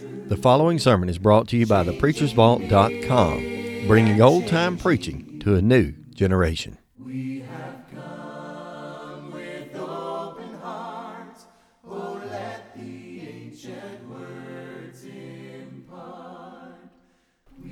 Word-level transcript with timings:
The 0.00 0.36
following 0.36 0.78
sermon 0.78 1.08
is 1.08 1.18
brought 1.18 1.48
to 1.48 1.56
you 1.56 1.66
by 1.66 1.82
thepreachersvault.com, 1.82 3.86
bringing 3.88 4.22
old 4.22 4.46
time 4.46 4.76
preaching 4.76 5.40
to 5.40 5.56
a 5.56 5.62
new 5.62 5.92
generation. 6.14 6.78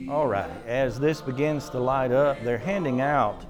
All 0.09 0.29
right, 0.29 0.51
as 0.67 0.99
this 0.99 1.21
begins 1.21 1.71
to 1.71 1.79
light 1.79 2.11
up, 2.11 2.43
they're 2.43 2.59
handing 2.59 3.01
out 3.01 3.45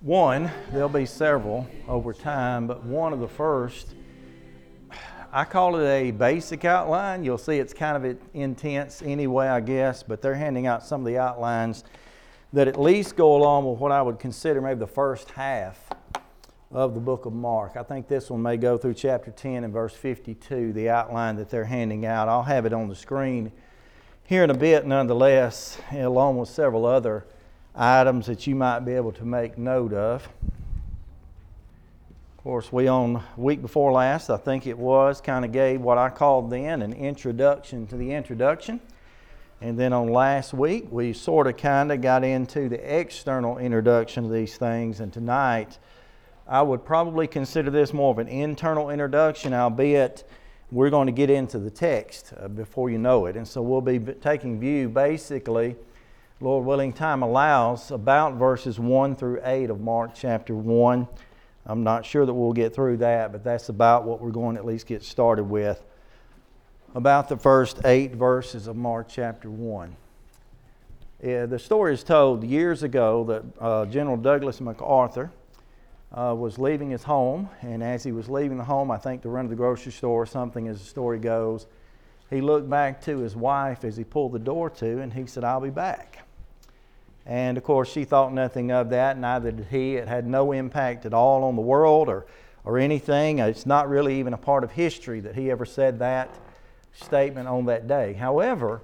one, 0.00 0.50
there'll 0.72 0.88
be 0.88 1.06
several 1.06 1.68
over 1.86 2.12
time, 2.14 2.66
but 2.66 2.84
one 2.84 3.12
of 3.12 3.20
the 3.20 3.28
first 3.28 3.94
I 5.32 5.44
call 5.44 5.76
it 5.76 5.86
a 5.86 6.10
basic 6.10 6.64
outline. 6.64 7.22
You'll 7.22 7.38
see 7.38 7.58
it's 7.58 7.72
kind 7.72 8.04
of 8.04 8.18
intense 8.34 9.00
anyway, 9.00 9.46
I 9.46 9.60
guess, 9.60 10.02
but 10.02 10.20
they're 10.20 10.34
handing 10.34 10.66
out 10.66 10.84
some 10.84 11.02
of 11.02 11.06
the 11.06 11.18
outlines 11.18 11.84
that 12.52 12.66
at 12.66 12.80
least 12.80 13.14
go 13.14 13.36
along 13.36 13.70
with 13.70 13.78
what 13.78 13.92
I 13.92 14.02
would 14.02 14.18
consider 14.18 14.60
maybe 14.60 14.80
the 14.80 14.88
first 14.88 15.30
half 15.30 15.88
of 16.72 16.94
the 16.94 17.00
book 17.00 17.26
of 17.26 17.32
Mark. 17.32 17.76
I 17.76 17.84
think 17.84 18.08
this 18.08 18.28
one 18.28 18.42
may 18.42 18.56
go 18.56 18.76
through 18.76 18.94
chapter 18.94 19.30
10 19.30 19.62
and 19.62 19.72
verse 19.72 19.94
52, 19.94 20.72
the 20.72 20.88
outline 20.88 21.36
that 21.36 21.48
they're 21.48 21.64
handing 21.64 22.06
out. 22.06 22.28
I'll 22.28 22.42
have 22.42 22.66
it 22.66 22.72
on 22.72 22.88
the 22.88 22.96
screen 22.96 23.52
here 24.24 24.42
in 24.42 24.50
a 24.50 24.54
bit, 24.54 24.84
nonetheless, 24.84 25.78
along 25.92 26.38
with 26.38 26.48
several 26.48 26.86
other 26.86 27.24
items 27.76 28.26
that 28.26 28.48
you 28.48 28.56
might 28.56 28.80
be 28.80 28.94
able 28.94 29.12
to 29.12 29.24
make 29.24 29.56
note 29.56 29.92
of. 29.92 30.28
Of 32.40 32.44
course, 32.44 32.72
we 32.72 32.88
on 32.88 33.22
week 33.36 33.60
before 33.60 33.92
last, 33.92 34.30
I 34.30 34.38
think 34.38 34.66
it 34.66 34.78
was, 34.78 35.20
kind 35.20 35.44
of 35.44 35.52
gave 35.52 35.82
what 35.82 35.98
I 35.98 36.08
called 36.08 36.50
then 36.50 36.80
an 36.80 36.94
introduction 36.94 37.86
to 37.88 37.98
the 37.98 38.12
introduction. 38.12 38.80
And 39.60 39.78
then 39.78 39.92
on 39.92 40.08
last 40.08 40.54
week, 40.54 40.86
we 40.90 41.12
sort 41.12 41.48
of 41.48 41.58
kind 41.58 41.92
of 41.92 42.00
got 42.00 42.24
into 42.24 42.70
the 42.70 42.98
external 42.98 43.58
introduction 43.58 44.24
of 44.24 44.32
these 44.32 44.56
things. 44.56 45.00
And 45.00 45.12
tonight, 45.12 45.78
I 46.48 46.62
would 46.62 46.82
probably 46.82 47.26
consider 47.26 47.70
this 47.70 47.92
more 47.92 48.10
of 48.10 48.18
an 48.18 48.28
internal 48.28 48.88
introduction, 48.88 49.52
albeit 49.52 50.26
we're 50.70 50.88
going 50.88 51.08
to 51.08 51.12
get 51.12 51.28
into 51.28 51.58
the 51.58 51.70
text 51.70 52.32
uh, 52.40 52.48
before 52.48 52.88
you 52.88 52.96
know 52.96 53.26
it. 53.26 53.36
And 53.36 53.46
so 53.46 53.60
we'll 53.60 53.82
be 53.82 53.98
taking 53.98 54.58
view 54.58 54.88
basically, 54.88 55.76
Lord 56.40 56.64
willing, 56.64 56.94
time 56.94 57.20
allows, 57.20 57.90
about 57.90 58.36
verses 58.36 58.80
1 58.80 59.16
through 59.16 59.42
8 59.44 59.68
of 59.68 59.82
Mark 59.82 60.12
chapter 60.14 60.54
1. 60.54 61.06
I'm 61.70 61.84
not 61.84 62.04
sure 62.04 62.26
that 62.26 62.34
we'll 62.34 62.52
get 62.52 62.74
through 62.74 62.96
that, 62.96 63.30
but 63.30 63.44
that's 63.44 63.68
about 63.68 64.02
what 64.02 64.20
we're 64.20 64.32
going 64.32 64.56
to 64.56 64.60
at 64.60 64.66
least 64.66 64.88
get 64.88 65.04
started 65.04 65.44
with. 65.44 65.80
About 66.96 67.28
the 67.28 67.36
first 67.36 67.82
eight 67.84 68.16
verses 68.16 68.66
of 68.66 68.74
Mark 68.74 69.08
chapter 69.08 69.48
1. 69.48 69.94
Yeah, 71.22 71.46
the 71.46 71.60
story 71.60 71.94
is 71.94 72.02
told 72.02 72.42
years 72.42 72.82
ago 72.82 73.22
that 73.22 73.62
uh, 73.64 73.86
General 73.86 74.16
Douglas 74.16 74.60
MacArthur 74.60 75.30
uh, 76.10 76.34
was 76.36 76.58
leaving 76.58 76.90
his 76.90 77.04
home, 77.04 77.48
and 77.62 77.84
as 77.84 78.02
he 78.02 78.10
was 78.10 78.28
leaving 78.28 78.58
the 78.58 78.64
home, 78.64 78.90
I 78.90 78.98
think 78.98 79.22
to 79.22 79.28
run 79.28 79.44
to 79.44 79.48
the 79.50 79.54
grocery 79.54 79.92
store 79.92 80.22
or 80.22 80.26
something, 80.26 80.66
as 80.66 80.80
the 80.80 80.86
story 80.86 81.20
goes, 81.20 81.68
he 82.30 82.40
looked 82.40 82.68
back 82.68 83.00
to 83.02 83.18
his 83.18 83.36
wife 83.36 83.84
as 83.84 83.96
he 83.96 84.02
pulled 84.02 84.32
the 84.32 84.40
door 84.40 84.70
to, 84.70 85.02
and 85.02 85.12
he 85.12 85.24
said, 85.24 85.44
I'll 85.44 85.60
be 85.60 85.70
back. 85.70 86.26
And 87.26 87.56
of 87.58 87.64
course, 87.64 87.90
she 87.90 88.04
thought 88.04 88.32
nothing 88.32 88.72
of 88.72 88.90
that, 88.90 89.18
neither 89.18 89.52
did 89.52 89.66
he. 89.70 89.96
It 89.96 90.08
had 90.08 90.26
no 90.26 90.52
impact 90.52 91.06
at 91.06 91.14
all 91.14 91.44
on 91.44 91.56
the 91.56 91.62
world 91.62 92.08
or, 92.08 92.26
or 92.64 92.78
anything. 92.78 93.38
It's 93.38 93.66
not 93.66 93.88
really 93.88 94.18
even 94.18 94.32
a 94.32 94.38
part 94.38 94.64
of 94.64 94.72
history 94.72 95.20
that 95.20 95.34
he 95.34 95.50
ever 95.50 95.64
said 95.64 95.98
that 95.98 96.30
statement 96.92 97.48
on 97.48 97.66
that 97.66 97.86
day. 97.86 98.14
However, 98.14 98.80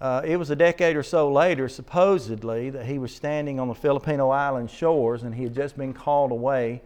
uh, 0.00 0.22
it 0.24 0.36
was 0.36 0.50
a 0.50 0.56
decade 0.56 0.96
or 0.96 1.02
so 1.02 1.32
later, 1.32 1.68
supposedly, 1.68 2.70
that 2.70 2.86
he 2.86 2.98
was 2.98 3.14
standing 3.14 3.60
on 3.60 3.68
the 3.68 3.74
Filipino 3.74 4.30
island 4.30 4.70
shores 4.70 5.22
and 5.22 5.34
he 5.34 5.44
had 5.44 5.54
just 5.54 5.76
been 5.76 5.92
called 5.92 6.32
away 6.32 6.82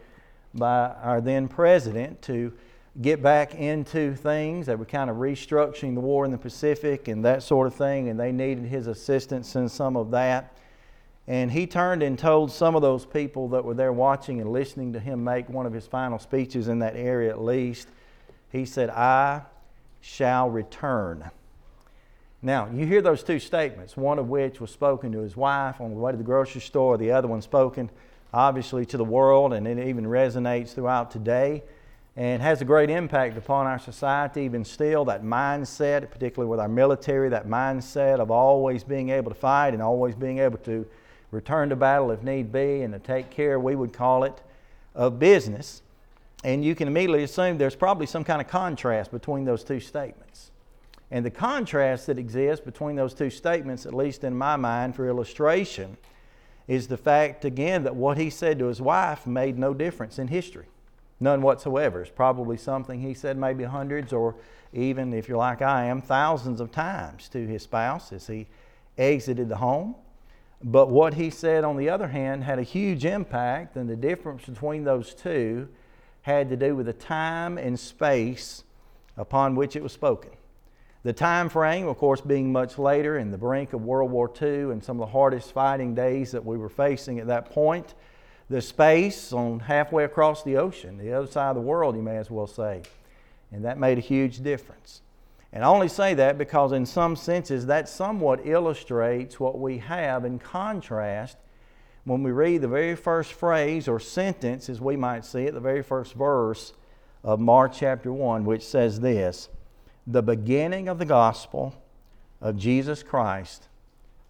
by 0.55 0.95
our 1.03 1.21
then 1.21 1.49
president 1.49 2.21
to 2.22 2.53
get 3.01 3.22
back 3.22 3.55
into 3.55 4.15
things. 4.15 4.67
They 4.67 4.75
were 4.75 4.84
kind 4.84 5.09
of 5.09 5.17
restructuring 5.17 5.95
the 5.95 6.01
war 6.01 6.25
in 6.25 6.31
the 6.31 6.39
Pacific 6.39 7.09
and 7.09 7.25
that 7.25 7.43
sort 7.43 7.67
of 7.67 7.75
thing, 7.75 8.09
and 8.09 8.19
they 8.19 8.33
needed 8.33 8.65
his 8.65 8.87
assistance 8.87 9.55
in 9.56 9.69
some 9.69 9.97
of 9.97 10.11
that. 10.11 10.56
And 11.28 11.53
he 11.53 11.66
turned 11.66 12.03
and 12.03 12.19
told 12.19 12.50
some 12.50 12.75
of 12.75 12.81
those 12.81 13.05
people 13.05 13.49
that 13.50 13.62
were 13.62 13.75
there 13.75 13.93
watching 13.93 14.41
and 14.41 14.50
listening 14.50 14.94
to 14.94 14.99
him 14.99 15.22
make 15.22 15.50
one 15.50 15.66
of 15.66 15.75
his 15.75 15.87
final 15.87 16.19
speeches 16.19 16.69
in 16.69 16.78
that 16.78 16.97
area 16.97 17.28
at 17.28 17.41
least. 17.41 17.87
He 18.50 18.65
said, 18.65 18.89
I 18.89 19.43
shall 20.00 20.49
return. 20.49 21.31
Now, 22.41 22.71
you 22.72 22.87
hear 22.87 23.03
those 23.03 23.22
two 23.22 23.39
statements, 23.41 23.94
one 23.94 24.19
of 24.19 24.31
which 24.31 24.59
was 24.59 24.71
spoken 24.71 25.12
to 25.12 25.19
his 25.19 25.37
wife 25.37 25.83
on 25.83 25.91
the 25.91 25.97
way 25.97 26.12
to 26.12 26.16
the 26.16 26.25
grocery 26.25 26.62
store, 26.62 26.97
the 26.97 27.11
other 27.11 27.28
one 27.28 27.43
spoken 27.43 27.91
obviously 28.33 28.87
to 28.87 28.97
the 28.97 29.05
world, 29.05 29.53
and 29.53 29.66
it 29.69 29.78
even 29.87 30.06
resonates 30.06 30.72
throughout 30.72 31.10
today 31.10 31.62
and 32.16 32.41
has 32.41 32.62
a 32.62 32.65
great 32.65 32.91
impact 32.91 33.37
upon 33.37 33.66
our 33.66 33.78
society 33.78 34.43
even 34.43 34.65
still. 34.65 35.05
That 35.05 35.22
mindset, 35.22 36.10
particularly 36.10 36.49
with 36.49 36.59
our 36.59 36.69
military, 36.69 37.28
that 37.28 37.47
mindset 37.47 38.19
of 38.19 38.31
always 38.31 38.83
being 38.83 39.10
able 39.10 39.31
to 39.31 39.37
fight 39.37 39.75
and 39.75 39.83
always 39.83 40.15
being 40.15 40.39
able 40.39 40.59
to 40.59 40.87
return 41.31 41.69
to 41.69 41.77
battle 41.77 42.11
if 42.11 42.22
need 42.22 42.53
be, 42.53 42.83
and 42.83 42.93
to 42.93 42.99
take 42.99 43.31
care, 43.31 43.59
we 43.59 43.77
would 43.77 43.93
call 43.93 44.25
it, 44.25 44.41
of 44.94 45.19
business. 45.19 45.83
And 46.44 46.65
you 46.65 46.75
can 46.75 46.89
immediately 46.89 47.25
assume 47.25 47.59
there's 47.59 47.75
probably 47.75 48.06
some 48.06 48.25
kind 48.25 48.41
of 48.41 48.49
contrast 48.49 49.11
between 49.11 49.44
those 49.44 49.65
two 49.65 49.81
statements. 49.81 50.50
And 51.11 51.25
the 51.25 51.31
contrast 51.31 52.06
that 52.06 52.19
exists 52.19 52.65
between 52.65 52.97
those 52.97 53.15
two 53.15 53.31
statements, 53.31 53.87
at 53.87 53.94
least 53.94 54.25
in 54.25 54.37
my 54.37 54.56
mind 54.56 54.94
for 54.94 55.09
illustration, 55.09 55.97
is 56.66 56.87
the 56.87 56.99
fact, 56.99 57.45
again, 57.45 57.84
that 57.84 57.97
what 57.97 58.19
he 58.19 58.28
said 58.28 58.59
to 58.59 58.66
his 58.66 58.81
wife 58.81 59.27
made 59.27 59.59
no 59.59 59.72
difference 59.72 60.19
in 60.19 60.28
history. 60.28 60.66
None 61.19 61.41
whatsoever. 61.43 62.03
It's 62.03 62.10
probably 62.10 62.56
something 62.56 63.00
he 63.00 63.15
said 63.15 63.37
maybe 63.37 63.65
hundreds 63.65 64.12
or 64.12 64.37
even, 64.72 65.15
if 65.15 65.28
you're 65.28 65.39
like 65.39 65.62
I 65.62 65.87
am, 65.87 66.03
thousands 66.03 66.60
of 66.60 66.71
times 66.71 67.28
to 67.31 67.47
his 67.47 67.62
spouse 67.62 68.12
as 68.12 68.27
he 68.27 68.47
exited 68.99 69.49
the 69.49 69.56
home. 69.56 69.95
But 70.63 70.91
what 70.91 71.15
he 71.15 71.31
said, 71.31 71.65
on 71.65 71.77
the 71.77 71.89
other 71.89 72.09
hand, 72.09 72.45
had 72.45 72.59
a 72.59 72.65
huge 72.65 73.05
impact, 73.05 73.77
and 73.77 73.89
the 73.89 73.97
difference 73.97 74.45
between 74.45 74.85
those 74.85 75.15
two 75.15 75.69
had 76.23 76.49
to 76.51 76.57
do 76.57 76.75
with 76.75 76.87
the 76.87 76.93
time 76.93 77.59
and 77.59 77.79
space 77.79 78.65
upon 79.17 79.55
which 79.55 79.77
it 79.77 79.83
was 79.83 79.93
spoken. 79.93 80.31
The 81.05 81.13
time 81.13 81.49
frame, 81.49 81.87
of 81.87 81.97
course, 81.97 82.21
being 82.21 82.51
much 82.51 82.77
later 82.77 83.19
in 83.19 83.31
the 83.31 83.39
brink 83.39 83.73
of 83.73 83.83
World 83.85 84.11
War 84.11 84.31
II 84.41 84.73
and 84.73 84.83
some 84.83 85.01
of 85.01 85.07
the 85.07 85.13
hardest 85.13 85.53
fighting 85.53 85.95
days 85.95 86.33
that 86.33 86.45
we 86.45 86.59
were 86.59 86.69
facing 86.69 87.21
at 87.21 87.29
that 87.29 87.51
point. 87.51 87.95
The 88.51 88.61
space 88.61 89.33
on 89.33 89.61
halfway 89.61 90.05
across 90.05 90.43
the 90.43 90.57
ocean, 90.57 90.99
the 90.99 91.13
other 91.13 91.29
side 91.29 91.51
of 91.51 91.57
the 91.57 91.63
world, 91.63 91.95
you 91.95 92.03
may 92.03 92.17
as 92.17 92.31
well 92.31 92.49
say. 92.49 92.83
And 93.53 93.65
that 93.65 93.79
made 93.79 93.97
a 93.97 94.03
huge 94.03 94.43
difference. 94.43 95.03
And 95.53 95.64
I 95.64 95.69
only 95.69 95.88
say 95.88 96.14
that 96.14 96.36
because, 96.36 96.72
in 96.72 96.84
some 96.84 97.16
senses, 97.16 97.66
that 97.66 97.88
somewhat 97.88 98.47
illustrates 98.47 99.41
what 99.41 99.59
we 99.59 99.78
have 99.78 100.25
in 100.25 100.38
contrast 100.38 101.38
when 102.04 102.22
we 102.22 102.31
read 102.31 102.62
the 102.62 102.69
very 102.69 102.97
first 102.97 103.34
phrase 103.34 103.86
or 103.86 104.00
sentence, 104.00 104.70
as 104.70 104.81
we 104.81 104.97
might 104.97 105.26
see 105.26 105.42
it, 105.42 105.53
the 105.53 105.60
very 105.60 105.82
first 105.82 106.14
verse 106.14 106.72
of 107.22 107.38
Mark 107.38 107.72
chapter 107.75 108.10
1, 108.10 108.47
which 108.47 108.62
says 108.62 109.00
this 109.00 109.50
The 110.06 110.22
beginning 110.22 110.88
of 110.88 110.98
the 110.98 111.04
gospel 111.04 111.75
of 112.41 112.56
Jesus 112.56 113.03
Christ, 113.03 113.69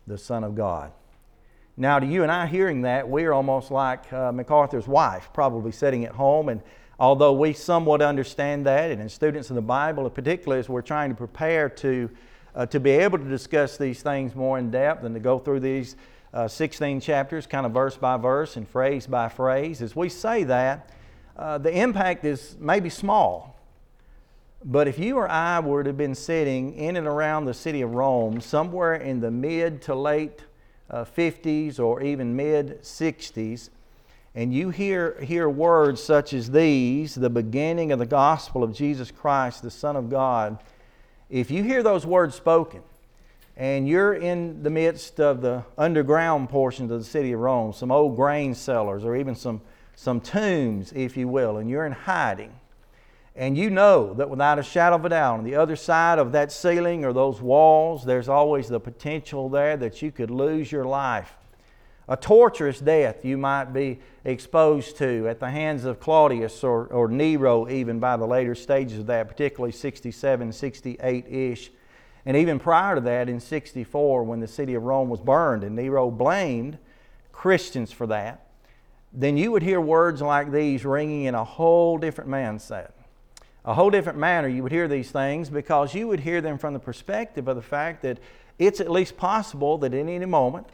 the 0.09 0.19
Son 0.19 0.43
of 0.43 0.57
God. 0.57 0.91
Now, 1.77 2.01
to 2.01 2.07
you 2.07 2.25
and 2.25 2.33
I 2.33 2.47
hearing 2.47 2.83
that, 2.83 3.09
we're 3.09 3.33
almost 3.33 3.71
like 3.71 4.13
uh, 4.13 4.33
MacArthur's 4.33 4.89
wife, 4.89 5.31
probably 5.33 5.71
sitting 5.71 6.05
at 6.05 6.13
home 6.13 6.49
and 6.49 6.61
although 6.99 7.33
we 7.33 7.53
somewhat 7.53 8.03
understand 8.03 8.67
that, 8.67 8.91
and 8.91 9.01
in 9.01 9.09
students 9.09 9.51
of 9.51 9.57
the 9.57 9.63
Bible, 9.63 10.09
particularly 10.11 10.59
as 10.59 10.69
we're 10.69 10.83
trying 10.83 11.11
to 11.11 11.15
prepare 11.15 11.69
to, 11.69 12.11
uh, 12.55 12.67
to 12.67 12.81
be 12.81 12.91
able 12.91 13.19
to 13.19 13.25
discuss 13.25 13.77
these 13.77 14.03
things 14.03 14.35
more 14.35 14.59
in 14.59 14.71
depth 14.71 15.05
and 15.05 15.15
to 15.15 15.21
go 15.21 15.39
through 15.39 15.61
these 15.61 15.97
uh, 16.35 16.49
16 16.49 17.01
chapters, 17.01 17.47
kind 17.47 17.65
of 17.65 17.73
verse 17.73 17.97
by 17.97 18.17
verse 18.17 18.57
and 18.57 18.69
phrase 18.69 19.07
by 19.07 19.29
phrase, 19.29 19.81
as 19.81 19.95
we 19.95 20.09
say 20.09 20.45
that, 20.45 20.91
uh, 21.37 21.57
the 21.57 21.71
impact 21.71 22.25
is 22.25 22.57
maybe 22.59 22.91
small. 22.91 23.55
But 24.65 24.89
if 24.89 24.99
you 24.99 25.17
or 25.17 25.29
I 25.29 25.61
were 25.61 25.85
to 25.85 25.91
have 25.91 25.97
been 25.97 26.17
sitting 26.17 26.75
in 26.75 26.97
and 26.97 27.07
around 27.07 27.45
the 27.45 27.55
city 27.55 27.81
of 27.81 27.95
Rome, 27.95 28.41
somewhere 28.41 28.95
in 28.95 29.21
the 29.21 29.31
mid 29.31 29.81
to 29.83 29.95
late 29.95 30.43
50s 30.91 31.79
uh, 31.79 31.83
or 31.85 32.03
even 32.03 32.35
mid 32.35 32.83
60s, 32.83 33.71
and 34.39 34.55
you 34.55 34.71
hear, 34.71 35.21
hear 35.21 35.49
words 35.49 36.01
such 36.01 36.33
as 36.33 36.53
these, 36.53 37.17
the 37.17 37.29
beginning 37.29 37.91
of 37.91 37.99
the 37.99 38.07
gospel 38.07 38.63
of 38.63 38.73
Jesus 38.73 39.11
Christ, 39.11 39.65
the 39.65 39.71
Son 39.71 39.97
of 39.97 40.09
God, 40.09 40.63
if 41.29 41.51
you 41.51 41.65
hear 41.65 41.83
those 41.83 42.07
words 42.07 42.37
spoken, 42.37 42.83
and 43.57 43.89
you're 43.89 44.15
in 44.15 44.63
the 44.63 44.71
midst 44.71 45.19
of 45.19 45.41
the 45.41 45.65
underground 45.77 46.51
portions 46.51 46.93
of 46.93 47.01
the 47.01 47.05
city 47.05 47.33
of 47.33 47.41
Rome, 47.41 47.73
some 47.73 47.91
old 47.91 48.15
grain 48.15 48.55
cellars, 48.55 49.05
or 49.05 49.17
even 49.17 49.35
some, 49.35 49.61
some 49.97 50.21
tombs, 50.21 50.93
if 50.93 51.17
you 51.17 51.27
will, 51.27 51.57
and 51.57 51.69
you're 51.69 51.85
in 51.85 51.91
hiding, 51.91 52.53
And 53.35 53.59
you 53.59 53.71
know 53.71 54.15
that 54.15 54.31
without 54.31 54.61
a 54.61 54.63
shadow 54.63 54.95
of 54.95 55.05
a 55.05 55.09
doubt, 55.09 55.39
on 55.39 55.45
the 55.45 55.57
other 55.57 55.75
side 55.75 56.21
of 56.21 56.31
that 56.31 56.53
ceiling 56.53 57.05
or 57.05 57.13
those 57.13 57.43
walls, 57.43 58.05
there's 58.05 58.29
always 58.29 58.69
the 58.69 58.79
potential 58.79 59.49
there 59.49 59.77
that 59.79 60.01
you 60.01 60.13
could 60.13 60.31
lose 60.31 60.71
your 60.71 60.85
life. 60.85 61.38
A 62.09 62.17
torturous 62.17 62.81
death 62.81 63.25
you 63.25 63.37
might 63.37 63.67
be 63.67 64.01
exposed 64.25 64.97
to 64.99 65.29
at 65.29 65.41
the 65.41 65.51
hands 65.51 65.85
of 65.85 66.01
Claudius 66.01 66.65
or, 66.65 66.87
or 66.87 67.09
Nero, 67.09 67.69
even 67.69 67.99
by 67.99 68.17
the 68.17 68.27
later 68.27 68.55
stages 68.55 69.01
of 69.01 69.07
that, 69.07 69.29
particularly 69.29 69.73
67, 69.73 70.53
68 70.53 71.27
ish. 71.29 71.71
And 72.25 72.37
even 72.37 72.59
prior 72.59 72.95
to 72.95 73.01
that, 73.03 73.29
in 73.29 73.41
64, 73.41 74.23
when 74.23 74.41
the 74.41 74.49
city 74.49 74.75
of 74.75 74.83
Rome 74.83 75.09
was 75.09 75.21
burned 75.21 75.65
and 75.65 75.77
Nero 75.77 76.11
blamed 76.11 76.79
Christians 77.33 77.93
for 77.93 78.07
that, 78.07 78.47
then 79.13 79.37
you 79.37 79.53
would 79.53 79.63
hear 79.63 79.81
words 79.81 80.21
like 80.21 80.51
these 80.51 80.85
ringing 80.85 81.25
in 81.25 81.35
a 81.35 81.45
whole 81.45 81.99
different 81.99 82.31
mindset 82.31 82.91
a 83.69 83.75
whole 83.75 83.91
different 83.91 84.19
manner, 84.19 84.49
you 84.49 84.63
would 84.63 84.73
hear 84.73 84.89
these 84.89 85.11
things 85.11 85.51
because 85.51 85.93
you 85.93 86.09
would 86.09 86.21
hear 86.21 86.41
them 86.41 86.57
from 86.57 86.73
the 86.73 86.81
perspective 86.81 87.49
of 87.49 87.55
the 87.55 87.63
fact 87.63 88.01
that 88.01 88.19
it's 88.59 88.81
at 88.81 88.91
least 88.91 89.19
possible 89.19 89.77
that 89.77 89.93
in 89.93 90.09
any 90.09 90.25
moment, 90.25 90.67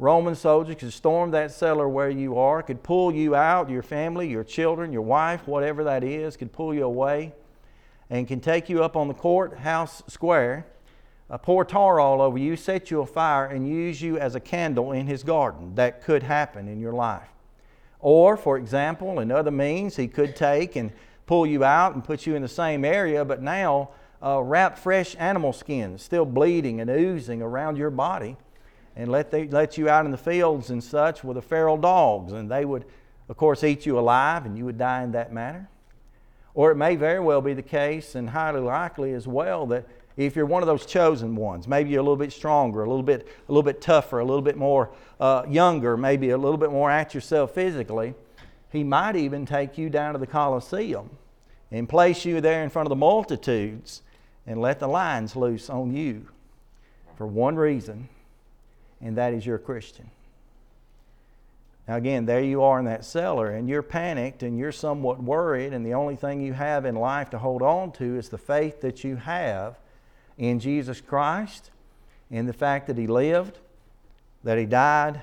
Roman 0.00 0.34
soldiers 0.34 0.76
could 0.76 0.94
storm 0.94 1.30
that 1.32 1.52
cellar 1.52 1.86
where 1.86 2.08
you 2.08 2.38
are, 2.38 2.62
could 2.62 2.82
pull 2.82 3.12
you 3.12 3.34
out, 3.34 3.68
your 3.68 3.82
family, 3.82 4.26
your 4.26 4.42
children, 4.42 4.94
your 4.94 5.02
wife, 5.02 5.46
whatever 5.46 5.84
that 5.84 6.02
is, 6.02 6.38
could 6.38 6.54
pull 6.54 6.72
you 6.72 6.84
away, 6.84 7.34
and 8.08 8.26
can 8.26 8.40
take 8.40 8.70
you 8.70 8.82
up 8.82 8.96
on 8.96 9.08
the 9.08 9.14
courthouse 9.14 10.02
square, 10.06 10.64
uh, 11.28 11.36
pour 11.36 11.66
tar 11.66 12.00
all 12.00 12.22
over 12.22 12.38
you, 12.38 12.56
set 12.56 12.90
you 12.90 13.02
afire, 13.02 13.44
and 13.44 13.68
use 13.68 14.00
you 14.00 14.16
as 14.18 14.34
a 14.34 14.40
candle 14.40 14.92
in 14.92 15.06
his 15.06 15.22
garden. 15.22 15.74
That 15.74 16.02
could 16.02 16.22
happen 16.22 16.66
in 16.66 16.80
your 16.80 16.94
life. 16.94 17.28
Or, 17.98 18.38
for 18.38 18.56
example, 18.56 19.20
in 19.20 19.30
other 19.30 19.50
means, 19.50 19.96
he 19.96 20.08
could 20.08 20.34
take 20.34 20.76
and 20.76 20.92
pull 21.26 21.46
you 21.46 21.62
out 21.62 21.92
and 21.92 22.02
put 22.02 22.26
you 22.26 22.34
in 22.34 22.40
the 22.40 22.48
same 22.48 22.86
area, 22.86 23.22
but 23.22 23.42
now 23.42 23.90
uh, 24.24 24.40
wrap 24.40 24.78
fresh 24.78 25.14
animal 25.18 25.52
skins, 25.52 26.02
still 26.02 26.24
bleeding 26.24 26.80
and 26.80 26.88
oozing 26.88 27.42
around 27.42 27.76
your 27.76 27.90
body, 27.90 28.38
and 29.00 29.10
let, 29.10 29.30
they, 29.30 29.48
let 29.48 29.78
you 29.78 29.88
out 29.88 30.04
in 30.04 30.10
the 30.10 30.18
fields 30.18 30.68
and 30.68 30.84
such 30.84 31.24
with 31.24 31.36
the 31.36 31.42
feral 31.42 31.78
dogs, 31.78 32.34
and 32.34 32.50
they 32.50 32.66
would, 32.66 32.84
of 33.30 33.36
course, 33.38 33.64
eat 33.64 33.86
you 33.86 33.98
alive, 33.98 34.44
and 34.44 34.58
you 34.58 34.66
would 34.66 34.76
die 34.76 35.02
in 35.02 35.12
that 35.12 35.32
manner. 35.32 35.70
Or 36.52 36.70
it 36.70 36.74
may 36.74 36.96
very 36.96 37.18
well 37.18 37.40
be 37.40 37.54
the 37.54 37.62
case, 37.62 38.14
and 38.14 38.28
highly 38.28 38.60
likely 38.60 39.14
as 39.14 39.26
well, 39.26 39.64
that 39.68 39.86
if 40.18 40.36
you're 40.36 40.44
one 40.44 40.62
of 40.62 40.66
those 40.66 40.84
chosen 40.84 41.34
ones, 41.34 41.66
maybe 41.66 41.88
you're 41.88 42.00
a 42.00 42.02
little 42.02 42.14
bit 42.14 42.30
stronger, 42.30 42.82
a 42.82 42.86
little 42.86 43.02
bit, 43.02 43.26
a 43.48 43.50
little 43.50 43.62
bit 43.62 43.80
tougher, 43.80 44.18
a 44.18 44.24
little 44.24 44.42
bit 44.42 44.58
more 44.58 44.90
uh, 45.18 45.44
younger, 45.48 45.96
maybe 45.96 46.28
a 46.28 46.38
little 46.38 46.58
bit 46.58 46.70
more 46.70 46.90
at 46.90 47.14
yourself 47.14 47.54
physically, 47.54 48.12
he 48.70 48.84
might 48.84 49.16
even 49.16 49.46
take 49.46 49.78
you 49.78 49.88
down 49.88 50.12
to 50.12 50.18
the 50.18 50.26
Colosseum 50.26 51.08
and 51.70 51.88
place 51.88 52.26
you 52.26 52.42
there 52.42 52.62
in 52.62 52.68
front 52.68 52.84
of 52.84 52.90
the 52.90 52.96
multitudes 52.96 54.02
and 54.46 54.60
let 54.60 54.78
the 54.78 54.88
lions 54.88 55.36
loose 55.36 55.70
on 55.70 55.94
you 55.96 56.28
for 57.16 57.26
one 57.26 57.56
reason, 57.56 58.10
and 59.00 59.16
that 59.16 59.32
is 59.34 59.44
you're 59.44 59.56
a 59.56 59.60
Christian. 59.60 60.10
Now, 61.88 61.96
again, 61.96 62.26
there 62.26 62.42
you 62.42 62.62
are 62.62 62.78
in 62.78 62.84
that 62.84 63.04
cellar, 63.04 63.50
and 63.50 63.68
you're 63.68 63.82
panicked 63.82 64.42
and 64.42 64.58
you're 64.58 64.72
somewhat 64.72 65.22
worried, 65.22 65.72
and 65.72 65.84
the 65.84 65.94
only 65.94 66.16
thing 66.16 66.40
you 66.40 66.52
have 66.52 66.84
in 66.84 66.94
life 66.94 67.30
to 67.30 67.38
hold 67.38 67.62
on 67.62 67.92
to 67.92 68.16
is 68.16 68.28
the 68.28 68.38
faith 68.38 68.80
that 68.82 69.02
you 69.02 69.16
have 69.16 69.78
in 70.38 70.60
Jesus 70.60 71.00
Christ, 71.00 71.70
in 72.30 72.46
the 72.46 72.52
fact 72.52 72.86
that 72.86 72.96
He 72.96 73.06
lived, 73.06 73.58
that 74.44 74.58
He 74.58 74.66
died, 74.66 75.20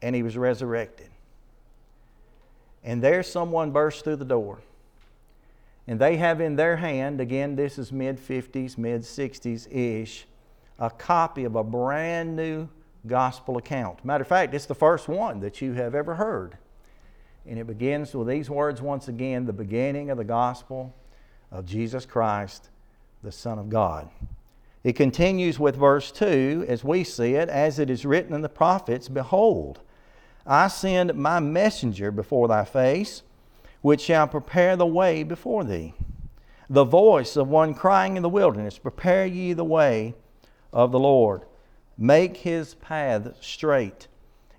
and 0.00 0.16
He 0.16 0.22
was 0.22 0.36
resurrected 0.36 1.08
and 2.84 3.02
there 3.02 3.22
someone 3.22 3.70
bursts 3.70 4.02
through 4.02 4.16
the 4.16 4.24
door. 4.24 4.58
And 5.86 5.98
they 5.98 6.16
have 6.16 6.40
in 6.40 6.56
their 6.56 6.76
hand, 6.76 7.20
again, 7.20 7.56
this 7.56 7.78
is 7.78 7.92
mid 7.92 8.18
50s, 8.18 8.78
mid 8.78 9.02
60s 9.02 9.68
ish, 9.70 10.26
a 10.78 10.90
copy 10.90 11.44
of 11.44 11.56
a 11.56 11.64
brand 11.64 12.36
new 12.36 12.68
gospel 13.06 13.56
account. 13.56 14.04
Matter 14.04 14.22
of 14.22 14.28
fact, 14.28 14.54
it's 14.54 14.66
the 14.66 14.74
first 14.74 15.08
one 15.08 15.40
that 15.40 15.60
you 15.60 15.72
have 15.72 15.94
ever 15.94 16.14
heard. 16.14 16.56
And 17.46 17.58
it 17.58 17.66
begins 17.66 18.14
with 18.14 18.28
these 18.28 18.48
words 18.48 18.80
once 18.80 19.08
again 19.08 19.46
the 19.46 19.52
beginning 19.52 20.10
of 20.10 20.18
the 20.18 20.24
gospel 20.24 20.94
of 21.50 21.66
Jesus 21.66 22.06
Christ, 22.06 22.70
the 23.22 23.32
Son 23.32 23.58
of 23.58 23.68
God. 23.68 24.08
It 24.84 24.94
continues 24.94 25.58
with 25.58 25.76
verse 25.76 26.10
2 26.10 26.66
as 26.68 26.82
we 26.82 27.04
see 27.04 27.34
it, 27.34 27.48
as 27.48 27.78
it 27.78 27.90
is 27.90 28.04
written 28.04 28.34
in 28.34 28.42
the 28.42 28.48
prophets 28.48 29.08
Behold, 29.08 29.80
I 30.46 30.68
send 30.68 31.14
my 31.14 31.38
messenger 31.38 32.10
before 32.10 32.48
thy 32.48 32.64
face, 32.64 33.22
which 33.80 34.00
shall 34.00 34.26
prepare 34.26 34.76
the 34.76 34.86
way 34.86 35.22
before 35.22 35.62
thee. 35.62 35.94
The 36.68 36.84
voice 36.84 37.36
of 37.36 37.48
one 37.48 37.74
crying 37.74 38.16
in 38.16 38.22
the 38.22 38.28
wilderness, 38.28 38.78
Prepare 38.78 39.26
ye 39.26 39.52
the 39.52 39.64
way 39.64 40.14
of 40.72 40.90
the 40.90 40.98
Lord, 40.98 41.42
make 41.98 42.36
his 42.38 42.74
path 42.74 43.36
straight. 43.40 44.08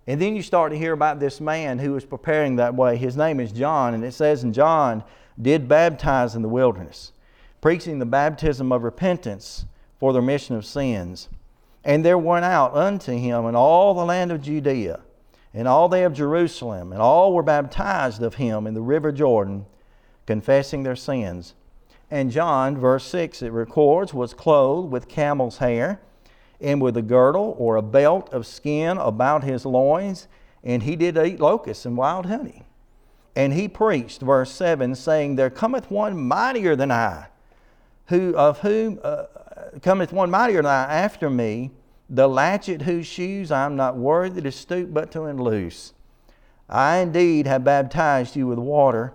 And 0.05 0.21
then 0.21 0.35
you 0.35 0.41
start 0.41 0.71
to 0.71 0.77
hear 0.77 0.93
about 0.93 1.19
this 1.19 1.39
man 1.39 1.79
who 1.79 1.93
was 1.93 2.05
preparing 2.05 2.57
that 2.57 2.75
way. 2.75 2.97
His 2.97 3.15
name 3.15 3.39
is 3.39 3.51
John, 3.51 3.93
and 3.93 4.03
it 4.03 4.13
says, 4.13 4.43
And 4.43 4.53
John 4.53 5.03
did 5.41 5.67
baptize 5.67 6.35
in 6.35 6.41
the 6.41 6.49
wilderness, 6.49 7.13
preaching 7.61 7.99
the 7.99 8.05
baptism 8.05 8.71
of 8.71 8.83
repentance 8.83 9.65
for 9.99 10.11
the 10.11 10.19
remission 10.19 10.55
of 10.55 10.65
sins. 10.65 11.29
And 11.83 12.03
there 12.03 12.17
went 12.17 12.45
out 12.45 12.75
unto 12.75 13.13
him 13.13 13.45
in 13.45 13.55
all 13.55 13.93
the 13.93 14.05
land 14.05 14.31
of 14.31 14.41
Judea 14.41 15.01
and 15.53 15.67
all 15.67 15.87
they 15.87 16.03
of 16.03 16.13
Jerusalem, 16.13 16.91
and 16.91 17.01
all 17.01 17.33
were 17.33 17.43
baptized 17.43 18.23
of 18.23 18.35
him 18.35 18.65
in 18.65 18.73
the 18.73 18.81
river 18.81 19.11
Jordan, 19.11 19.65
confessing 20.25 20.83
their 20.83 20.95
sins. 20.95 21.53
And 22.09 22.31
John, 22.31 22.77
verse 22.77 23.05
6, 23.05 23.41
it 23.43 23.51
records, 23.51 24.13
was 24.13 24.33
clothed 24.33 24.91
with 24.91 25.07
camel's 25.07 25.59
hair, 25.59 26.01
and 26.63 26.81
with 26.81 26.97
a 26.97 27.01
girdle 27.01 27.55
or 27.59 27.75
a 27.75 27.81
belt 27.81 28.33
of 28.33 28.47
skin 28.47 28.97
about 28.97 29.43
his 29.43 29.65
loins, 29.65 30.27
and 30.63 30.81
he 30.83 30.95
did 30.95 31.17
eat 31.17 31.39
locusts 31.39 31.85
and 31.85 31.97
wild 31.97 32.25
honey. 32.25 32.63
And 33.35 33.53
he 33.53 33.67
preached, 33.67 34.21
verse 34.21 34.51
7, 34.51 34.95
saying, 34.95 35.35
There 35.35 35.49
cometh 35.49 35.91
one 35.91 36.17
mightier 36.17 36.75
than 36.75 36.91
I, 36.91 37.27
who 38.07 38.35
of 38.35 38.59
whom 38.59 38.99
uh, 39.03 39.25
cometh 39.81 40.13
one 40.13 40.31
mightier 40.31 40.57
than 40.57 40.67
I 40.67 40.83
after 40.83 41.29
me 41.29 41.71
the 42.09 42.27
latchet 42.27 42.83
whose 42.83 43.07
shoes 43.07 43.51
I 43.51 43.65
am 43.65 43.75
not 43.75 43.97
worthy 43.97 44.41
to 44.41 44.51
stoop 44.51 44.93
but 44.93 45.11
to 45.11 45.23
unloose. 45.23 45.93
I 46.69 46.97
indeed 46.97 47.47
have 47.47 47.63
baptized 47.63 48.35
you 48.35 48.47
with 48.47 48.59
water, 48.59 49.13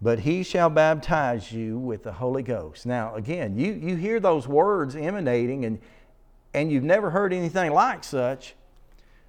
but 0.00 0.20
he 0.20 0.42
shall 0.42 0.70
baptize 0.70 1.52
you 1.52 1.78
with 1.78 2.04
the 2.04 2.12
Holy 2.12 2.42
Ghost. 2.42 2.86
Now, 2.86 3.14
again, 3.14 3.58
you, 3.58 3.72
you 3.72 3.96
hear 3.96 4.20
those 4.20 4.46
words 4.46 4.96
emanating, 4.96 5.64
and, 5.64 5.78
and 6.54 6.70
you've 6.70 6.84
never 6.84 7.10
heard 7.10 7.32
anything 7.32 7.72
like 7.72 8.04
such, 8.04 8.54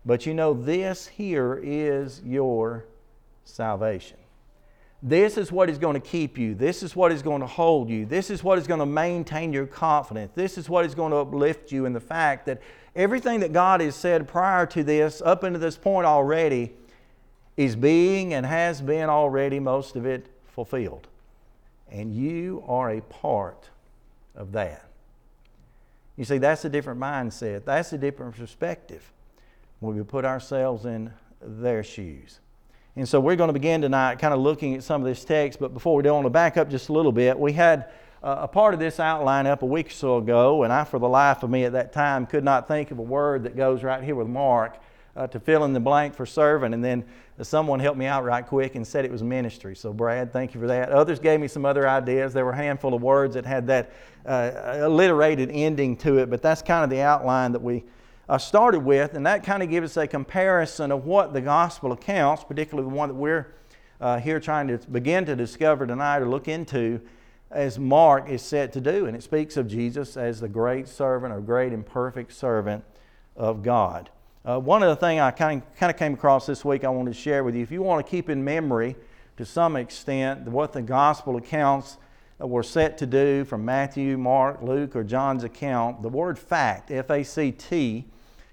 but 0.05 0.25
you 0.25 0.33
know 0.33 0.53
this 0.53 1.07
here 1.07 1.59
is 1.63 2.21
your 2.25 2.85
salvation. 3.43 4.17
This 5.03 5.37
is 5.37 5.51
what 5.51 5.69
is 5.69 5.79
going 5.79 5.95
to 5.95 5.99
keep 5.99 6.37
you. 6.37 6.53
This 6.53 6.83
is 6.83 6.95
what 6.95 7.11
is 7.11 7.23
going 7.23 7.41
to 7.41 7.47
hold 7.47 7.89
you. 7.89 8.05
This 8.05 8.29
is 8.29 8.43
what 8.43 8.59
is 8.59 8.67
going 8.67 8.79
to 8.79 8.85
maintain 8.85 9.51
your 9.51 9.65
confidence. 9.65 10.31
This 10.35 10.59
is 10.59 10.69
what 10.69 10.85
is 10.85 10.93
going 10.93 11.11
to 11.11 11.17
uplift 11.17 11.71
you 11.71 11.85
in 11.85 11.93
the 11.93 11.99
fact 11.99 12.45
that 12.45 12.61
everything 12.95 13.39
that 13.39 13.51
God 13.51 13.81
has 13.81 13.95
said 13.95 14.27
prior 14.27 14.67
to 14.67 14.83
this, 14.83 15.21
up 15.23 15.43
until 15.43 15.59
this 15.59 15.75
point 15.75 16.05
already, 16.05 16.73
is 17.57 17.75
being 17.75 18.33
and 18.33 18.45
has 18.45 18.79
been 18.79 19.09
already, 19.09 19.59
most 19.59 19.95
of 19.95 20.05
it, 20.05 20.27
fulfilled. 20.47 21.07
And 21.89 22.13
you 22.13 22.63
are 22.67 22.91
a 22.91 23.01
part 23.01 23.69
of 24.35 24.51
that. 24.51 24.90
You 26.17 26.25
see, 26.25 26.37
that's 26.37 26.65
a 26.65 26.69
different 26.69 26.99
mindset. 26.99 27.65
That's 27.65 27.93
a 27.93 27.97
different 27.97 28.35
perspective 28.35 29.11
when 29.79 29.95
we 29.95 30.03
put 30.03 30.25
ourselves 30.25 30.85
in 30.85 31.11
their 31.41 31.83
shoes. 31.83 32.39
And 32.95 33.07
so 33.07 33.19
we're 33.19 33.37
going 33.37 33.47
to 33.47 33.53
begin 33.53 33.81
tonight 33.81 34.19
kind 34.19 34.33
of 34.33 34.41
looking 34.41 34.75
at 34.75 34.83
some 34.83 35.01
of 35.01 35.07
this 35.07 35.23
text, 35.23 35.59
but 35.59 35.73
before 35.73 35.95
we 35.95 36.03
do, 36.03 36.09
I 36.09 36.11
want 36.11 36.25
to 36.25 36.29
back 36.29 36.57
up 36.57 36.69
just 36.69 36.89
a 36.89 36.93
little 36.93 37.13
bit. 37.13 37.39
We 37.39 37.53
had 37.53 37.89
uh, 38.21 38.39
a 38.41 38.47
part 38.47 38.73
of 38.73 38.79
this 38.79 38.99
outline 38.99 39.47
up 39.47 39.61
a 39.61 39.65
week 39.65 39.87
or 39.87 39.91
so 39.91 40.17
ago, 40.17 40.63
and 40.63 40.73
I, 40.73 40.83
for 40.83 40.99
the 40.99 41.07
life 41.07 41.41
of 41.41 41.49
me 41.49 41.63
at 41.63 41.71
that 41.71 41.93
time, 41.93 42.25
could 42.25 42.43
not 42.43 42.67
think 42.67 42.91
of 42.91 42.99
a 42.99 43.03
word 43.03 43.43
that 43.43 43.55
goes 43.55 43.81
right 43.81 44.03
here 44.03 44.15
with 44.15 44.27
Mark 44.27 44.77
uh, 45.15 45.27
to 45.27 45.39
fill 45.39 45.65
in 45.65 45.73
the 45.73 45.79
blank 45.79 46.15
for 46.15 46.25
servant. 46.25 46.73
And 46.73 46.83
then 46.83 47.03
someone 47.41 47.79
helped 47.79 47.97
me 47.97 48.05
out 48.05 48.23
right 48.23 48.45
quick 48.45 48.75
and 48.75 48.85
said 48.85 49.05
it 49.05 49.11
was 49.11 49.23
ministry. 49.23 49.75
So, 49.75 49.93
Brad, 49.93 50.31
thank 50.31 50.53
you 50.53 50.61
for 50.61 50.67
that. 50.67 50.91
Others 50.91 51.19
gave 51.19 51.39
me 51.39 51.47
some 51.47 51.65
other 51.65 51.87
ideas. 51.87 52.33
There 52.33 52.45
were 52.45 52.51
a 52.51 52.55
handful 52.55 52.93
of 52.93 53.01
words 53.01 53.33
that 53.33 53.45
had 53.45 53.67
that 53.67 53.91
uh, 54.25 54.51
alliterated 54.83 55.49
ending 55.51 55.97
to 55.97 56.19
it, 56.19 56.29
but 56.29 56.41
that's 56.41 56.61
kind 56.61 56.83
of 56.83 56.89
the 56.89 57.01
outline 57.01 57.51
that 57.51 57.61
we 57.61 57.83
uh, 58.29 58.37
started 58.37 58.79
with, 58.79 59.13
and 59.15 59.25
that 59.25 59.43
kind 59.43 59.61
of 59.61 59.69
gives 59.69 59.97
us 59.97 60.03
a 60.03 60.07
comparison 60.07 60.91
of 60.91 61.05
what 61.05 61.33
the 61.33 61.41
gospel 61.41 61.91
accounts, 61.91 62.45
particularly 62.45 62.89
the 62.89 62.95
one 62.95 63.09
that 63.09 63.15
we're 63.15 63.53
uh, 63.99 64.19
here 64.19 64.39
trying 64.39 64.67
to 64.67 64.77
begin 64.89 65.25
to 65.25 65.35
discover 65.35 65.85
tonight 65.85 66.19
or 66.19 66.29
look 66.29 66.47
into, 66.47 67.01
as 67.49 67.77
Mark 67.77 68.29
is 68.29 68.41
set 68.41 68.71
to 68.73 68.79
do. 68.79 69.05
And 69.05 69.17
it 69.17 69.23
speaks 69.23 69.57
of 69.57 69.67
Jesus 69.67 70.15
as 70.15 70.39
the 70.39 70.47
great 70.47 70.87
servant 70.87 71.33
or 71.33 71.41
great 71.41 71.73
and 71.73 71.85
perfect 71.85 72.31
servant 72.31 72.85
of 73.35 73.63
God. 73.63 74.09
Uh, 74.43 74.59
one 74.59 74.81
of 74.81 74.89
the 74.89 74.95
things 74.95 75.21
I 75.21 75.29
kind 75.29 75.61
of, 75.61 75.75
kind 75.75 75.91
of 75.91 75.97
came 75.97 76.15
across 76.15 76.47
this 76.47 76.65
week 76.65 76.83
I 76.83 76.89
wanted 76.89 77.13
to 77.13 77.19
share 77.19 77.43
with 77.43 77.55
you, 77.55 77.61
if 77.61 77.71
you 77.71 77.83
want 77.83 78.03
to 78.03 78.09
keep 78.09 78.27
in 78.27 78.43
memory 78.43 78.95
to 79.37 79.45
some 79.45 79.75
extent 79.75 80.47
what 80.47 80.73
the 80.73 80.81
gospel 80.81 81.37
accounts 81.37 81.99
were 82.39 82.63
set 82.63 82.97
to 82.97 83.05
do 83.05 83.45
from 83.45 83.63
Matthew, 83.63 84.17
Mark, 84.17 84.63
Luke, 84.63 84.95
or 84.95 85.03
John's 85.03 85.43
account, 85.43 86.01
the 86.01 86.09
word 86.09 86.39
fact, 86.39 86.89
F 86.89 87.11
A 87.11 87.23
C 87.23 87.51
T, 87.51 88.03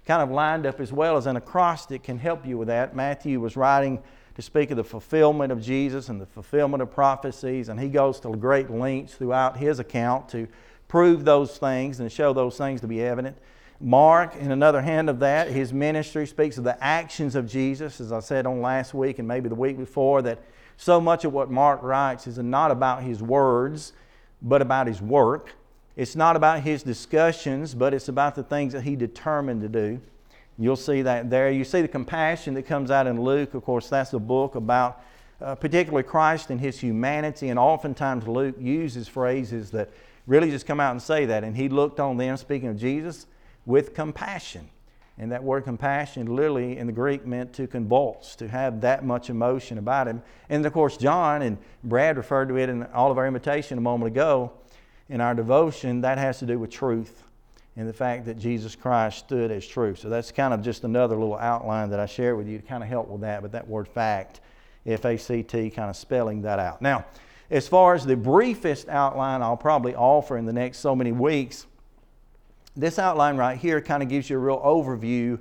kind 0.07 0.21
of 0.21 0.31
lined 0.31 0.67
up 0.67 0.79
as 0.79 0.93
well 0.93 1.17
as 1.17 1.25
an 1.25 1.37
acrostic 1.37 2.03
can 2.03 2.19
help 2.19 2.45
you 2.45 2.59
with 2.59 2.69
that. 2.69 2.95
Matthew 2.95 3.41
was 3.41 3.57
writing 3.57 4.03
to 4.35 4.43
speak 4.43 4.71
of 4.71 4.77
the 4.77 4.85
fulfillment 4.85 5.51
of 5.51 5.63
Jesus 5.63 6.11
and 6.11 6.21
the 6.21 6.27
fulfillment 6.27 6.83
of 6.83 6.93
prophecies, 6.93 7.71
and 7.71 7.81
he 7.81 7.89
goes 7.89 8.21
to 8.21 8.37
great 8.37 8.71
lengths 8.71 9.15
throughout 9.15 9.57
his 9.57 9.79
account 9.79 10.29
to 10.29 10.49
prove 10.87 11.25
those 11.25 11.57
things 11.57 11.99
and 11.99 12.13
show 12.13 12.35
those 12.35 12.59
things 12.59 12.83
to 12.83 12.87
be 12.87 13.03
evident. 13.03 13.39
Mark, 13.81 14.35
in 14.37 14.51
another 14.51 14.83
hand 14.83 15.09
of 15.09 15.21
that, 15.21 15.49
his 15.49 15.73
ministry 15.73 16.27
speaks 16.27 16.59
of 16.59 16.65
the 16.65 16.83
actions 16.83 17.37
of 17.37 17.47
Jesus, 17.47 18.01
as 18.01 18.11
I 18.11 18.21
said 18.21 18.45
on 18.45 18.61
last 18.61 18.93
week 18.93 19.19
and 19.21 19.29
maybe 19.29 19.49
the 19.49 19.55
week 19.55 19.77
before, 19.77 20.21
that 20.23 20.41
so 20.77 21.01
much 21.01 21.25
of 21.25 21.33
what 21.33 21.51
Mark 21.51 21.83
writes 21.83 22.27
is 22.27 22.39
not 22.39 22.71
about 22.71 23.03
his 23.03 23.23
words, 23.23 23.93
but 24.43 24.63
about 24.63 24.89
his 24.89 25.01
work. 25.01 25.53
It's 25.97 26.17
not 26.17 26.35
about 26.37 26.61
his 26.61 26.83
discussions, 26.83 27.75
but 27.75 27.95
it's 27.95 28.09
about 28.09 28.35
the 28.35 28.43
things 28.43 28.73
that 28.73 28.83
he 28.83 28.97
determined 28.97 29.63
to 29.63 29.69
do. 29.69 30.01
You'll 30.59 30.77
see 30.77 31.03
that 31.03 31.31
there. 31.31 31.51
You 31.51 31.65
see 31.65 31.83
the 31.83 31.89
compassion 31.89 32.55
that 32.55 32.65
comes 32.65 32.91
out 32.91 33.07
in 33.07 33.21
Luke. 33.21 33.55
Of 33.55 33.65
course, 33.65 33.89
that's 33.89 34.13
a 34.13 34.19
book 34.19 34.57
about 34.57 35.03
uh, 35.41 35.55
particularly 35.55 36.03
Christ 36.03 36.51
and 36.51 36.61
his 36.61 36.81
humanity, 36.81 37.49
and 37.49 37.59
oftentimes 37.59 38.27
Luke 38.27 38.57
uses 38.59 39.07
phrases 39.07 39.71
that 39.71 39.89
really 40.27 40.51
just 40.51 40.67
come 40.67 40.81
out 40.81 40.91
and 40.91 41.01
say 41.01 41.27
that. 41.27 41.45
And 41.45 41.57
he 41.57 41.69
looked 41.69 42.01
on 42.01 42.17
them, 42.17 42.37
speaking 42.37 42.69
of 42.69 42.77
Jesus, 42.77 43.27
with 43.69 43.95
compassion. 43.95 44.69
And 45.19 45.33
that 45.33 45.45
word 45.45 45.65
compassion 45.65 46.35
literally 46.35 46.79
in 46.79 46.87
the 46.87 46.93
Greek 46.93 47.27
meant 47.27 47.53
to 47.55 47.67
convulse, 47.67 48.35
to 48.37 48.49
have 48.49 48.81
that 48.81 49.05
much 49.05 49.31
emotion 49.31 49.77
about 49.77 50.09
him. 50.09 50.23
And 50.49 50.65
of 50.65 50.73
course, 50.73 50.97
John 50.97 51.43
and 51.43 51.59
Brad 51.85 52.17
referred 52.17 52.49
to 52.49 52.57
it 52.57 52.69
in 52.69 52.85
all 52.95 53.11
of 53.11 53.19
our 53.19 53.27
invitation 53.27 53.77
a 53.77 53.81
moment 53.81 54.13
ago 54.13 54.53
in 55.09 55.21
our 55.21 55.35
devotion. 55.35 56.01
That 56.01 56.19
has 56.19 56.39
to 56.39 56.47
do 56.47 56.59
with 56.59 56.71
truth 56.71 57.25
and 57.77 57.89
the 57.89 57.93
fact 57.93 58.27
that 58.27 58.39
Jesus 58.39 58.75
Christ 58.75 59.19
stood 59.19 59.51
as 59.51 59.67
truth. 59.67 59.99
So 59.99 60.09
that's 60.09 60.33
kind 60.33 60.55
of 60.55 60.63
just 60.63 60.85
another 60.85 61.17
little 61.17 61.37
outline 61.37 61.91
that 61.91 62.01
I 62.01 62.07
shared 62.07 62.37
with 62.37 62.49
you 62.49 62.59
to 62.59 62.65
kind 62.65 62.83
of 62.83 62.89
help 62.89 63.09
with 63.09 63.21
that. 63.23 63.43
But 63.43 63.53
that 63.53 63.69
word 63.69 63.89
fact, 63.89 64.41
F 64.87 65.05
A 65.05 65.17
C 65.19 65.43
T, 65.43 65.69
kind 65.69 65.91
of 65.91 65.97
spelling 65.97 66.43
that 66.43 66.59
out. 66.59 66.81
Now, 66.81 67.05
as 67.51 67.67
far 67.67 67.95
as 67.95 68.07
the 68.07 68.17
briefest 68.17 68.89
outline 68.89 69.43
I'll 69.43 69.57
probably 69.57 69.97
offer 69.97 70.39
in 70.39 70.47
the 70.47 70.53
next 70.53 70.79
so 70.79 70.95
many 70.95 71.13
weeks 71.13 71.67
this 72.79 72.99
outline 72.99 73.37
right 73.37 73.59
here 73.59 73.81
kind 73.81 74.03
of 74.03 74.09
gives 74.09 74.31
you 74.31 74.37
a 74.37 74.41
real 74.41 74.61
overview 74.61 75.39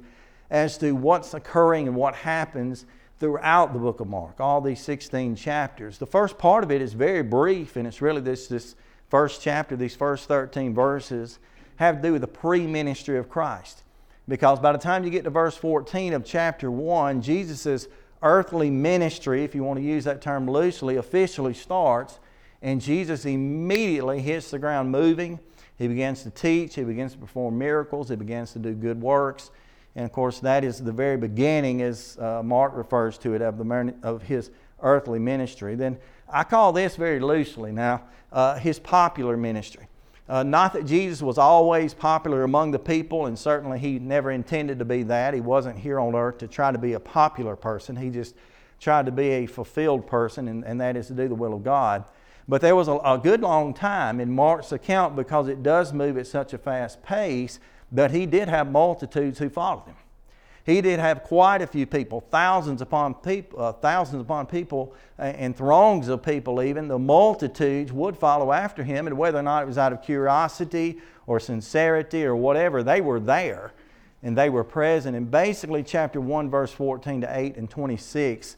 as 0.49 0.77
to 0.79 0.93
what's 0.93 1.33
occurring 1.33 1.87
and 1.87 1.95
what 1.95 2.15
happens 2.15 2.85
throughout 3.19 3.73
the 3.73 3.79
book 3.79 3.99
of 3.99 4.07
Mark, 4.07 4.39
all 4.39 4.59
these 4.59 4.81
16 4.81 5.35
chapters. 5.35 5.97
The 5.97 6.05
first 6.05 6.37
part 6.37 6.63
of 6.63 6.71
it 6.71 6.81
is 6.81 6.93
very 6.93 7.23
brief, 7.23 7.75
and 7.75 7.87
it's 7.87 8.01
really 8.01 8.21
this, 8.21 8.47
this 8.47 8.75
first 9.09 9.41
chapter, 9.41 9.75
these 9.75 9.95
first 9.95 10.27
13 10.27 10.73
verses 10.73 11.39
have 11.77 11.97
to 11.97 12.01
do 12.01 12.11
with 12.13 12.21
the 12.21 12.27
pre 12.27 12.65
ministry 12.65 13.17
of 13.17 13.29
Christ. 13.29 13.83
Because 14.27 14.59
by 14.59 14.71
the 14.71 14.77
time 14.77 15.03
you 15.03 15.09
get 15.09 15.23
to 15.23 15.29
verse 15.29 15.55
14 15.55 16.13
of 16.13 16.25
chapter 16.25 16.69
1, 16.69 17.21
Jesus' 17.21 17.87
earthly 18.21 18.69
ministry, 18.69 19.43
if 19.43 19.55
you 19.55 19.63
want 19.63 19.77
to 19.79 19.85
use 19.85 20.03
that 20.03 20.21
term 20.21 20.49
loosely, 20.49 20.97
officially 20.97 21.53
starts, 21.53 22.19
and 22.61 22.81
Jesus 22.81 23.25
immediately 23.25 24.21
hits 24.21 24.51
the 24.51 24.59
ground 24.59 24.91
moving 24.91 25.39
he 25.77 25.87
begins 25.87 26.23
to 26.23 26.31
teach, 26.31 26.75
he 26.75 26.83
begins 26.83 27.13
to 27.13 27.19
perform 27.19 27.57
miracles, 27.57 28.09
he 28.09 28.15
begins 28.15 28.51
to 28.53 28.59
do 28.59 28.73
good 28.73 28.99
works. 28.99 29.51
And 29.95 30.05
of 30.05 30.11
course, 30.11 30.39
that 30.39 30.63
is 30.63 30.79
the 30.79 30.91
very 30.91 31.17
beginning, 31.17 31.81
as 31.81 32.17
uh, 32.19 32.41
Mark 32.43 32.75
refers 32.75 33.17
to 33.19 33.33
it, 33.35 33.41
of, 33.41 33.57
the, 33.57 33.95
of 34.03 34.23
his 34.23 34.49
earthly 34.81 35.19
ministry. 35.19 35.75
Then 35.75 35.97
I 36.29 36.43
call 36.43 36.71
this 36.73 36.95
very 36.95 37.19
loosely 37.19 37.71
now 37.71 38.03
uh, 38.31 38.57
his 38.57 38.79
popular 38.79 39.37
ministry. 39.37 39.87
Uh, 40.27 40.43
not 40.43 40.73
that 40.73 40.85
Jesus 40.85 41.21
was 41.21 41.37
always 41.37 41.93
popular 41.93 42.43
among 42.43 42.71
the 42.71 42.79
people, 42.79 43.27
and 43.27 43.37
certainly 43.37 43.79
he 43.79 43.97
never 43.97 44.31
intended 44.31 44.77
to 44.79 44.85
be 44.85 45.03
that. 45.03 45.33
He 45.33 45.39
wasn't 45.39 45.79
here 45.79 45.99
on 45.99 46.15
earth 46.15 46.39
to 46.39 46.47
try 46.47 46.71
to 46.71 46.77
be 46.77 46.93
a 46.93 46.99
popular 46.99 47.55
person. 47.55 47.95
He 47.95 48.09
just 48.09 48.35
tried 48.79 49.05
to 49.05 49.11
be 49.11 49.29
a 49.29 49.45
fulfilled 49.45 50.05
person, 50.05 50.47
and, 50.47 50.65
and 50.65 50.81
that 50.81 50.97
is 50.97 51.07
to 51.07 51.13
do 51.13 51.27
the 51.27 51.35
will 51.35 51.53
of 51.53 51.63
God. 51.63 52.03
But 52.47 52.61
there 52.61 52.75
was 52.75 52.87
a, 52.87 52.97
a 53.03 53.19
good 53.21 53.41
long 53.41 53.73
time 53.73 54.19
in 54.19 54.31
Mark's 54.31 54.71
account 54.71 55.15
because 55.15 55.47
it 55.47 55.63
does 55.63 55.91
move 55.91 56.17
at 56.17 56.27
such 56.27 56.53
a 56.53 56.57
fast 56.57 57.03
pace 57.03 57.59
that 57.91 58.11
he 58.11 58.25
did 58.25 58.47
have 58.47 58.71
multitudes 58.71 59.39
who 59.39 59.49
followed 59.49 59.85
him. 59.85 59.95
He 60.65 60.81
did 60.81 60.99
have 60.99 61.23
quite 61.23 61.61
a 61.61 61.67
few 61.67 61.85
people, 61.85 62.25
thousands 62.29 62.81
upon 62.81 63.13
people, 63.13 63.61
uh, 63.61 63.71
thousands 63.71 64.21
upon 64.21 64.47
people, 64.47 64.93
and 65.17 65.55
throngs 65.55 66.09
of 66.09 66.21
people. 66.21 66.61
Even 66.61 66.89
the 66.89 66.99
multitudes 66.99 67.93
would 67.93 68.17
follow 68.17 68.51
after 68.51 68.83
him, 68.83 69.07
and 69.07 69.17
whether 69.17 69.39
or 69.39 69.43
not 69.43 69.63
it 69.63 69.65
was 69.65 69.77
out 69.77 69.93
of 69.93 70.01
curiosity 70.01 70.99
or 71.25 71.39
sincerity 71.39 72.25
or 72.25 72.35
whatever, 72.35 72.83
they 72.83 72.99
were 72.99 73.19
there 73.19 73.71
and 74.23 74.37
they 74.37 74.49
were 74.49 74.63
present. 74.63 75.15
And 75.15 75.31
basically, 75.31 75.83
chapter 75.83 76.19
one, 76.19 76.49
verse 76.49 76.71
fourteen 76.71 77.21
to 77.21 77.37
eight 77.37 77.55
and 77.55 77.69
twenty-six 77.69 78.57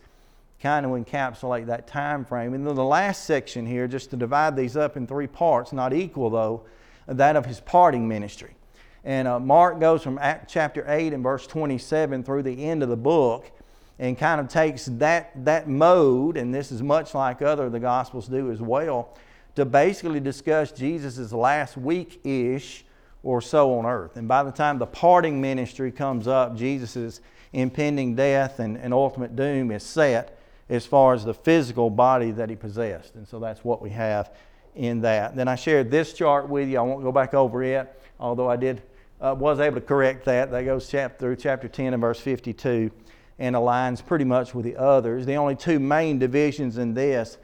kind 0.62 0.86
of 0.86 0.92
encapsulate 0.92 1.68
that 1.68 1.88
time 1.88 2.25
frame. 2.25 2.54
And 2.54 2.68
then 2.68 2.75
the 2.75 2.84
last 2.84 3.25
section 3.25 3.66
here, 3.66 3.88
just 3.88 4.10
to 4.12 4.18
divide 4.18 4.56
these 4.56 4.75
up 4.75 4.98
in 4.98 5.08
three 5.08 5.28
parts, 5.28 5.72
not 5.72 5.94
equal 5.94 6.30
though, 6.30 6.63
that 7.08 7.36
of 7.36 7.46
his 7.46 7.60
parting 7.60 8.08
ministry. 8.08 8.56
And 9.04 9.28
uh, 9.28 9.39
Mark 9.39 9.80
goes 9.80 10.04
from 10.04 10.18
Act 10.18 10.50
chapter 10.50 10.84
8 10.88 11.13
and 11.13 11.24
verse 11.24 11.48
27 11.48 12.24
through 12.24 12.44
the 12.44 12.66
end 12.66 12.84
of 12.84 12.89
the 12.89 12.98
book 12.98 13.50
and 13.98 14.18
kind 14.18 14.39
of 14.39 14.48
takes 14.48 14.86
that, 14.86 15.32
that 15.46 15.68
mode, 15.68 16.38
and 16.38 16.54
this 16.54 16.72
is 16.72 16.82
much 16.82 17.13
like 17.13 17.42
other 17.42 17.66
of 17.66 17.72
the 17.72 17.80
Gospels 17.80 18.28
do 18.28 18.51
as 18.51 18.62
well, 18.62 19.18
to 19.56 19.66
basically 19.66 20.20
discuss 20.20 20.72
Jesus' 20.72 21.34
last 21.34 21.75
week 21.75 22.22
ish 22.24 22.86
or 23.24 23.42
so 23.42 23.78
on 23.78 23.86
earth. 23.86 24.16
And 24.16 24.28
by 24.28 24.44
the 24.44 24.51
time 24.51 24.78
the 24.78 24.86
parting 24.86 25.42
ministry 25.42 25.92
comes 25.92 26.28
up, 26.28 26.56
Jesus' 26.56 27.20
impending 27.51 28.16
death 28.16 28.60
and, 28.60 28.78
and 28.78 28.94
ultimate 28.94 29.36
doom 29.36 29.72
is 29.72 29.84
set 29.84 30.38
as 30.70 30.86
far 30.86 31.14
as 31.14 31.26
the 31.26 31.34
physical 31.34 31.90
body 31.90 32.32
that 32.32 32.50
he 32.50 32.56
possessed. 32.56 33.16
And 33.16 33.28
so 33.28 33.40
that's 33.40 33.64
what 33.64 33.82
we 33.82 33.90
have 33.90 34.32
in 34.76 35.02
that. 35.02 35.36
Then 35.36 35.48
I 35.48 35.56
shared 35.56 35.90
this 35.90 36.14
chart 36.14 36.48
with 36.48 36.70
you. 36.70 36.78
I 36.78 36.82
won't 36.82 37.04
go 37.04 37.12
back 37.12 37.34
over 37.34 37.64
it, 37.64 38.02
although 38.20 38.50
I 38.50 38.56
did 38.56 38.82
uh, 39.20 39.36
was 39.38 39.60
able 39.60 39.76
to 39.76 39.86
correct 39.86 40.26
that. 40.26 40.52
That 40.52 40.64
goes 40.64 40.88
chap- 40.88 41.20
through 41.20 41.38
chapter 41.38 41.68
10 41.68 41.94
and 41.94 42.02
verse 42.02 42.20
52 42.20 42.92
and 43.40 43.56
aligns 43.56 44.06
pretty 44.06 44.26
much 44.26 44.54
with 44.54 44.66
the 44.66 44.76
others. 44.76 45.26
The 45.26 45.36
only 45.36 45.56
two 45.56 45.80
main 45.80 46.20
divisions 46.20 46.78
in 46.78 46.94
this, 46.94 47.38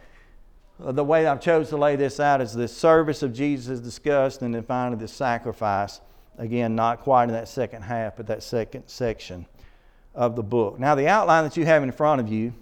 uh, 0.84 0.92
the 0.92 1.04
way 1.04 1.26
I've 1.26 1.42
chosen 1.42 1.70
to 1.72 1.78
lay 1.78 1.96
this 1.96 2.20
out 2.20 2.42
is 2.42 2.54
the 2.54 2.68
service 2.68 3.24
of 3.24 3.34
Jesus 3.34 3.68
is 3.70 3.82
discussed, 3.82 4.42
and 4.42 4.54
then 4.54 4.64
finally 4.64 5.00
the 5.00 5.08
sacrifice. 5.08 6.02
Again, 6.38 6.76
not 6.76 7.00
quite 7.00 7.26
in 7.26 7.32
that 7.32 7.48
second 7.48 7.84
half, 7.84 8.18
but 8.18 8.28
that 8.28 8.44
second 8.44 8.84
section 8.88 9.46
of 10.14 10.36
the 10.36 10.44
book. 10.44 10.80
Now, 10.80 10.96
the 10.96 11.08
outline 11.08 11.46
that 11.46 11.56
you 11.56 11.66
have 11.66 11.82
in 11.82 11.94
front 11.94 12.20
of 12.20 12.28
you 12.28 12.54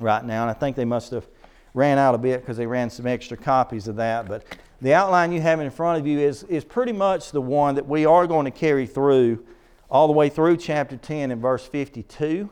right 0.00 0.24
now, 0.24 0.42
and 0.42 0.50
I 0.50 0.54
think 0.54 0.76
they 0.76 0.84
must 0.84 1.10
have 1.10 1.26
ran 1.74 1.98
out 1.98 2.14
a 2.14 2.18
bit 2.18 2.40
because 2.40 2.56
they 2.56 2.66
ran 2.66 2.90
some 2.90 3.06
extra 3.06 3.36
copies 3.36 3.88
of 3.88 3.96
that. 3.96 4.28
But 4.28 4.44
the 4.80 4.94
outline 4.94 5.32
you 5.32 5.40
have 5.40 5.60
in 5.60 5.70
front 5.70 6.00
of 6.00 6.06
you 6.06 6.18
is, 6.18 6.42
is 6.44 6.64
pretty 6.64 6.92
much 6.92 7.30
the 7.32 7.40
one 7.40 7.74
that 7.76 7.86
we 7.86 8.04
are 8.04 8.26
going 8.26 8.44
to 8.44 8.50
carry 8.50 8.86
through 8.86 9.44
all 9.90 10.06
the 10.06 10.12
way 10.12 10.28
through 10.28 10.56
chapter 10.56 10.96
10 10.96 11.30
and 11.30 11.40
verse 11.40 11.66
52. 11.66 12.48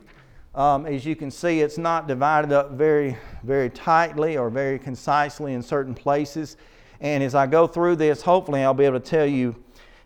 Um, 0.55 0.87
as 0.87 1.07
you 1.07 1.15
can 1.15 1.31
see, 1.31 1.61
it's 1.61 1.79
not 1.79 2.09
divided 2.09 2.53
up 2.53 2.73
very, 2.73 3.17
very 3.45 3.71
tightly 3.71 4.37
or 4.37 4.51
very 4.51 4.79
concisely 4.79 5.55
in 5.55 5.63
certain 5.63 5.95
places. 5.95 6.57
And 7.01 7.23
as 7.23 7.35
I 7.35 7.47
go 7.47 7.67
through 7.67 7.97
this, 7.97 8.23
hopefully 8.23 8.63
I'll 8.63 8.75
be 8.75 8.85
able 8.85 9.01
to 9.01 9.07
tell 9.07 9.27
you 9.27 9.55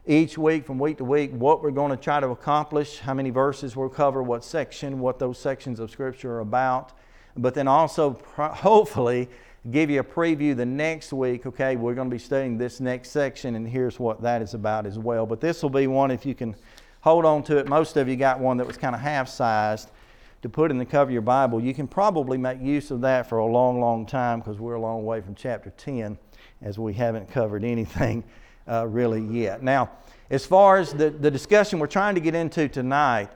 each 0.07 0.37
week, 0.37 0.67
from 0.67 0.79
week 0.79 0.99
to 0.99 1.05
week, 1.05 1.33
what 1.33 1.63
we're 1.63 1.71
going 1.71 1.91
to 1.91 1.97
try 1.97 2.21
to 2.21 2.29
accomplish, 2.29 2.99
how 2.99 3.15
many 3.15 3.31
verses 3.31 3.75
we'll 3.75 3.89
cover, 3.89 4.23
what 4.23 4.45
section, 4.45 5.01
what 5.01 5.19
those 5.19 5.39
sections 5.39 5.81
of 5.81 5.91
Scripture 5.91 6.35
are 6.35 6.41
about 6.41 6.93
but 7.37 7.55
then 7.55 7.69
also 7.69 8.19
hopefully 8.37 9.29
give 9.71 9.91
you 9.91 10.01
a 10.01 10.05
preview 10.05 10.55
the 10.55 10.67
next 10.67 11.13
week. 11.13 11.47
Okay, 11.47 11.77
we're 11.77 11.95
going 11.95 12.09
to 12.09 12.15
be 12.15 12.19
studying 12.19 12.59
this 12.59 12.81
next 12.81 13.11
section, 13.11 13.57
and 13.57 13.69
here's 13.69 13.99
what 13.99 14.21
that 14.23 14.43
is 14.43 14.55
about 14.55 14.87
as 14.87 14.99
well. 14.99 15.27
But 15.27 15.41
this 15.41 15.63
will 15.63 15.71
be 15.71 15.87
one 15.87 16.11
if 16.11 16.27
you 16.27 16.35
can 16.35 16.55
hold 17.01 17.25
on 17.25 17.43
to 17.45 17.59
it. 17.59 17.69
Most 17.69 17.97
of 17.97 18.09
you 18.09 18.17
got 18.17 18.41
one 18.41 18.57
that 18.59 18.67
was 18.67 18.77
kind 18.77 18.95
of 18.95 19.01
half 19.01 19.29
sized 19.29 19.91
to 20.43 20.49
put 20.49 20.71
in 20.71 20.79
the 20.79 20.85
cover 20.85 21.09
of 21.09 21.11
your 21.11 21.23
Bible. 21.23 21.59
You 21.59 21.73
can 21.73 21.89
probably 21.89 22.37
make 22.37 22.61
use 22.61 22.91
of 22.91 23.01
that 23.01 23.29
for 23.29 23.39
a 23.39 23.47
long, 23.47 23.81
long 23.81 24.05
time 24.05 24.41
because 24.41 24.61
we're 24.61 24.75
a 24.75 24.81
long 24.81 25.05
way 25.05 25.23
from 25.23 25.35
chapter 25.35 25.71
10 25.71 26.19
as 26.61 26.79
we 26.79 26.93
haven't 26.93 27.31
covered 27.31 27.65
anything 27.65 28.23
uh, 28.69 28.87
really 28.87 29.23
yet. 29.23 29.63
Now, 29.63 29.91
as 30.31 30.45
far 30.45 30.79
as 30.79 30.93
the, 30.93 31.11
the 31.11 31.31
discussion 31.31 31.79
we're 31.79 31.87
trying 31.87 32.15
to 32.15 32.21
get 32.21 32.35
into 32.35 32.69
tonight, 32.69 33.31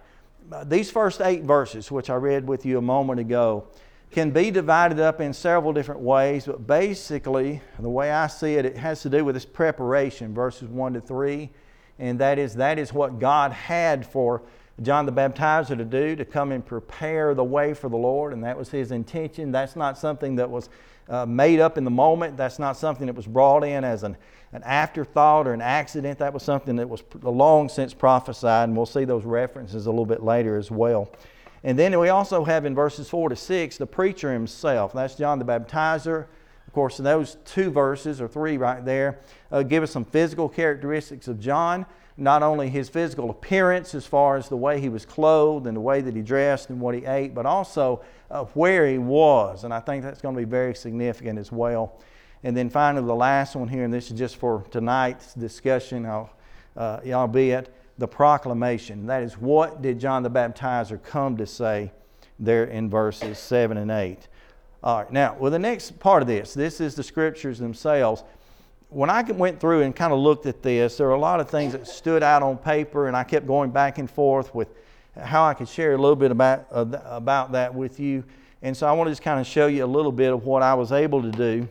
uh, 0.51 0.65
these 0.65 0.91
first 0.91 1.21
eight 1.21 1.43
verses, 1.43 1.91
which 1.91 2.11
I 2.11 2.15
read 2.15 2.47
with 2.47 2.65
you 2.65 2.79
a 2.79 2.83
moment 2.83 3.21
ago, 3.21 3.69
can 4.11 4.31
be 4.31 4.51
divided 4.51 5.01
up 5.01 5.21
in 5.21 5.33
several 5.33 5.73
different 5.73 6.01
ways, 6.01 6.47
but 6.47 6.67
basically, 6.67 7.61
the 7.79 7.89
way 7.89 8.11
I 8.11 8.27
see 8.27 8.55
it, 8.55 8.65
it 8.65 8.77
has 8.77 9.03
to 9.03 9.11
do 9.11 9.25
with 9.25 9.35
this 9.35 9.45
preparation, 9.45 10.35
verses 10.35 10.69
1 10.69 10.95
to 10.95 11.01
3. 11.01 11.51
And 11.99 12.19
that 12.21 12.39
is, 12.39 12.55
that 12.55 12.79
is 12.79 12.93
what 12.93 13.19
God 13.19 13.53
had 13.53 14.07
for 14.07 14.43
John 14.81 15.07
the 15.07 15.13
Baptizer 15.13 15.77
to 15.77 15.85
do, 15.85 16.15
to 16.17 16.25
come 16.25 16.53
and 16.53 16.65
prepare 16.65 17.35
the 17.35 17.45
way 17.45 17.75
for 17.75 17.89
the 17.89 17.97
Lord. 17.97 18.33
And 18.33 18.45
that 18.45 18.57
was 18.57 18.71
his 18.71 18.93
intention. 18.93 19.51
That's 19.51 19.75
not 19.75 19.99
something 19.99 20.37
that 20.37 20.49
was 20.49 20.69
uh, 21.09 21.27
made 21.27 21.59
up 21.59 21.77
in 21.77 21.85
the 21.85 21.91
moment. 21.91 22.37
That's 22.37 22.59
not 22.59 22.77
something 22.77 23.07
that 23.07 23.17
was 23.17 23.27
brought 23.27 23.65
in 23.65 23.83
as 23.83 24.05
an, 24.05 24.17
an 24.53 24.63
afterthought 24.63 25.49
or 25.49 25.53
an 25.53 25.61
accident. 25.61 26.19
That 26.21 26.33
was 26.33 26.45
something 26.45 26.77
that 26.77 26.89
was 26.89 27.03
long 27.23 27.69
since 27.69 27.93
prophesied, 27.93 28.69
and 28.69 28.77
we'll 28.77 28.87
see 28.87 29.05
those 29.05 29.25
references 29.25 29.87
a 29.87 29.91
little 29.91 30.07
bit 30.07 30.23
later 30.23 30.57
as 30.57 30.71
well. 30.71 31.11
And 31.65 31.79
then 31.79 31.99
we 31.99 32.09
also 32.09 32.45
have 32.45 32.65
in 32.65 32.75
verses 32.75 33.09
4 33.09 33.31
to 33.31 33.37
6 33.37 33.79
the 33.79 33.87
preacher 33.87 34.33
himself. 34.33 34.93
That's 34.93 35.15
John 35.15 35.39
the 35.39 35.45
Baptizer. 35.45 36.27
Of 36.67 36.73
course, 36.73 36.99
those 36.99 37.39
two 37.45 37.71
verses, 37.71 38.21
or 38.21 38.29
three 38.29 38.59
right 38.59 38.85
there, 38.85 39.19
uh, 39.51 39.63
give 39.63 39.83
us 39.83 39.91
some 39.91 40.05
physical 40.05 40.49
characteristics 40.49 41.27
of 41.27 41.41
John. 41.41 41.87
Not 42.17 42.43
only 42.43 42.69
his 42.69 42.89
physical 42.89 43.31
appearance, 43.31 43.95
as 43.95 44.05
far 44.05 44.37
as 44.37 44.49
the 44.49 44.57
way 44.57 44.81
he 44.81 44.89
was 44.89 45.07
clothed 45.07 45.67
and 45.67 45.77
the 45.77 45.81
way 45.81 46.01
that 46.01 46.15
he 46.15 46.21
dressed 46.21 46.69
and 46.69 46.81
what 46.81 46.95
he 46.95 47.07
ate, 47.07 47.35
but 47.35 47.47
also 47.47 48.03
uh, 48.31 48.45
where 48.53 48.87
he 48.87 48.99
was. 48.99 49.65
And 49.65 49.73
I 49.73 49.81
think 49.81 50.03
that's 50.03 50.21
going 50.21 50.35
to 50.35 50.41
be 50.41 50.45
very 50.45 50.75
significant 50.75 51.39
as 51.39 51.51
well. 51.51 51.99
And 52.45 52.57
then 52.57 52.71
finally, 52.71 53.07
the 53.07 53.15
last 53.15 53.57
one 53.57 53.69
here, 53.69 53.85
and 53.85 53.93
this 53.93 54.11
is 54.11 54.19
just 54.19 54.37
for 54.37 54.63
tonight's 54.71 55.35
discussion, 55.35 56.07
I'll, 56.07 56.31
uh, 56.77 57.01
albeit 57.07 57.75
the 57.99 58.09
proclamation. 58.09 59.07
That 59.07 59.23
is, 59.23 59.37
what 59.37 59.83
did 59.83 59.99
John 59.99 60.23
the 60.23 60.31
Baptizer 60.31 61.03
come 61.03 61.37
to 61.37 61.47
say 61.47 61.93
there 62.39 62.65
in 62.65 62.89
verses 62.89 63.39
7 63.39 63.77
and 63.77 63.91
8? 63.91 64.29
All 64.83 65.03
right, 65.03 65.13
now, 65.13 65.37
well, 65.39 65.51
the 65.51 65.59
next 65.59 65.99
part 65.99 66.23
of 66.23 66.29
this, 66.29 66.55
this 66.55 66.81
is 66.81 66.95
the 66.95 67.03
scriptures 67.03 67.59
themselves. 67.59 68.23
When 68.91 69.11
I 69.11 69.23
went 69.23 69.61
through 69.61 69.83
and 69.83 69.95
kind 69.95 70.13
of 70.13 70.21
looked 70.21 70.47
at 70.47 70.63
this, 70.63 70.97
there 70.97 71.09
were 71.09 71.15
a 71.15 71.21
lot 71.21 71.41
of 71.41 71.51
things 71.51 71.73
that 71.73 71.87
stood 71.89 72.23
out 72.23 72.43
on 72.43 72.57
paper, 72.57 73.09
and 73.09 73.17
I 73.17 73.25
kept 73.25 73.47
going 73.47 73.71
back 73.71 73.99
and 73.99 74.09
forth 74.09 74.55
with 74.55 74.69
how 75.21 75.45
I 75.45 75.55
could 75.55 75.69
share 75.69 75.95
a 75.95 75.99
little 75.99 76.17
bit 76.17 76.31
about, 76.31 76.67
uh, 76.71 76.87
about 77.05 77.53
that 77.53 77.75
with 77.75 77.99
you. 77.99 78.23
And 78.63 78.77
so 78.77 78.87
I 78.87 78.93
want 78.93 79.09
to 79.09 79.11
just 79.11 79.23
kind 79.23 79.41
of 79.41 79.47
show 79.47 79.67
you 79.67 79.85
a 79.85 79.87
little 79.87 80.13
bit 80.13 80.33
of 80.33 80.45
what 80.45 80.63
I 80.63 80.75
was 80.75 80.93
able 80.93 81.23
to 81.23 81.31
do 81.31 81.69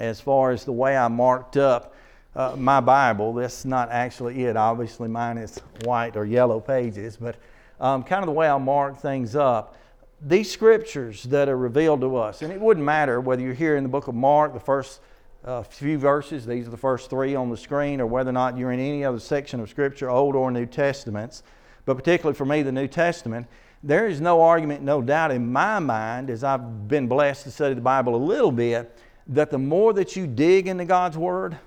as 0.00 0.20
far 0.20 0.50
as 0.50 0.64
the 0.64 0.72
way 0.72 0.96
I 0.96 1.08
marked 1.08 1.56
up 1.56 1.93
uh, 2.36 2.56
my 2.56 2.80
Bible. 2.80 3.32
That's 3.32 3.64
not 3.64 3.90
actually 3.90 4.44
it. 4.44 4.56
Obviously, 4.56 5.08
mine 5.08 5.38
is 5.38 5.60
white 5.84 6.16
or 6.16 6.24
yellow 6.24 6.60
pages, 6.60 7.16
but 7.16 7.36
um, 7.80 8.02
kind 8.02 8.22
of 8.22 8.26
the 8.26 8.32
way 8.32 8.48
I 8.48 8.58
mark 8.58 8.98
things 8.98 9.36
up. 9.36 9.76
These 10.20 10.50
scriptures 10.50 11.24
that 11.24 11.48
are 11.48 11.56
revealed 11.56 12.00
to 12.00 12.16
us, 12.16 12.42
and 12.42 12.52
it 12.52 12.60
wouldn't 12.60 12.86
matter 12.86 13.20
whether 13.20 13.42
you're 13.42 13.52
here 13.52 13.76
in 13.76 13.82
the 13.82 13.88
book 13.88 14.08
of 14.08 14.14
Mark, 14.14 14.54
the 14.54 14.60
first 14.60 15.00
uh, 15.44 15.62
few 15.62 15.98
verses, 15.98 16.46
these 16.46 16.66
are 16.66 16.70
the 16.70 16.76
first 16.76 17.10
three 17.10 17.34
on 17.34 17.50
the 17.50 17.56
screen, 17.56 18.00
or 18.00 18.06
whether 18.06 18.30
or 18.30 18.32
not 18.32 18.56
you're 18.56 18.72
in 18.72 18.80
any 18.80 19.04
other 19.04 19.18
section 19.18 19.60
of 19.60 19.68
Scripture, 19.68 20.08
Old 20.08 20.34
or 20.34 20.50
New 20.50 20.64
Testaments, 20.64 21.42
but 21.84 21.96
particularly 21.96 22.34
for 22.34 22.46
me, 22.46 22.62
the 22.62 22.72
New 22.72 22.88
Testament, 22.88 23.46
there 23.82 24.06
is 24.06 24.18
no 24.18 24.40
argument, 24.40 24.82
no 24.82 25.02
doubt 25.02 25.30
in 25.30 25.52
my 25.52 25.78
mind, 25.78 26.30
as 26.30 26.42
I've 26.42 26.88
been 26.88 27.06
blessed 27.06 27.42
to 27.42 27.50
study 27.50 27.74
the 27.74 27.82
Bible 27.82 28.16
a 28.16 28.24
little 28.24 28.52
bit, 28.52 28.96
that 29.26 29.50
the 29.50 29.58
more 29.58 29.92
that 29.92 30.16
you 30.16 30.26
dig 30.26 30.66
into 30.68 30.86
God's 30.86 31.18
Word, 31.18 31.58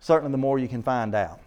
certainly 0.00 0.32
the 0.32 0.38
more 0.38 0.58
you 0.58 0.68
can 0.68 0.82
find 0.82 1.14
out. 1.14 1.40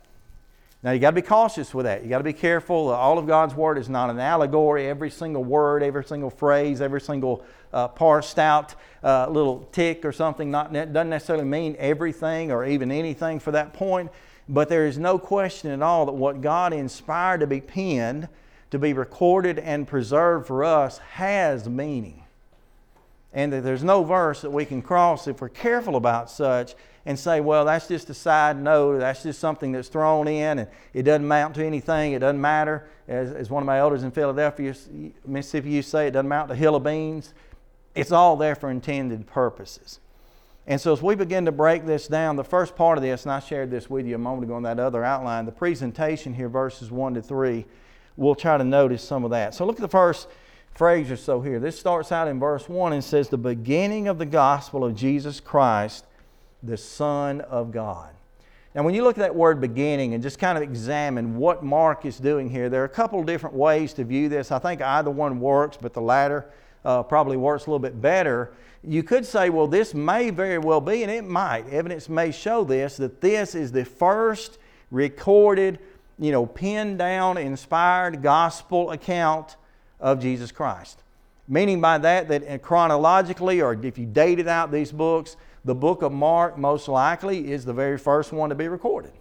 Now, 0.84 0.92
you 0.92 1.00
got 1.00 1.12
to 1.12 1.16
be 1.16 1.22
cautious 1.22 1.74
with 1.74 1.86
that. 1.86 2.04
You 2.04 2.10
got 2.10 2.18
to 2.18 2.26
be 2.26 2.34
careful. 2.34 2.90
All 2.90 3.18
of 3.18 3.26
God's 3.26 3.56
Word 3.56 3.78
is 3.78 3.88
not 3.88 4.10
an 4.10 4.20
allegory. 4.20 4.88
Every 4.88 5.10
single 5.10 5.44
word, 5.44 5.82
every 5.82 6.04
single 6.04 6.30
phrase, 6.30 6.82
every 6.82 7.00
single 7.00 7.46
uh, 7.72 7.88
parsed 7.88 8.38
out 8.38 8.76
uh, 9.02 9.28
little 9.30 9.68
tick 9.72 10.04
or 10.04 10.12
something 10.12 10.52
not, 10.52 10.74
doesn't 10.74 11.10
necessarily 11.10 11.46
mean 11.46 11.78
everything 11.80 12.52
or 12.52 12.66
even 12.66 12.92
anything 12.92 13.40
for 13.40 13.52
that 13.52 13.72
point. 13.74 14.12
But 14.50 14.68
there 14.68 14.86
is 14.86 14.98
no 14.98 15.18
question 15.18 15.72
at 15.72 15.82
all 15.82 16.06
that 16.06 16.12
what 16.12 16.42
God 16.42 16.74
inspired 16.74 17.40
to 17.40 17.48
be 17.48 17.62
penned, 17.62 18.28
to 18.72 18.78
be 18.78 18.92
recorded 18.92 19.60
and 19.60 19.88
preserved 19.88 20.48
for 20.48 20.66
us, 20.66 20.98
has 20.98 21.70
meaning. 21.70 22.24
And 23.32 23.54
that 23.54 23.64
there's 23.64 23.86
no 23.86 24.04
verse 24.04 24.42
that 24.42 24.52
we 24.52 24.66
can 24.66 24.82
cross 24.82 25.30
if 25.30 25.40
we're 25.40 25.48
careful 25.48 25.96
about 25.96 26.30
such 26.30 26.76
and 27.06 27.20
say, 27.20 27.42
well, 27.42 27.66
that's 27.66 27.88
just 27.88 28.10
a 28.10 28.14
side 28.14 28.58
note, 28.58 29.00
that's 29.00 29.24
just 29.24 29.40
something 29.40 29.72
that's 29.72 29.90
thrown 29.90 30.28
in, 30.28 30.60
and 30.60 30.70
it 30.94 31.04
doesn't 31.04 31.26
amount 31.26 31.56
to 31.56 31.66
anything, 31.66 32.14
it 32.14 32.20
doesn't 32.20 32.40
matter. 32.40 32.88
As, 33.08 33.32
as 33.34 33.50
one 33.50 33.62
of 33.62 33.68
my 33.68 33.80
elders 33.80 34.04
in 34.04 34.12
Philadelphia, 34.12 34.74
Mississippi, 35.26 35.70
used 35.72 35.88
to 35.88 35.92
say, 35.92 36.08
it 36.08 36.12
doesn't 36.12 36.26
amount 36.26 36.48
to 36.48 36.54
a 36.54 36.58
hill 36.58 36.76
of 36.76 36.84
beans. 36.84 37.34
It's 37.94 38.12
all 38.12 38.38
there 38.38 38.56
for 38.56 38.72
intended 38.72 39.28
purposes. 39.28 40.00
And 40.66 40.80
so, 40.80 40.94
as 40.94 41.02
we 41.02 41.16
begin 41.16 41.44
to 41.46 41.52
break 41.52 41.86
this 41.86 42.08
down, 42.08 42.38
the 42.38 42.44
first 42.44 42.78
part 42.78 42.98
of 42.98 43.04
this, 43.04 43.24
and 43.24 43.34
I 43.34 43.40
shared 43.42 43.70
this 43.70 43.90
with 43.90 44.06
you 44.08 44.16
a 44.16 44.20
moment 44.20 44.46
ago 44.46 44.56
in 44.56 44.64
that 44.64 44.80
other 44.80 45.04
outline, 45.04 45.46
the 45.46 45.52
presentation 45.52 46.34
here, 46.34 46.48
verses 46.48 46.90
1 46.90 47.16
to 47.16 47.22
3, 47.22 47.66
we'll 48.16 48.36
try 48.36 48.58
to 48.58 48.64
notice 48.64 49.04
some 49.04 49.26
of 49.26 49.32
that. 49.32 49.54
So, 49.54 49.66
look 49.66 49.76
at 49.76 49.82
the 49.82 49.90
first 49.90 50.30
phrase 50.74 51.12
or 51.12 51.18
so 51.18 51.42
here. 51.42 51.60
This 51.60 51.78
starts 51.78 52.14
out 52.14 52.30
in 52.30 52.40
verse 52.40 52.70
1 52.70 52.94
and 52.94 53.04
says, 53.04 53.28
The 53.28 53.38
beginning 53.38 54.08
of 54.08 54.20
the 54.20 54.26
gospel 54.26 54.86
of 54.86 54.96
Jesus 54.96 55.42
Christ, 55.42 56.06
the 56.64 56.78
Son 56.78 57.42
of 57.42 57.72
God. 57.72 58.10
Now, 58.74 58.82
when 58.84 58.96
you 58.96 59.04
look 59.04 59.18
at 59.18 59.22
that 59.22 59.36
word 59.36 59.62
beginning 59.62 60.16
and 60.16 60.24
just 60.24 60.40
kind 60.40 60.58
of 60.58 60.64
examine 60.64 61.38
what 61.38 61.64
Mark 61.64 62.06
is 62.06 62.18
doing 62.18 62.50
here, 62.50 62.70
there 62.70 62.82
are 62.82 62.86
a 62.86 62.90
couple 62.90 63.20
of 63.20 63.28
different 63.28 63.56
ways 63.56 63.94
to 63.94 64.04
view 64.04 64.30
this. 64.30 64.52
I 64.52 64.58
think 64.58 64.82
either 64.82 65.12
one 65.12 65.40
works, 65.40 65.78
but 65.80 65.94
the 65.94 66.02
latter 66.02 66.46
uh, 66.84 67.04
probably 67.04 67.38
works 67.38 67.68
a 67.68 67.70
little 67.70 67.80
bit 67.80 68.02
better 68.02 68.54
you 68.86 69.02
could 69.02 69.26
say, 69.26 69.50
well, 69.50 69.68
this 69.68 69.94
may 69.94 70.30
very 70.30 70.58
well 70.58 70.82
be, 70.82 71.04
and 71.04 71.12
it 71.12 71.24
might. 71.24 71.70
Evidence 71.70 72.10
may 72.10 72.32
show 72.32 72.64
this, 72.64 72.98
that 72.98 73.22
this 73.22 73.56
is 73.56 73.72
the 73.72 73.86
first 73.86 74.58
recorded, 74.92 75.80
you 76.20 76.32
know, 76.32 76.46
pinned 76.46 76.98
down, 76.98 77.38
inspired 77.38 78.22
gospel 78.22 78.92
account 78.92 79.56
of 80.00 80.20
Jesus 80.20 80.52
Christ. 80.52 81.02
Meaning 81.48 81.80
by 81.80 81.98
that, 82.00 82.28
that 82.28 82.62
chronologically, 82.62 83.62
or 83.62 83.74
if 83.74 83.98
you 83.98 84.06
dated 84.06 84.48
out 84.48 84.72
these 84.72 84.92
books, 84.92 85.38
the 85.66 85.76
book 85.76 86.02
of 86.02 86.12
Mark 86.12 86.58
most 86.58 86.88
likely 86.88 87.52
is 87.52 87.66
the 87.66 87.74
very 87.74 87.98
first 87.98 88.32
one 88.32 88.50
to 88.50 88.56
be 88.56 88.68
recorded. 88.68 89.14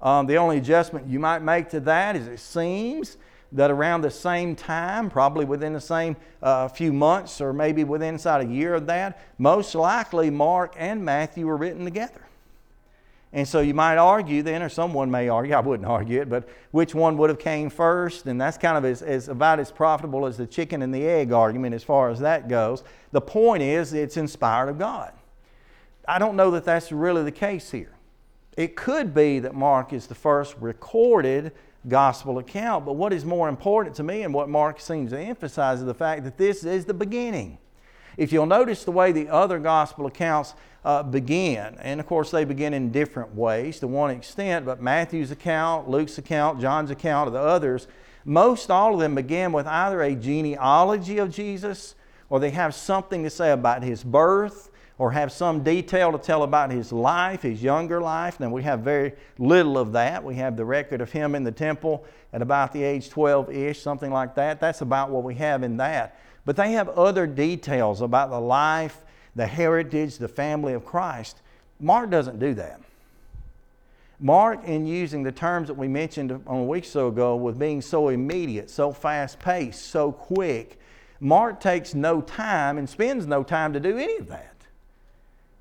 Um, 0.00 0.26
the 0.26 0.36
only 0.36 0.58
adjustment 0.58 1.06
you 1.08 1.18
might 1.18 1.40
make 1.40 1.68
to 1.70 1.80
that 1.80 2.16
is 2.16 2.26
it 2.26 2.38
seems 2.38 3.16
that 3.52 3.70
around 3.70 4.02
the 4.02 4.10
same 4.10 4.54
time, 4.54 5.10
probably 5.10 5.44
within 5.44 5.72
the 5.72 5.80
same 5.80 6.16
uh, 6.42 6.68
few 6.68 6.92
months 6.92 7.40
or 7.40 7.52
maybe 7.52 7.84
within 7.84 8.14
inside 8.14 8.46
a 8.46 8.48
year 8.48 8.74
of 8.74 8.86
that, 8.86 9.20
most 9.38 9.74
likely 9.74 10.30
Mark 10.30 10.74
and 10.76 11.04
Matthew 11.04 11.46
were 11.46 11.56
written 11.56 11.84
together. 11.84 12.22
And 13.32 13.46
so 13.46 13.60
you 13.60 13.74
might 13.74 13.96
argue 13.96 14.42
then, 14.42 14.60
or 14.60 14.68
someone 14.68 15.08
may 15.10 15.28
argue, 15.28 15.54
I 15.54 15.60
wouldn't 15.60 15.88
argue 15.88 16.20
it, 16.20 16.28
but 16.28 16.48
which 16.72 16.96
one 16.96 17.16
would 17.18 17.30
have 17.30 17.38
came 17.38 17.70
first? 17.70 18.26
And 18.26 18.40
that's 18.40 18.58
kind 18.58 18.76
of 18.76 18.84
as, 18.84 19.02
as 19.02 19.28
about 19.28 19.60
as 19.60 19.70
profitable 19.70 20.26
as 20.26 20.36
the 20.36 20.46
chicken 20.46 20.82
and 20.82 20.92
the 20.92 21.06
egg 21.06 21.30
argument 21.32 21.74
as 21.74 21.84
far 21.84 22.10
as 22.10 22.18
that 22.20 22.48
goes. 22.48 22.82
The 23.12 23.20
point 23.20 23.62
is, 23.62 23.92
it's 23.92 24.16
inspired 24.16 24.68
of 24.68 24.78
God. 24.78 25.12
I 26.10 26.18
don't 26.18 26.34
know 26.34 26.50
that 26.50 26.64
that's 26.64 26.90
really 26.90 27.22
the 27.22 27.30
case 27.30 27.70
here. 27.70 27.92
It 28.56 28.74
could 28.74 29.14
be 29.14 29.38
that 29.38 29.54
Mark 29.54 29.92
is 29.92 30.08
the 30.08 30.14
first 30.16 30.56
recorded 30.60 31.52
gospel 31.86 32.38
account. 32.38 32.84
But 32.84 32.94
what 32.94 33.12
is 33.12 33.24
more 33.24 33.48
important 33.48 33.94
to 33.94 34.02
me 34.02 34.22
and 34.22 34.34
what 34.34 34.48
Mark 34.48 34.80
seems 34.80 35.12
to 35.12 35.20
emphasize 35.20 35.78
is 35.78 35.84
the 35.84 35.94
fact 35.94 36.24
that 36.24 36.36
this 36.36 36.64
is 36.64 36.84
the 36.84 36.94
beginning. 36.94 37.58
If 38.16 38.32
you'll 38.32 38.46
notice 38.46 38.82
the 38.82 38.90
way 38.90 39.12
the 39.12 39.28
other 39.28 39.60
gospel 39.60 40.06
accounts 40.06 40.54
uh, 40.84 41.04
begin, 41.04 41.76
and 41.78 42.00
of 42.00 42.06
course 42.06 42.32
they 42.32 42.44
begin 42.44 42.74
in 42.74 42.90
different 42.90 43.32
ways 43.36 43.78
to 43.78 43.86
one 43.86 44.10
extent, 44.10 44.66
but 44.66 44.82
Matthew's 44.82 45.30
account, 45.30 45.88
Luke's 45.88 46.18
account, 46.18 46.60
John's 46.60 46.90
account, 46.90 47.28
or 47.28 47.30
the 47.30 47.38
others, 47.38 47.86
most 48.24 48.68
all 48.68 48.94
of 48.94 48.98
them 49.00 49.14
begin 49.14 49.52
with 49.52 49.68
either 49.68 50.02
a 50.02 50.16
genealogy 50.16 51.18
of 51.18 51.30
Jesus 51.30 51.94
or 52.28 52.40
they 52.40 52.50
have 52.50 52.74
something 52.74 53.22
to 53.22 53.30
say 53.30 53.52
about 53.52 53.84
his 53.84 54.02
birth 54.02 54.70
or 55.00 55.10
have 55.12 55.32
some 55.32 55.62
detail 55.62 56.12
to 56.12 56.18
tell 56.18 56.42
about 56.42 56.70
his 56.70 56.92
life, 56.92 57.40
his 57.40 57.62
younger 57.62 58.02
life. 58.02 58.38
Now, 58.38 58.50
we 58.50 58.62
have 58.64 58.80
very 58.80 59.14
little 59.38 59.78
of 59.78 59.92
that. 59.92 60.22
We 60.22 60.34
have 60.34 60.58
the 60.58 60.64
record 60.66 61.00
of 61.00 61.10
him 61.10 61.34
in 61.34 61.42
the 61.42 61.50
temple 61.50 62.04
at 62.34 62.42
about 62.42 62.74
the 62.74 62.82
age 62.82 63.08
12 63.08 63.50
ish, 63.50 63.80
something 63.80 64.12
like 64.12 64.34
that. 64.34 64.60
That's 64.60 64.82
about 64.82 65.08
what 65.08 65.22
we 65.22 65.36
have 65.36 65.62
in 65.62 65.78
that. 65.78 66.20
But 66.44 66.56
they 66.56 66.72
have 66.72 66.90
other 66.90 67.26
details 67.26 68.02
about 68.02 68.28
the 68.28 68.40
life, 68.40 68.98
the 69.34 69.46
heritage, 69.46 70.18
the 70.18 70.28
family 70.28 70.74
of 70.74 70.84
Christ. 70.84 71.40
Mark 71.80 72.10
doesn't 72.10 72.38
do 72.38 72.52
that. 72.56 72.82
Mark, 74.20 74.62
in 74.66 74.86
using 74.86 75.22
the 75.22 75.32
terms 75.32 75.68
that 75.68 75.78
we 75.78 75.88
mentioned 75.88 76.30
on 76.46 76.58
a 76.58 76.64
week 76.64 76.84
or 76.84 76.88
so 76.88 77.08
ago, 77.08 77.36
with 77.36 77.58
being 77.58 77.80
so 77.80 78.08
immediate, 78.08 78.68
so 78.68 78.92
fast 78.92 79.38
paced, 79.38 79.80
so 79.80 80.12
quick, 80.12 80.78
Mark 81.20 81.58
takes 81.58 81.94
no 81.94 82.20
time 82.20 82.76
and 82.76 82.86
spends 82.86 83.26
no 83.26 83.42
time 83.42 83.72
to 83.72 83.80
do 83.80 83.96
any 83.96 84.18
of 84.18 84.28
that. 84.28 84.49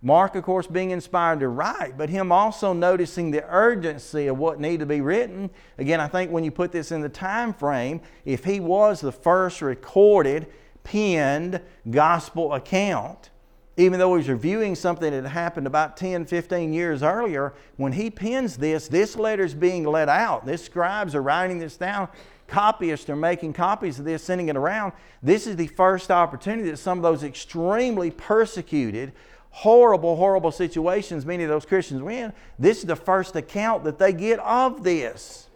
Mark, 0.02 0.36
of 0.36 0.44
course, 0.44 0.66
being 0.66 0.92
inspired 0.92 1.42
to 1.42 1.50
write, 1.50 1.98
but 1.98 2.10
him 2.10 2.32
also 2.32 2.72
noticing 2.72 3.32
the 3.32 3.44
urgency 3.50 4.28
of 4.28 4.38
what 4.38 4.60
needed 4.60 4.80
to 4.80 4.86
be 4.86 5.02
written. 5.02 5.50
Again, 5.78 6.00
I 6.00 6.08
think 6.08 6.32
when 6.32 6.46
you 6.46 6.52
put 6.52 6.72
this 6.72 6.92
in 6.94 7.02
the 7.02 7.10
time 7.10 7.54
frame, 7.54 8.00
if 8.24 8.46
he 8.46 8.62
was 8.62 9.02
the 9.02 9.12
first 9.12 9.62
recorded, 9.62 10.48
penned 10.86 11.60
gospel 11.90 12.54
account, 12.54 13.30
even 13.76 14.00
though 14.00 14.16
he's 14.16 14.30
reviewing 14.30 14.74
something 14.76 15.12
that 15.12 15.28
happened 15.30 15.68
about 15.68 15.98
10, 15.98 16.26
15 16.26 16.72
years 16.72 17.04
earlier, 17.04 17.54
when 17.76 17.92
he 17.92 18.10
pens 18.10 18.58
this, 18.58 18.88
this 18.88 19.18
letter 19.18 19.44
is 19.44 19.54
being 19.54 19.84
let 19.84 20.08
out. 20.08 20.46
This 20.46 20.64
scribes 20.64 21.14
are 21.14 21.22
writing 21.22 21.60
this 21.60 21.76
down. 21.76 22.08
copyists 22.50 23.10
are 23.10 23.16
making 23.16 23.54
copies 23.54 24.00
of 24.00 24.06
this, 24.06 24.24
sending 24.24 24.50
it 24.50 24.58
around. 24.58 24.94
This 25.24 25.48
is 25.48 25.56
the 25.56 25.68
first 25.68 26.12
opportunity 26.12 26.70
that 26.70 26.78
some 26.78 26.98
of 26.98 27.04
those 27.04 27.24
extremely 27.24 28.12
persecuted, 28.12 29.14
horrible, 29.50 30.16
horrible 30.16 30.52
situations 30.52 31.26
many 31.26 31.44
of 31.44 31.50
those 31.50 31.66
Christians 31.66 32.02
were 32.02 32.12
in, 32.12 32.34
this 32.58 32.80
is 32.80 32.86
the 32.86 32.96
first 32.96 33.36
account 33.36 33.84
that 33.84 34.00
they 34.00 34.14
get 34.14 34.40
of 34.40 34.84
this. 34.84 35.50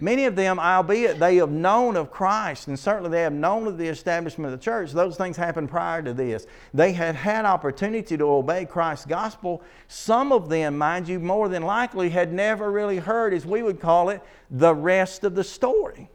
Many 0.00 0.24
of 0.24 0.34
them, 0.34 0.58
albeit 0.58 1.20
they 1.20 1.36
have 1.36 1.52
known 1.52 1.96
of 1.96 2.10
Christ, 2.10 2.66
and 2.66 2.76
certainly 2.76 3.08
they 3.08 3.22
have 3.22 3.32
known 3.32 3.68
of 3.68 3.78
the 3.78 3.86
establishment 3.86 4.52
of 4.52 4.58
the 4.58 4.64
church, 4.64 4.90
those 4.90 5.16
things 5.16 5.36
happened 5.36 5.68
prior 5.68 6.02
to 6.02 6.12
this. 6.12 6.48
They 6.74 6.92
had 6.92 7.14
had 7.14 7.44
opportunity 7.44 8.16
to 8.16 8.24
obey 8.24 8.64
Christ's 8.64 9.06
gospel. 9.06 9.62
Some 9.86 10.32
of 10.32 10.48
them, 10.48 10.76
mind 10.76 11.06
you, 11.06 11.20
more 11.20 11.48
than 11.48 11.62
likely 11.62 12.10
had 12.10 12.32
never 12.32 12.72
really 12.72 12.96
heard, 12.96 13.32
as 13.32 13.46
we 13.46 13.62
would 13.62 13.80
call 13.80 14.08
it, 14.08 14.20
the 14.50 14.74
rest 14.74 15.22
of 15.22 15.36
the 15.36 15.44
story. 15.44 16.10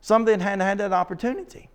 Some 0.00 0.22
of 0.22 0.26
them 0.26 0.40
hadn't 0.40 0.60
had 0.60 0.78
that 0.78 0.94
opportunity. 0.94 1.68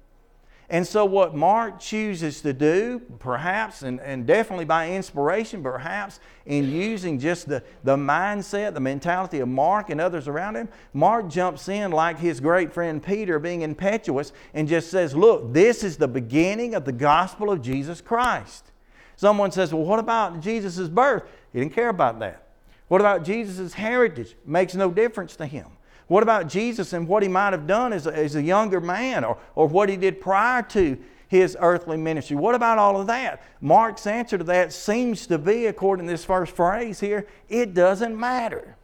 And 0.72 0.86
so, 0.86 1.04
what 1.04 1.34
Mark 1.34 1.80
chooses 1.80 2.42
to 2.42 2.54
do, 2.54 3.02
perhaps, 3.18 3.82
and, 3.82 4.00
and 4.02 4.28
definitely 4.28 4.66
by 4.66 4.92
inspiration, 4.92 5.64
perhaps 5.64 6.20
in 6.46 6.72
using 6.72 7.18
just 7.18 7.50
the, 7.50 7.64
the 7.84 7.96
mindset, 7.96 8.76
the 8.76 8.80
mentality 8.80 9.40
of 9.40 9.48
Mark 9.48 9.90
and 9.90 10.00
others 10.00 10.28
around 10.28 10.56
him, 10.56 10.70
Mark 10.94 11.28
jumps 11.28 11.70
in 11.70 11.92
like 11.92 12.20
his 12.20 12.40
great 12.40 12.72
friend 12.72 13.02
Peter, 13.02 13.40
being 13.40 13.64
impetuous, 13.64 14.32
and 14.54 14.68
just 14.68 14.92
says, 14.92 15.16
Look, 15.16 15.54
this 15.54 15.84
is 15.84 15.98
the 15.98 16.08
beginning 16.08 16.76
of 16.76 16.86
the 16.86 16.92
gospel 16.92 17.52
of 17.52 17.64
Jesus 17.64 18.00
Christ. 18.00 18.72
Someone 19.16 19.52
says, 19.52 19.74
Well, 19.74 19.84
what 19.84 19.98
about 19.98 20.40
Jesus' 20.40 20.88
birth? 20.88 21.24
He 21.52 21.60
didn't 21.60 21.74
care 21.74 21.90
about 21.90 22.20
that. 22.20 22.44
What 22.90 23.02
about 23.02 23.24
Jesus' 23.24 23.74
heritage? 23.74 24.36
Makes 24.46 24.76
no 24.76 24.92
difference 24.92 25.36
to 25.38 25.48
him. 25.48 25.66
What 26.10 26.24
about 26.24 26.50
Jesus 26.50 26.92
and 26.94 27.08
what 27.08 27.22
he 27.22 27.30
might 27.30 27.54
have 27.54 27.68
done 27.68 27.94
as 27.94 28.08
a, 28.08 28.14
as 28.14 28.36
a 28.36 28.42
younger 28.42 28.82
man 28.82 29.24
or, 29.24 29.38
or 29.54 29.68
what 29.68 29.90
he 29.90 29.96
did 29.96 30.20
prior 30.20 30.64
to 30.64 30.98
his 31.28 31.56
earthly 31.60 31.98
ministry? 31.98 32.36
What 32.36 32.56
about 32.56 32.80
all 32.80 33.00
of 33.00 33.06
that? 33.08 33.44
Mark's 33.62 34.08
answer 34.08 34.40
to 34.40 34.44
that 34.46 34.74
seems 34.74 35.28
to 35.28 35.38
be, 35.38 35.68
according 35.68 36.08
to 36.08 36.12
this 36.12 36.26
first 36.26 36.56
phrase 36.56 37.00
here, 37.00 37.28
it 37.48 37.76
doesn't 37.76 38.20
matter. 38.20 38.76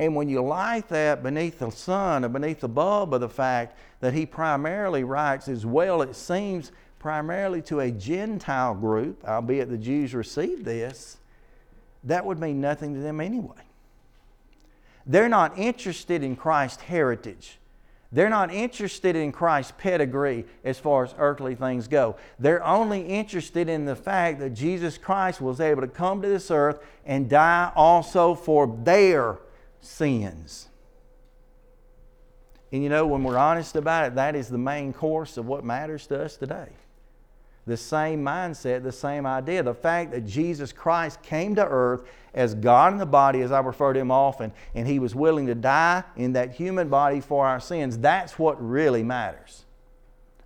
And 0.00 0.16
when 0.16 0.28
you 0.28 0.42
light 0.42 0.88
that 0.88 1.22
beneath 1.22 1.60
the 1.60 1.70
sun 1.70 2.24
or 2.24 2.28
beneath 2.28 2.60
the 2.60 2.68
bulb 2.68 3.14
of 3.14 3.20
the 3.20 3.28
fact 3.28 3.78
that 4.00 4.12
he 4.12 4.26
primarily 4.26 5.04
writes 5.04 5.46
as 5.46 5.64
well, 5.64 6.02
it 6.02 6.16
seems 6.16 6.72
primarily 6.98 7.62
to 7.62 7.78
a 7.78 7.92
Gentile 7.92 8.74
group, 8.74 9.24
albeit 9.24 9.70
the 9.70 9.78
Jews 9.78 10.12
received 10.12 10.64
this, 10.64 11.18
that 12.02 12.26
would 12.26 12.40
mean 12.40 12.60
nothing 12.60 12.92
to 12.94 13.00
them 13.00 13.20
anyway. 13.20 13.54
They're 15.06 15.28
not 15.28 15.56
interested 15.56 16.22
in 16.22 16.36
Christ's 16.36 16.82
heritage. 16.82 17.58
They're 18.12 18.30
not 18.30 18.52
interested 18.52 19.14
in 19.16 19.32
Christ's 19.32 19.72
pedigree 19.78 20.46
as 20.64 20.78
far 20.78 21.04
as 21.04 21.14
earthly 21.18 21.54
things 21.54 21.88
go. 21.88 22.16
They're 22.38 22.64
only 22.64 23.02
interested 23.02 23.68
in 23.68 23.84
the 23.84 23.96
fact 23.96 24.38
that 24.40 24.50
Jesus 24.50 24.96
Christ 24.96 25.40
was 25.40 25.60
able 25.60 25.82
to 25.82 25.88
come 25.88 26.22
to 26.22 26.28
this 26.28 26.50
earth 26.50 26.80
and 27.04 27.28
die 27.28 27.72
also 27.74 28.34
for 28.34 28.66
their 28.84 29.38
sins. 29.80 30.68
And 32.72 32.82
you 32.82 32.88
know, 32.88 33.06
when 33.06 33.22
we're 33.22 33.38
honest 33.38 33.76
about 33.76 34.06
it, 34.06 34.14
that 34.16 34.34
is 34.34 34.48
the 34.48 34.58
main 34.58 34.92
course 34.92 35.36
of 35.36 35.46
what 35.46 35.64
matters 35.64 36.06
to 36.08 36.22
us 36.22 36.36
today 36.36 36.68
the 37.66 37.76
same 37.76 38.24
mindset, 38.24 38.82
the 38.82 38.92
same 38.92 39.26
idea. 39.26 39.62
The 39.62 39.74
fact 39.74 40.12
that 40.12 40.24
Jesus 40.24 40.72
Christ 40.72 41.20
came 41.22 41.54
to 41.56 41.66
earth 41.66 42.04
as 42.32 42.54
God 42.54 42.92
in 42.92 42.98
the 42.98 43.06
body, 43.06 43.40
as 43.42 43.50
I 43.50 43.60
refer 43.60 43.92
to 43.92 43.98
him 43.98 44.10
often, 44.10 44.52
and 44.74 44.86
he 44.86 44.98
was 44.98 45.14
willing 45.14 45.46
to 45.46 45.54
die 45.54 46.04
in 46.16 46.34
that 46.34 46.52
human 46.52 46.88
body 46.88 47.20
for 47.20 47.46
our 47.46 47.58
sins, 47.58 47.98
that's 47.98 48.38
what 48.38 48.64
really 48.64 49.02
matters. 49.02 49.64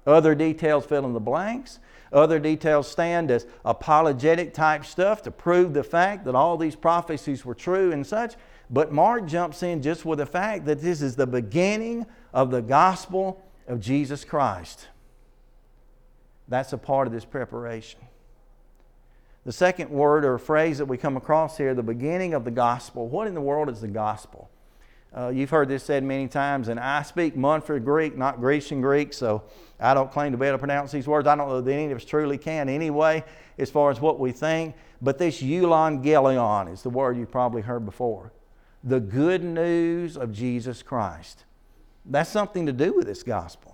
Other 0.06 0.34
details 0.34 0.86
fill 0.86 1.04
in 1.04 1.12
the 1.12 1.20
blanks. 1.20 1.78
Other 2.12 2.38
details 2.38 2.88
stand 2.88 3.30
as 3.30 3.46
apologetic 3.64 4.54
type 4.54 4.84
stuff 4.84 5.22
to 5.22 5.30
prove 5.30 5.74
the 5.74 5.84
fact 5.84 6.24
that 6.24 6.34
all 6.34 6.56
these 6.56 6.74
prophecies 6.74 7.44
were 7.44 7.54
true 7.54 7.92
and 7.92 8.04
such. 8.04 8.34
But 8.70 8.92
Mark 8.92 9.26
jumps 9.26 9.62
in 9.62 9.82
just 9.82 10.04
with 10.04 10.18
the 10.18 10.26
fact 10.26 10.64
that 10.66 10.80
this 10.80 11.02
is 11.02 11.16
the 11.16 11.26
beginning 11.26 12.06
of 12.32 12.50
the 12.50 12.62
gospel 12.62 13.42
of 13.68 13.80
Jesus 13.80 14.24
Christ. 14.24 14.88
That's 16.50 16.74
a 16.74 16.78
part 16.78 17.06
of 17.06 17.12
this 17.12 17.24
preparation. 17.24 18.00
The 19.46 19.52
second 19.52 19.88
word 19.88 20.24
or 20.26 20.36
phrase 20.36 20.78
that 20.78 20.84
we 20.84 20.98
come 20.98 21.16
across 21.16 21.56
here, 21.56 21.72
the 21.72 21.82
beginning 21.82 22.34
of 22.34 22.44
the 22.44 22.50
gospel. 22.50 23.08
What 23.08 23.26
in 23.26 23.34
the 23.34 23.40
world 23.40 23.70
is 23.70 23.80
the 23.80 23.88
gospel? 23.88 24.50
Uh, 25.16 25.28
you've 25.28 25.50
heard 25.50 25.68
this 25.68 25.82
said 25.82 26.04
many 26.04 26.28
times, 26.28 26.68
and 26.68 26.78
I 26.78 27.02
speak 27.02 27.36
Montfort 27.36 27.84
Greek, 27.84 28.16
not 28.16 28.40
Grecian 28.40 28.80
Greek, 28.80 29.12
so 29.12 29.42
I 29.80 29.94
don't 29.94 30.10
claim 30.10 30.30
to 30.32 30.38
be 30.38 30.46
able 30.46 30.56
to 30.56 30.58
pronounce 30.58 30.92
these 30.92 31.08
words. 31.08 31.26
I 31.26 31.34
don't 31.34 31.48
know 31.48 31.60
that 31.60 31.72
any 31.72 31.90
of 31.90 31.96
us 31.96 32.04
truly 32.04 32.38
can 32.38 32.68
anyway, 32.68 33.24
as 33.58 33.70
far 33.70 33.90
as 33.90 34.00
what 34.00 34.20
we 34.20 34.30
think. 34.30 34.74
But 35.00 35.18
this 35.18 35.42
euangelion 35.42 36.72
is 36.72 36.82
the 36.82 36.90
word 36.90 37.16
you've 37.16 37.30
probably 37.30 37.62
heard 37.62 37.84
before. 37.84 38.32
The 38.84 39.00
good 39.00 39.42
news 39.42 40.16
of 40.16 40.32
Jesus 40.32 40.82
Christ. 40.82 41.44
That's 42.04 42.30
something 42.30 42.66
to 42.66 42.72
do 42.72 42.92
with 42.92 43.06
this 43.06 43.22
gospel. 43.22 43.69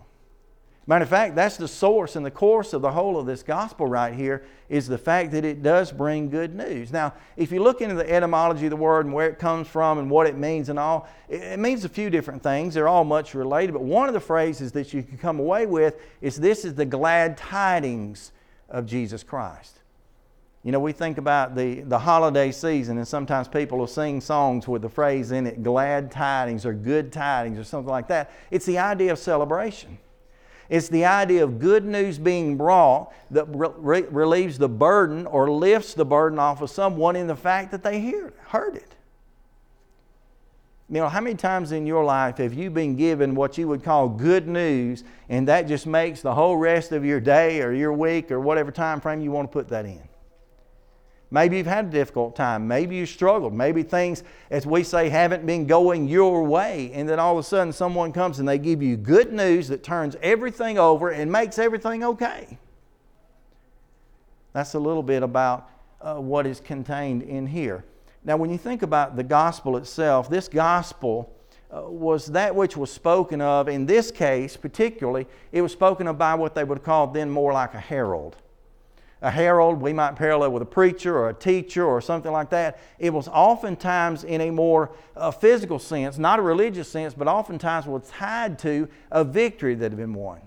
Matter 0.89 1.03
of 1.03 1.09
fact, 1.09 1.35
that's 1.35 1.57
the 1.57 1.67
source 1.67 2.15
and 2.15 2.25
the 2.25 2.31
course 2.31 2.73
of 2.73 2.81
the 2.81 2.93
whole 2.93 3.19
of 3.19 3.27
this 3.27 3.43
gospel 3.43 3.89
right 3.89 4.15
here 4.15 4.45
is 4.69 4.87
the 4.87 4.99
fact 4.99 5.33
that 5.33 5.45
it 5.45 5.61
does 5.61 5.91
bring 5.91 6.31
good 6.31 6.55
news. 6.55 6.93
Now, 6.93 7.13
if 7.37 7.51
you 7.51 7.61
look 7.61 7.81
into 7.81 7.97
the 7.97 8.09
etymology 8.09 8.67
of 8.67 8.71
the 8.71 8.77
word 8.77 9.05
and 9.05 9.13
where 9.13 9.29
it 9.29 9.41
comes 9.41 9.67
from 9.67 9.99
and 9.99 10.09
what 10.09 10.29
it 10.29 10.37
means 10.37 10.69
and 10.69 10.79
all, 10.79 11.09
it 11.29 11.59
means 11.59 11.85
a 11.85 11.89
few 11.89 12.09
different 12.09 12.41
things. 12.41 12.75
They're 12.75 12.87
all 12.87 13.03
much 13.03 13.35
related, 13.35 13.73
but 13.73 13.83
one 13.83 14.07
of 14.07 14.15
the 14.15 14.21
phrases 14.21 14.71
that 14.73 14.95
you 14.95 15.03
can 15.03 15.19
come 15.19 15.41
away 15.41 15.67
with 15.67 16.01
is 16.21 16.37
this 16.37 16.65
is 16.65 16.77
the 16.77 16.87
glad 16.87 17.37
tidings 17.37 18.31
of 18.69 18.87
Jesus 18.87 19.25
Christ. 19.25 19.81
You 20.63 20.71
know, 20.71 20.81
we 20.81 20.93
think 20.93 21.19
about 21.19 21.57
the, 21.57 21.81
the 21.81 21.99
holiday 21.99 22.53
season, 22.53 22.97
and 22.99 23.07
sometimes 23.07 23.49
people 23.49 23.79
will 23.79 23.87
sing 23.89 24.21
songs 24.21 24.69
with 24.69 24.83
the 24.83 24.89
phrase 24.89 25.33
in 25.33 25.49
it, 25.49 25.65
glad 25.65 26.13
tidings 26.13 26.65
or 26.65 26.75
good 26.75 27.13
tidings 27.13 27.59
or 27.59 27.65
something 27.65 27.91
like 27.91 28.07
that. 28.09 28.31
It's 28.53 28.67
the 28.67 28.79
idea 28.79 29.11
of 29.11 29.19
celebration. 29.19 29.99
It's 30.69 30.89
the 30.89 31.05
idea 31.05 31.45
of 31.45 31.59
good 31.59 31.85
news 31.85 32.19
being 32.19 32.57
brought 32.57 33.13
that 33.31 33.47
re- 33.49 34.03
relieves 34.03 34.59
the 34.59 34.69
burden 34.69 35.27
or 35.27 35.51
lifts 35.51 35.95
the 35.95 36.05
burden 36.05 36.39
off 36.39 36.61
of 36.61 36.71
someone 36.71 37.17
in 37.17 37.27
the 37.27 37.37
fact 37.37 37.71
that 37.71 37.83
they 37.83 38.01
hear, 38.01 38.33
heard 38.49 38.77
it. 38.77 38.95
You 40.89 41.01
know, 41.01 41.09
how 41.09 41.21
many 41.21 41.35
times 41.35 41.73
in 41.73 41.85
your 41.85 42.05
life 42.05 42.39
have 42.39 42.55
you 42.55 42.71
been 42.71 42.95
given 42.95 43.35
what 43.35 43.59
you 43.59 43.67
would 43.67 43.83
call 43.83 44.09
good 44.09 44.47
news, 44.47 45.03
and 45.29 45.49
that 45.49 45.67
just 45.67 45.87
makes 45.87 46.23
the 46.23 46.33
whole 46.33 46.57
rest 46.57 46.93
of 46.93 47.05
your 47.05 47.19
day 47.19 47.61
or 47.61 47.73
your 47.73 47.93
week 47.93 48.31
or 48.31 48.39
whatever 48.39 48.71
time 48.71 49.01
frame 49.01 49.21
you 49.21 49.33
want 49.33 49.51
to 49.51 49.53
put 49.53 49.69
that 49.69 49.85
in? 49.85 50.06
Maybe 51.31 51.57
you've 51.57 51.67
had 51.67 51.87
a 51.87 51.91
difficult 51.91 52.37
time. 52.37 52.69
Maybe 52.69 52.97
you 52.97 53.05
struggled. 53.05 53.53
Maybe 53.53 53.83
things, 53.83 54.23
as 54.51 54.65
we 54.65 54.85
say, 54.85 55.09
haven't 55.09 55.45
been 55.45 55.67
going 55.67 56.07
your 56.07 56.45
way. 56.45 56.93
And 56.95 57.09
then 57.09 57.19
all 57.19 57.33
of 57.33 57.39
a 57.39 57.43
sudden 57.43 57.73
someone 57.73 58.13
comes 58.13 58.39
and 58.39 58.49
they 58.49 58.59
give 58.59 58.81
you 58.81 58.97
good 58.97 59.33
news 59.33 59.69
that 59.69 59.83
turns 59.83 60.17
everything 60.23 60.79
over 60.79 61.11
and 61.11 61.31
makes 61.31 61.59
everything 61.59 62.05
okay. 62.05 62.59
That's 64.53 64.75
a 64.75 64.79
little 64.79 65.03
bit 65.03 65.23
about 65.23 65.69
uh, 66.01 66.15
what 66.15 66.47
is 66.47 66.61
contained 66.61 67.23
in 67.23 67.47
here. 67.47 67.85
Now, 68.25 68.37
when 68.37 68.51
you 68.51 68.59
think 68.59 68.83
about 68.83 69.17
the 69.17 69.25
gospel 69.25 69.77
itself, 69.77 70.31
this 70.31 70.49
gospel 70.49 71.33
uh, 71.71 71.83
was 71.83 72.27
that 72.27 72.55
which 72.55 72.77
was 72.77 72.91
spoken 72.91 73.41
of, 73.41 73.69
in 73.69 73.85
this 73.87 74.13
case 74.13 74.57
particularly, 74.57 75.27
it 75.51 75.61
was 75.61 75.73
spoken 75.73 76.07
of 76.07 76.19
by 76.19 76.35
what 76.35 76.55
they 76.55 76.65
would 76.65 76.85
call 76.85 77.09
then 77.09 77.29
more 77.29 77.53
like 77.53 77.75
a 77.75 77.81
herald 77.81 78.37
a 79.23 79.31
herald, 79.31 79.81
we 79.81 79.93
might 79.93 80.15
parallel 80.15 80.53
with 80.53 80.63
a 80.63 80.67
preacher 80.67 81.17
or 81.17 81.31
a 81.31 81.35
teacher 81.35 81.85
or 81.85 82.01
something 82.01 82.33
like 82.33 82.51
that. 82.51 82.79
It 82.99 83.13
was 83.13 83.29
oftentimes 83.29 84.25
in 84.25 84.43
a 84.43 84.51
more 84.51 84.91
uh, 85.17 85.31
physical 85.31 85.79
sense, 85.79 86.19
not 86.19 86.39
a 86.39 86.43
religious 86.43 86.89
sense, 86.89 87.15
but 87.15 87.27
oftentimes 87.27 87.87
was 87.87 88.09
tied 88.11 88.59
to 88.61 88.89
a 89.11 89.25
victory 89.25 89.75
that 89.75 89.91
had 89.91 89.97
been 89.97 90.15
won. 90.15 90.41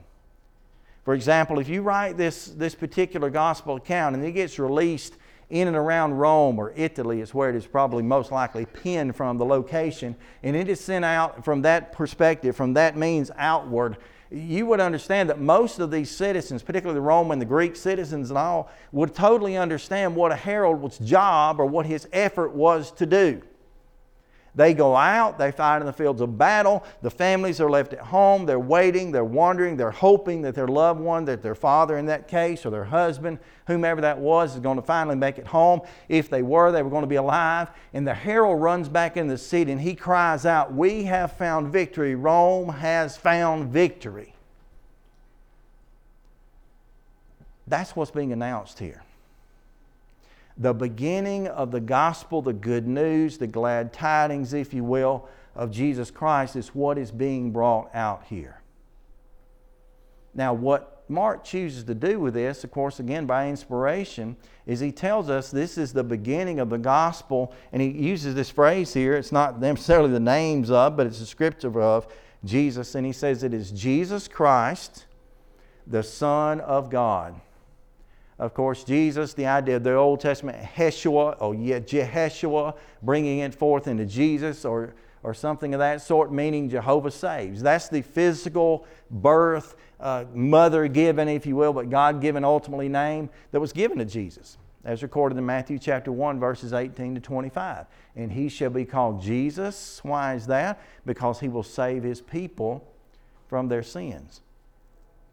For 1.03 1.15
example, 1.15 1.57
if 1.57 1.67
you 1.67 1.81
write 1.81 2.17
this, 2.17 2.45
this 2.45 2.75
particular 2.75 3.31
gospel 3.31 3.77
account 3.77 4.15
and 4.15 4.23
it 4.23 4.33
gets 4.33 4.59
released 4.59 5.15
in 5.49 5.67
and 5.67 5.75
around 5.75 6.13
Rome 6.13 6.59
or 6.59 6.71
Italy, 6.75 7.21
is 7.21 7.33
where 7.33 7.49
it 7.49 7.55
is 7.55 7.65
probably 7.65 8.03
most 8.03 8.31
likely 8.31 8.67
penned 8.67 9.15
from 9.15 9.39
the 9.39 9.45
location, 9.45 10.15
and 10.43 10.55
it 10.55 10.69
is 10.69 10.79
sent 10.79 11.03
out 11.03 11.43
from 11.43 11.63
that 11.63 11.91
perspective, 11.91 12.55
from 12.55 12.75
that 12.75 12.95
means 12.95 13.31
outward 13.35 13.97
you 14.31 14.65
would 14.67 14.79
understand 14.79 15.29
that 15.29 15.39
most 15.39 15.79
of 15.79 15.89
these 15.89 16.11
citizens, 16.11 16.61
particularly 16.61 16.97
the 16.97 17.01
Roman, 17.01 17.39
the 17.39 17.45
Greek 17.45 17.75
citizens, 17.75 18.29
and 18.29 18.37
all, 18.37 18.69
would 18.91 19.15
totally 19.15 19.57
understand 19.57 20.15
what 20.15 20.31
a 20.31 20.35
herald's 20.35 20.99
job 20.99 21.59
or 21.59 21.65
what 21.65 21.85
his 21.85 22.07
effort 22.13 22.53
was 22.53 22.91
to 22.91 23.05
do. 23.05 23.41
They 24.59 24.73
go 24.73 24.93
out, 24.93 25.37
they 25.37 25.53
fight 25.53 25.79
in 25.79 25.85
the 25.85 25.93
fields 25.93 26.19
of 26.19 26.37
battle. 26.37 26.83
The 27.01 27.09
families 27.09 27.61
are 27.61 27.69
left 27.69 27.93
at 27.93 28.01
home. 28.01 28.45
They're 28.45 28.59
waiting, 28.59 29.09
they're 29.09 29.23
wondering, 29.23 29.77
they're 29.77 29.89
hoping 29.89 30.41
that 30.41 30.53
their 30.53 30.67
loved 30.67 30.99
one, 30.99 31.23
that 31.25 31.41
their 31.41 31.55
father 31.55 31.97
in 31.97 32.07
that 32.07 32.27
case, 32.27 32.65
or 32.65 32.69
their 32.69 32.83
husband, 32.83 33.39
whomever 33.67 34.01
that 34.01 34.19
was, 34.19 34.55
is 34.55 34.59
going 34.59 34.75
to 34.75 34.81
finally 34.81 35.15
make 35.15 35.37
it 35.37 35.47
home. 35.47 35.79
If 36.09 36.29
they 36.29 36.41
were, 36.41 36.73
they 36.73 36.81
were 36.81 36.89
going 36.89 37.03
to 37.03 37.07
be 37.07 37.15
alive. 37.15 37.69
And 37.93 38.05
the 38.05 38.13
herald 38.13 38.61
runs 38.61 38.89
back 38.89 39.15
in 39.15 39.29
the 39.29 39.37
city 39.37 39.71
and 39.71 39.79
he 39.79 39.95
cries 39.95 40.45
out, 40.45 40.73
We 40.73 41.05
have 41.05 41.37
found 41.37 41.71
victory. 41.71 42.15
Rome 42.15 42.67
has 42.67 43.15
found 43.15 43.71
victory. 43.71 44.35
That's 47.65 47.95
what's 47.95 48.11
being 48.11 48.33
announced 48.33 48.77
here 48.77 49.03
the 50.59 50.73
beginning 50.73 51.47
of 51.47 51.71
the 51.71 51.79
gospel, 51.79 52.41
the 52.41 52.53
good 52.53 52.85
news, 52.85 53.37
the 53.37 53.47
glad 53.47 53.93
tidings, 53.93 54.53
if 54.53 54.73
you 54.73 54.83
will, 54.83 55.27
of 55.55 55.71
Jesus 55.71 56.11
Christ 56.11 56.57
is 56.57 56.75
what 56.75 56.97
is 56.97 57.11
being 57.11 57.51
brought 57.51 57.89
out 57.95 58.25
here. 58.25 58.61
Now, 60.33 60.53
what 60.53 61.03
Mark 61.07 61.43
chooses 61.43 61.85
to 61.85 61.95
do 61.95 62.19
with 62.19 62.35
this, 62.35 62.63
of 62.63 62.71
course, 62.71 62.99
again 62.99 63.25
by 63.25 63.49
inspiration, 63.49 64.35
is 64.67 64.79
he 64.79 64.91
tells 64.91 65.29
us 65.29 65.49
this 65.49 65.77
is 65.77 65.91
the 65.91 66.03
beginning 66.03 66.59
of 66.59 66.69
the 66.69 66.77
gospel, 66.77 67.53
and 67.71 67.81
he 67.81 67.89
uses 67.89 68.35
this 68.35 68.49
phrase 68.49 68.93
here. 68.93 69.15
It's 69.15 69.31
not 69.31 69.59
necessarily 69.59 70.11
the 70.11 70.19
names 70.19 70.69
of, 70.69 70.95
but 70.95 71.07
it's 71.07 71.19
descriptive 71.19 71.77
of 71.77 72.05
Jesus, 72.45 72.95
and 72.95 73.05
he 73.05 73.13
says 73.13 73.43
it 73.43 73.53
is 73.53 73.71
Jesus 73.71 74.27
Christ, 74.27 75.05
the 75.87 76.03
Son 76.03 76.59
of 76.59 76.89
God. 76.89 77.39
Of 78.39 78.53
course, 78.53 78.85
Jesus, 78.85 79.33
the 79.33 79.47
idea 79.47 79.75
of 79.75 79.83
the 79.83 79.95
Old 79.95 80.21
Testament, 80.21 80.57
Heshua, 80.57 81.31
or 81.39 81.53
Jeheshua, 81.53 82.73
bringing 83.03 83.39
it 83.39 83.53
forth 83.53 83.85
into 83.85 84.05
Jesus, 84.05 84.63
or, 84.63 84.93
or 85.23 85.33
something 85.33 85.73
of 85.73 85.79
that 85.79 86.01
sort, 86.01 86.31
meaning 86.31 86.69
Jehovah 86.69 87.11
saves. 87.11 87.61
That's 87.61 87.89
the 87.89 88.01
physical 88.01 88.87
birth, 89.11 89.75
uh, 89.99 90.23
mother 90.33 90.87
given, 90.87 91.27
if 91.27 91.45
you 91.45 91.57
will, 91.57 91.73
but 91.73 91.89
God 91.89 92.21
given 92.21 92.45
ultimately 92.45 92.87
name 92.87 93.29
that 93.51 93.59
was 93.59 93.73
given 93.73 93.97
to 93.97 94.05
Jesus, 94.05 94.57
as 94.85 95.03
recorded 95.03 95.37
in 95.37 95.45
Matthew 95.45 95.77
chapter 95.77 96.13
1, 96.13 96.39
verses 96.39 96.71
18 96.71 97.15
to 97.15 97.21
25. 97.21 97.87
And 98.15 98.31
he 98.31 98.47
shall 98.47 98.69
be 98.69 98.85
called 98.85 99.21
Jesus. 99.21 99.99
Why 100.01 100.35
is 100.35 100.47
that? 100.47 100.81
Because 101.05 101.41
he 101.41 101.49
will 101.49 101.63
save 101.63 102.03
his 102.03 102.21
people 102.21 102.87
from 103.49 103.67
their 103.67 103.83
sins. 103.83 104.39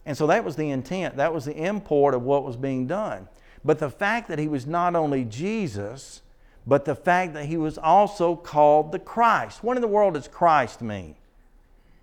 And 0.06 0.16
so 0.16 0.28
that 0.28 0.44
was 0.44 0.56
the 0.56 0.70
intent, 0.70 1.16
that 1.16 1.34
was 1.34 1.44
the 1.44 1.56
import 1.56 2.14
of 2.14 2.22
what 2.22 2.44
was 2.44 2.56
being 2.56 2.86
done. 2.86 3.28
But 3.64 3.80
the 3.80 3.90
fact 3.90 4.28
that 4.28 4.38
he 4.38 4.46
was 4.46 4.64
not 4.66 4.94
only 4.94 5.24
Jesus, 5.24 6.22
but 6.64 6.84
the 6.84 6.94
fact 6.94 7.34
that 7.34 7.46
he 7.46 7.56
was 7.56 7.76
also 7.76 8.36
called 8.36 8.92
the 8.92 9.00
Christ. 9.00 9.64
What 9.64 9.76
in 9.76 9.80
the 9.80 9.88
world 9.88 10.14
does 10.14 10.28
Christ 10.28 10.80
mean? 10.80 11.16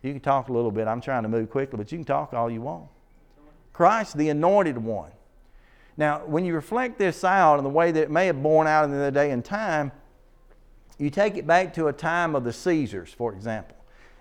You 0.01 0.11
can 0.11 0.19
talk 0.19 0.49
a 0.49 0.53
little 0.53 0.71
bit. 0.71 0.85
I'm 0.85 0.99
trying 0.99 1.23
to 1.23 1.29
move 1.29 1.49
quickly, 1.49 1.77
but 1.77 1.91
you 1.91 1.97
can 1.97 2.05
talk 2.05 2.33
all 2.33 2.51
you 2.51 2.61
want. 2.61 2.89
Christ, 3.71 4.17
the 4.17 4.29
anointed 4.29 4.77
one. 4.77 5.11
Now, 5.95 6.25
when 6.25 6.43
you 6.43 6.53
reflect 6.53 6.97
this 6.97 7.23
out 7.23 7.57
in 7.57 7.63
the 7.63 7.69
way 7.69 7.91
that 7.91 8.03
it 8.03 8.11
may 8.11 8.25
have 8.25 8.43
borne 8.43 8.67
out 8.67 8.83
in 8.83 8.91
the 8.91 9.11
day 9.11 9.31
and 9.31 9.45
time, 9.45 9.93
you 10.97 11.09
take 11.09 11.37
it 11.37 11.47
back 11.47 11.73
to 11.75 11.87
a 11.87 11.93
time 11.93 12.35
of 12.35 12.43
the 12.43 12.53
Caesars, 12.53 13.13
for 13.13 13.33
example. 13.33 13.77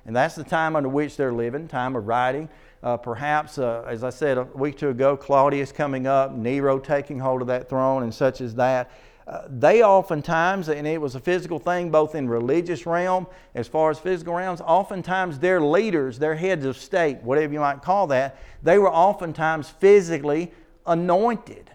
And 0.06 0.14
that's 0.14 0.34
the 0.34 0.44
time 0.44 0.76
under 0.76 0.88
which 0.88 1.16
they're 1.16 1.32
living, 1.32 1.68
time 1.68 1.96
of 1.96 2.06
writing. 2.06 2.48
Uh, 2.82 2.96
perhaps, 2.96 3.58
uh, 3.58 3.84
as 3.86 4.02
I 4.02 4.10
said 4.10 4.38
a 4.38 4.44
week 4.54 4.74
or 4.74 4.78
two 4.78 4.88
ago, 4.88 5.16
Claudius 5.16 5.70
coming 5.70 6.06
up, 6.06 6.32
Nero 6.32 6.78
taking 6.78 7.18
hold 7.18 7.40
of 7.40 7.46
that 7.46 7.68
throne, 7.68 8.02
and 8.02 8.12
such 8.12 8.40
as 8.40 8.56
that. 8.56 8.90
Uh, 9.26 9.42
they 9.48 9.84
oftentimes, 9.84 10.68
and 10.68 10.84
it 10.86 11.00
was 11.00 11.14
a 11.14 11.20
physical 11.20 11.60
thing 11.60 11.90
both 11.90 12.16
in 12.16 12.28
religious 12.28 12.84
realm 12.84 13.26
as 13.54 13.68
far 13.68 13.90
as 13.90 13.98
physical 14.00 14.34
realms, 14.34 14.60
oftentimes 14.60 15.38
their 15.38 15.60
leaders, 15.60 16.18
their 16.18 16.34
heads 16.34 16.64
of 16.64 16.76
state, 16.76 17.22
whatever 17.22 17.52
you 17.52 17.60
might 17.60 17.82
call 17.82 18.08
that, 18.08 18.36
they 18.64 18.78
were 18.78 18.92
oftentimes 18.92 19.70
physically 19.70 20.52
anointed. 20.84 21.70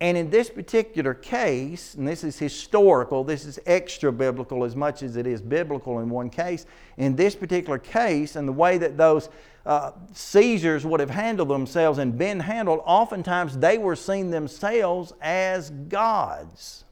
And 0.00 0.16
in 0.16 0.30
this 0.30 0.48
particular 0.48 1.12
case, 1.12 1.94
and 1.94 2.08
this 2.08 2.24
is 2.24 2.38
historical, 2.38 3.22
this 3.22 3.44
is 3.44 3.60
extra 3.66 4.10
biblical 4.10 4.64
as 4.64 4.74
much 4.74 5.02
as 5.02 5.16
it 5.16 5.26
is 5.26 5.42
biblical 5.42 6.00
in 6.00 6.08
one 6.08 6.30
case. 6.30 6.64
In 6.96 7.16
this 7.16 7.34
particular 7.34 7.78
case, 7.78 8.34
and 8.34 8.48
the 8.48 8.52
way 8.52 8.78
that 8.78 8.96
those 8.96 9.28
uh, 9.66 9.90
Caesars 10.14 10.86
would 10.86 11.00
have 11.00 11.10
handled 11.10 11.48
themselves 11.48 11.98
and 11.98 12.16
been 12.16 12.40
handled, 12.40 12.80
oftentimes 12.86 13.58
they 13.58 13.76
were 13.76 13.94
seen 13.94 14.30
themselves 14.30 15.12
as 15.20 15.68
gods. 15.68 16.84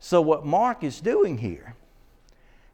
So, 0.00 0.20
what 0.20 0.44
Mark 0.44 0.82
is 0.82 1.00
doing 1.00 1.38
here 1.38 1.76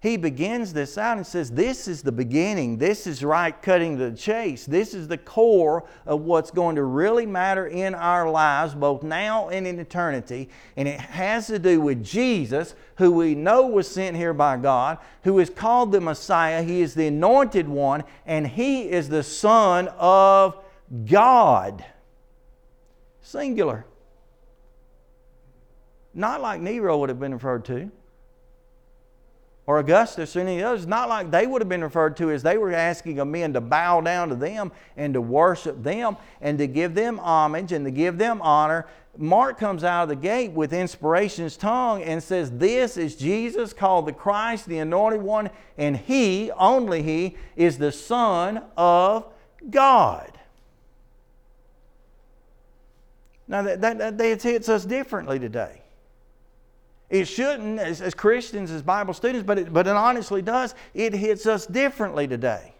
he 0.02 0.16
begins 0.16 0.72
this 0.72 0.98
out 0.98 1.16
and 1.16 1.24
says, 1.24 1.52
This 1.52 1.86
is 1.86 2.02
the 2.02 2.10
beginning. 2.10 2.76
This 2.76 3.06
is 3.06 3.22
right 3.22 3.62
cutting 3.62 3.96
the 3.96 4.10
chase. 4.10 4.66
This 4.66 4.94
is 4.94 5.06
the 5.06 5.16
core 5.16 5.84
of 6.06 6.22
what's 6.22 6.50
going 6.50 6.74
to 6.74 6.82
really 6.82 7.24
matter 7.24 7.68
in 7.68 7.94
our 7.94 8.28
lives, 8.28 8.74
both 8.74 9.04
now 9.04 9.48
and 9.50 9.64
in 9.64 9.78
eternity. 9.78 10.48
And 10.76 10.88
it 10.88 10.98
has 10.98 11.46
to 11.46 11.60
do 11.60 11.80
with 11.80 12.02
Jesus, 12.02 12.74
who 12.96 13.12
we 13.12 13.36
know 13.36 13.68
was 13.68 13.86
sent 13.86 14.16
here 14.16 14.34
by 14.34 14.56
God, 14.56 14.98
who 15.22 15.38
is 15.38 15.48
called 15.48 15.92
the 15.92 16.00
Messiah. 16.00 16.64
He 16.64 16.82
is 16.82 16.94
the 16.94 17.06
anointed 17.06 17.68
one, 17.68 18.02
and 18.26 18.44
He 18.44 18.90
is 18.90 19.08
the 19.08 19.22
Son 19.22 19.86
of 19.98 20.56
God. 21.06 21.84
Singular. 23.20 23.86
Not 26.12 26.40
like 26.40 26.60
Nero 26.60 26.98
would 26.98 27.08
have 27.08 27.20
been 27.20 27.34
referred 27.34 27.64
to 27.66 27.92
or 29.66 29.78
Augustus 29.78 30.34
or 30.34 30.40
any 30.40 30.54
of 30.54 30.58
the 30.58 30.68
others, 30.68 30.86
not 30.86 31.08
like 31.08 31.30
they 31.30 31.46
would 31.46 31.62
have 31.62 31.68
been 31.68 31.84
referred 31.84 32.16
to 32.16 32.30
as 32.30 32.42
they 32.42 32.58
were 32.58 32.72
asking 32.72 33.18
of 33.18 33.28
men 33.28 33.52
to 33.52 33.60
bow 33.60 34.00
down 34.00 34.28
to 34.28 34.34
them 34.34 34.72
and 34.96 35.14
to 35.14 35.20
worship 35.20 35.82
them 35.82 36.16
and 36.40 36.58
to 36.58 36.66
give 36.66 36.94
them 36.94 37.18
homage 37.18 37.72
and 37.72 37.84
to 37.84 37.90
give 37.90 38.18
them 38.18 38.42
honor. 38.42 38.86
Mark 39.16 39.58
comes 39.58 39.84
out 39.84 40.04
of 40.04 40.08
the 40.08 40.16
gate 40.16 40.52
with 40.52 40.72
inspiration's 40.72 41.56
tongue 41.56 42.02
and 42.02 42.22
says, 42.22 42.50
This 42.50 42.96
is 42.96 43.14
Jesus 43.14 43.72
called 43.72 44.06
the 44.06 44.12
Christ, 44.12 44.66
the 44.66 44.78
anointed 44.78 45.22
one, 45.22 45.50
and 45.76 45.96
He, 45.96 46.50
only 46.52 47.02
He, 47.02 47.36
is 47.54 47.78
the 47.78 47.92
Son 47.92 48.64
of 48.76 49.26
God. 49.70 50.38
Now, 53.46 53.62
that, 53.62 53.80
that, 53.82 54.18
that 54.18 54.42
hits 54.42 54.68
us 54.68 54.84
differently 54.84 55.38
today. 55.38 55.81
It 57.12 57.26
shouldn't 57.26 57.78
as, 57.78 58.00
as 58.00 58.14
Christians, 58.14 58.70
as 58.70 58.80
Bible 58.80 59.12
students, 59.12 59.46
but 59.46 59.58
it, 59.58 59.72
but 59.72 59.86
it 59.86 59.94
honestly 59.94 60.40
does. 60.40 60.74
It 60.94 61.12
hits 61.12 61.44
us 61.44 61.66
differently 61.66 62.26
today. 62.26 62.72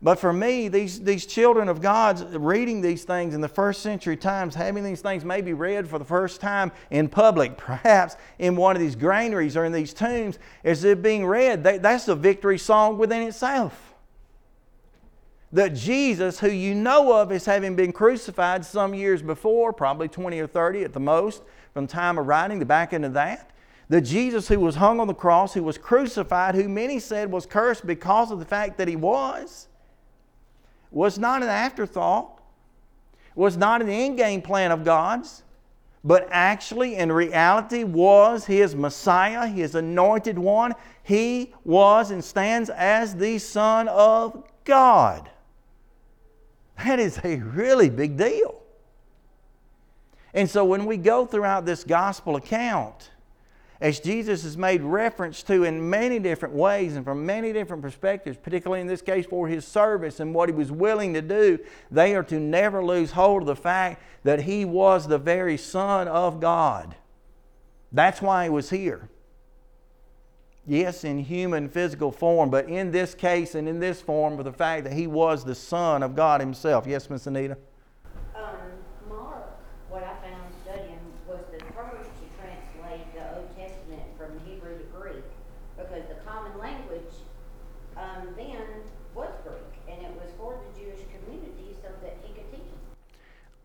But 0.00 0.18
for 0.18 0.32
me, 0.32 0.68
these, 0.68 1.00
these 1.00 1.26
children 1.26 1.68
of 1.68 1.82
God 1.82 2.34
reading 2.34 2.80
these 2.80 3.04
things 3.04 3.34
in 3.34 3.42
the 3.42 3.48
first 3.48 3.82
century 3.82 4.16
times, 4.16 4.54
having 4.54 4.84
these 4.84 5.02
things 5.02 5.22
maybe 5.22 5.52
read 5.52 5.86
for 5.86 5.98
the 5.98 6.04
first 6.04 6.40
time 6.40 6.72
in 6.90 7.08
public, 7.08 7.56
perhaps 7.58 8.16
in 8.38 8.56
one 8.56 8.74
of 8.74 8.80
these 8.80 8.96
granaries 8.96 9.54
or 9.54 9.66
in 9.66 9.72
these 9.72 9.92
tombs, 9.92 10.38
as 10.64 10.80
they're 10.80 10.96
being 10.96 11.26
read, 11.26 11.62
they, 11.62 11.76
that's 11.76 12.08
a 12.08 12.14
victory 12.14 12.58
song 12.58 12.96
within 12.96 13.20
itself. 13.20 13.94
That 15.52 15.74
Jesus, 15.74 16.40
who 16.40 16.50
you 16.50 16.74
know 16.74 17.20
of 17.20 17.30
as 17.30 17.44
having 17.44 17.76
been 17.76 17.92
crucified 17.92 18.64
some 18.64 18.94
years 18.94 19.20
before, 19.20 19.74
probably 19.74 20.08
20 20.08 20.40
or 20.40 20.46
30 20.46 20.84
at 20.84 20.94
the 20.94 21.00
most, 21.00 21.42
from 21.74 21.88
time 21.88 22.16
of 22.18 22.26
writing 22.26 22.60
the 22.60 22.64
back 22.64 22.92
end 22.92 23.04
of 23.04 23.12
that. 23.12 23.50
The 23.88 24.00
Jesus 24.00 24.48
who 24.48 24.60
was 24.60 24.76
hung 24.76 25.00
on 25.00 25.08
the 25.08 25.14
cross, 25.14 25.52
who 25.52 25.62
was 25.62 25.76
crucified, 25.76 26.54
who 26.54 26.68
many 26.68 26.98
said 26.98 27.30
was 27.30 27.44
cursed 27.44 27.86
because 27.86 28.30
of 28.30 28.38
the 28.38 28.44
fact 28.46 28.78
that 28.78 28.88
he 28.88 28.96
was, 28.96 29.68
was 30.90 31.18
not 31.18 31.42
an 31.42 31.48
afterthought, 31.48 32.40
was 33.34 33.56
not 33.56 33.82
an 33.82 33.88
end 33.90 34.16
game 34.16 34.40
plan 34.40 34.70
of 34.70 34.84
God's, 34.84 35.42
but 36.04 36.28
actually 36.30 36.94
in 36.96 37.10
reality 37.10 37.82
was 37.82 38.46
his 38.46 38.74
Messiah, 38.74 39.46
his 39.46 39.74
anointed 39.74 40.38
one. 40.38 40.74
He 41.02 41.52
was 41.64 42.10
and 42.10 42.22
stands 42.22 42.70
as 42.70 43.16
the 43.16 43.38
Son 43.38 43.88
of 43.88 44.44
God. 44.64 45.28
That 46.84 47.00
is 47.00 47.20
a 47.24 47.36
really 47.36 47.90
big 47.90 48.16
deal. 48.16 48.63
And 50.34 50.50
so 50.50 50.64
when 50.64 50.84
we 50.84 50.96
go 50.96 51.24
throughout 51.24 51.64
this 51.64 51.84
gospel 51.84 52.36
account, 52.36 53.10
as 53.80 54.00
Jesus 54.00 54.44
is 54.44 54.56
made 54.56 54.82
reference 54.82 55.42
to 55.44 55.64
in 55.64 55.88
many 55.88 56.18
different 56.18 56.54
ways 56.54 56.96
and 56.96 57.04
from 57.04 57.24
many 57.24 57.52
different 57.52 57.82
perspectives, 57.82 58.36
particularly 58.36 58.80
in 58.80 58.86
this 58.86 59.02
case 59.02 59.26
for 59.26 59.46
his 59.46 59.64
service 59.64 60.20
and 60.20 60.34
what 60.34 60.48
he 60.48 60.54
was 60.54 60.72
willing 60.72 61.14
to 61.14 61.22
do, 61.22 61.58
they 61.90 62.14
are 62.14 62.22
to 62.24 62.40
never 62.40 62.84
lose 62.84 63.12
hold 63.12 63.42
of 63.42 63.46
the 63.46 63.56
fact 63.56 64.02
that 64.24 64.42
he 64.42 64.64
was 64.64 65.06
the 65.06 65.18
very 65.18 65.56
Son 65.56 66.08
of 66.08 66.40
God. 66.40 66.96
That's 67.92 68.20
why 68.20 68.44
he 68.44 68.50
was 68.50 68.70
here. 68.70 69.08
Yes, 70.66 71.04
in 71.04 71.18
human 71.18 71.68
physical 71.68 72.10
form, 72.10 72.48
but 72.50 72.68
in 72.68 72.90
this 72.90 73.14
case 73.14 73.54
and 73.54 73.68
in 73.68 73.80
this 73.80 74.00
form, 74.00 74.36
with 74.36 74.46
the 74.46 74.52
fact 74.52 74.84
that 74.84 74.94
he 74.94 75.06
was 75.06 75.44
the 75.44 75.54
Son 75.54 76.02
of 76.02 76.16
God 76.16 76.40
himself. 76.40 76.86
Yes, 76.86 77.10
Miss 77.10 77.26
Anita? 77.26 77.58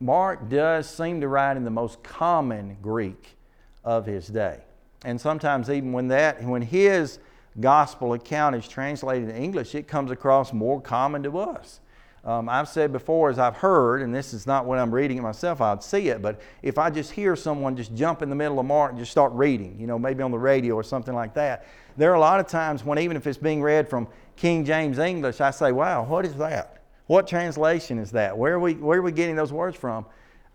Mark 0.09 0.49
does 0.49 0.89
seem 0.89 1.21
to 1.21 1.27
write 1.27 1.55
in 1.55 1.63
the 1.63 1.69
most 1.69 2.01
common 2.01 2.77
Greek 2.81 3.37
of 3.83 4.07
his 4.07 4.25
day. 4.25 4.59
And 5.05 5.21
sometimes 5.21 5.69
even 5.69 5.93
when 5.93 6.07
that 6.07 6.43
when 6.43 6.63
his 6.63 7.19
gospel 7.59 8.13
account 8.13 8.55
is 8.55 8.67
translated 8.67 9.29
in 9.29 9.35
English, 9.35 9.75
it 9.75 9.87
comes 9.87 10.09
across 10.09 10.51
more 10.51 10.81
common 10.81 11.21
to 11.21 11.37
us. 11.37 11.79
Um, 12.25 12.49
I've 12.49 12.67
said 12.67 12.91
before, 12.91 13.29
as 13.29 13.37
I've 13.37 13.57
heard, 13.57 14.01
and 14.01 14.13
this 14.13 14.33
is 14.33 14.47
not 14.47 14.65
when 14.65 14.79
I'm 14.79 14.91
reading 14.91 15.19
it 15.19 15.21
myself, 15.21 15.61
I'd 15.61 15.83
see 15.83 16.07
it, 16.07 16.23
but 16.23 16.41
if 16.63 16.79
I 16.79 16.89
just 16.89 17.11
hear 17.11 17.35
someone 17.35 17.77
just 17.77 17.93
jump 17.93 18.23
in 18.23 18.31
the 18.31 18.35
middle 18.35 18.59
of 18.59 18.65
Mark 18.65 18.89
and 18.89 18.99
just 18.99 19.11
start 19.11 19.31
reading, 19.33 19.79
you 19.79 19.85
know, 19.85 19.99
maybe 19.99 20.23
on 20.23 20.31
the 20.31 20.39
radio 20.39 20.73
or 20.73 20.81
something 20.81 21.13
like 21.13 21.35
that, 21.35 21.67
there 21.97 22.09
are 22.09 22.15
a 22.15 22.19
lot 22.19 22.39
of 22.39 22.47
times 22.47 22.83
when 22.83 22.97
even 22.97 23.15
if 23.15 23.27
it's 23.27 23.37
being 23.37 23.61
read 23.61 23.87
from 23.87 24.07
King 24.37 24.65
James 24.65 24.97
English, 24.97 25.39
I 25.39 25.51
say, 25.51 25.71
wow, 25.71 26.03
what 26.03 26.25
is 26.25 26.33
that? 26.37 26.78
What 27.09 27.25
translation 27.25 27.97
is 27.97 28.11
that? 28.11 28.37
Where 28.37 28.53
are 28.53 28.59
we, 28.59 28.75
where 28.75 28.99
are 28.99 29.01
we 29.01 29.11
getting 29.11 29.35
those 29.35 29.51
words 29.51 29.75
from? 29.75 30.05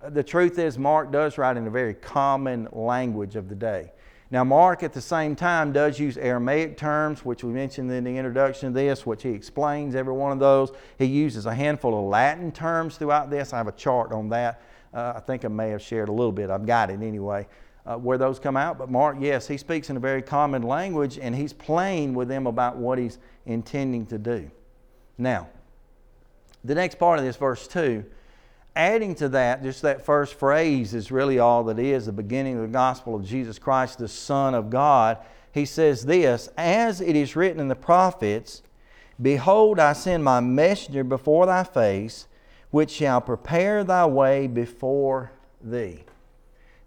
Uh, 0.00 0.10
the 0.10 0.22
truth 0.22 0.56
is, 0.56 0.78
Mark 0.78 1.10
does 1.10 1.36
write 1.36 1.56
in 1.56 1.66
a 1.66 1.70
very 1.70 1.94
common 1.94 2.68
language 2.70 3.34
of 3.34 3.48
the 3.48 3.56
day. 3.56 3.90
Now, 4.30 4.44
Mark 4.44 4.84
at 4.84 4.92
the 4.92 5.00
same 5.00 5.34
time 5.34 5.72
does 5.72 5.98
use 5.98 6.16
Aramaic 6.16 6.76
terms, 6.76 7.24
which 7.24 7.42
we 7.42 7.52
mentioned 7.52 7.90
in 7.90 8.04
the 8.04 8.16
introduction 8.16 8.68
of 8.68 8.74
this, 8.74 9.04
which 9.04 9.24
he 9.24 9.30
explains 9.30 9.96
every 9.96 10.12
one 10.12 10.30
of 10.30 10.38
those. 10.38 10.70
He 10.96 11.06
uses 11.06 11.46
a 11.46 11.52
handful 11.52 11.98
of 11.98 12.04
Latin 12.04 12.52
terms 12.52 12.98
throughout 12.98 13.30
this. 13.30 13.52
I 13.52 13.56
have 13.56 13.66
a 13.66 13.72
chart 13.72 14.12
on 14.12 14.28
that. 14.28 14.62
Uh, 14.94 15.14
I 15.16 15.18
think 15.18 15.44
I 15.44 15.48
may 15.48 15.70
have 15.70 15.82
shared 15.82 16.08
a 16.08 16.12
little 16.12 16.30
bit. 16.30 16.50
I've 16.50 16.66
got 16.66 16.88
it 16.88 17.02
anyway, 17.02 17.48
uh, 17.84 17.96
where 17.96 18.16
those 18.16 18.38
come 18.38 18.56
out. 18.56 18.78
But 18.78 18.92
Mark, 18.92 19.16
yes, 19.18 19.48
he 19.48 19.56
speaks 19.56 19.90
in 19.90 19.96
a 19.96 20.00
very 20.00 20.22
common 20.22 20.62
language 20.62 21.18
and 21.18 21.34
he's 21.34 21.52
plain 21.52 22.14
with 22.14 22.28
them 22.28 22.46
about 22.46 22.76
what 22.76 22.96
he's 22.96 23.18
intending 23.44 24.06
to 24.06 24.18
do. 24.18 24.48
Now, 25.18 25.48
the 26.64 26.74
next 26.74 26.98
part 26.98 27.18
of 27.18 27.24
this, 27.24 27.36
verse 27.36 27.68
2, 27.68 28.04
adding 28.74 29.14
to 29.16 29.28
that, 29.30 29.62
just 29.62 29.82
that 29.82 30.04
first 30.04 30.34
phrase 30.34 30.94
is 30.94 31.12
really 31.12 31.38
all 31.38 31.64
that 31.64 31.78
is 31.78 32.06
the 32.06 32.12
beginning 32.12 32.56
of 32.56 32.62
the 32.62 32.68
gospel 32.68 33.14
of 33.14 33.24
Jesus 33.24 33.58
Christ, 33.58 33.98
the 33.98 34.08
Son 34.08 34.54
of 34.54 34.70
God. 34.70 35.18
He 35.52 35.64
says 35.64 36.06
this 36.06 36.48
As 36.56 37.00
it 37.00 37.14
is 37.14 37.36
written 37.36 37.60
in 37.60 37.68
the 37.68 37.76
prophets, 37.76 38.62
Behold, 39.20 39.78
I 39.78 39.92
send 39.92 40.24
my 40.24 40.40
messenger 40.40 41.04
before 41.04 41.46
thy 41.46 41.62
face, 41.62 42.26
which 42.70 42.90
shall 42.90 43.20
prepare 43.20 43.84
thy 43.84 44.06
way 44.06 44.46
before 44.46 45.30
thee. 45.62 46.04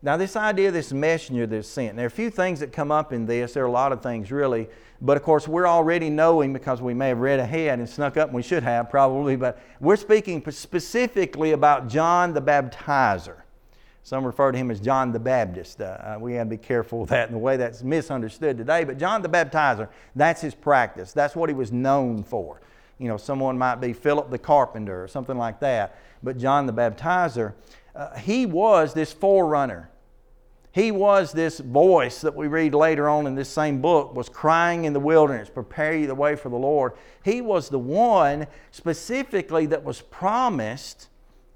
Now, 0.02 0.18
this 0.18 0.36
idea 0.36 0.72
this 0.72 0.92
messenger 0.92 1.48
that's 1.48 1.68
sent, 1.68 1.96
there 1.96 2.06
are 2.06 2.08
a 2.08 2.12
few 2.12 2.30
things 2.30 2.60
that 2.60 2.72
come 2.72 2.92
up 2.92 3.14
in 3.14 3.26
this. 3.26 3.54
There 3.54 3.64
are 3.64 3.68
a 3.68 3.72
lot 3.72 3.92
of 3.92 4.04
things, 4.04 4.32
really. 4.32 4.68
But 5.02 5.18
of 5.18 5.24
course, 5.24 5.48
we're 5.48 5.68
already 5.68 6.10
knowing 6.10 6.54
because 6.54 6.82
we 6.82 6.94
may 6.94 7.10
have 7.10 7.20
read 7.20 7.40
ahead 7.40 7.80
and 7.80 7.88
snuck 7.88 8.18
up, 8.18 8.30
and 8.30 8.36
we 8.36 8.42
should 8.42 8.64
have 8.64 8.90
probably, 8.90 9.36
but 9.36 9.60
we're 9.80 9.96
speaking 9.96 10.44
specifically 10.52 11.52
about 11.52 11.88
John 11.88 12.34
the 12.34 12.42
Baptizer. 12.42 13.42
Some 14.02 14.26
refer 14.26 14.52
to 14.54 14.58
him 14.58 14.72
as 14.72 14.80
John 14.80 15.12
the 15.12 15.20
Baptist. 15.20 15.82
Uh, 15.82 16.16
uh 16.16 16.18
we 16.20 16.34
have 16.34 16.48
to 16.48 16.52
be 16.52 16.58
careful 16.58 17.02
with 17.02 17.10
that 17.10 17.28
in 17.28 17.34
the 17.34 17.40
way 17.40 17.58
that's 17.58 17.84
misunderstood 17.84 18.58
today. 18.58 18.86
But 18.86 18.98
John 18.98 19.22
the 19.22 19.30
Baptizer, 19.30 19.90
that's 20.16 20.42
his 20.42 20.56
practice. 20.56 21.12
That's 21.12 21.36
what 21.36 21.50
he 21.50 21.54
was 21.54 21.72
known 21.72 22.24
for. 22.24 22.62
You 23.00 23.10
know, 23.10 23.18
someone 23.18 23.58
might 23.58 23.76
be 23.76 23.94
Philip 23.94 24.32
the 24.32 24.40
Carpenter 24.40 25.04
or 25.04 25.08
something 25.08 25.38
like 25.38 25.60
that. 25.60 26.00
But 26.24 26.38
John 26.38 26.66
the 26.66 26.74
Baptizer, 26.74 27.54
uh, 27.96 28.16
he 28.16 28.46
was 28.46 28.94
this 28.94 29.14
forerunner 29.14 29.90
he 30.78 30.92
was 30.92 31.32
this 31.32 31.60
voice 31.60 32.22
that 32.22 32.36
we 32.36 32.46
read 32.46 32.76
later 32.76 33.10
on 33.10 33.26
in 33.26 33.34
this 33.34 33.50
same 33.50 33.82
book 33.82 34.14
was 34.14 34.30
crying 34.30 34.86
in 34.86 34.94
the 34.94 35.00
wilderness, 35.00 35.50
prepare 35.50 35.98
you 35.98 36.06
the 36.06 36.14
way 36.14 36.36
for 36.36 36.50
the 36.50 36.56
Lord. 36.56 36.94
He 37.26 37.42
was 37.42 37.70
the 37.70 37.80
one 37.80 38.46
specifically 38.70 39.66
that 39.66 39.84
was 39.84 40.02
promised 40.02 41.10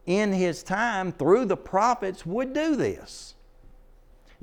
in 0.08 0.34
his 0.34 0.64
time 0.64 1.12
through 1.12 1.46
the 1.46 1.56
prophets 1.56 2.26
would 2.26 2.52
do 2.52 2.76
this. 2.76 3.36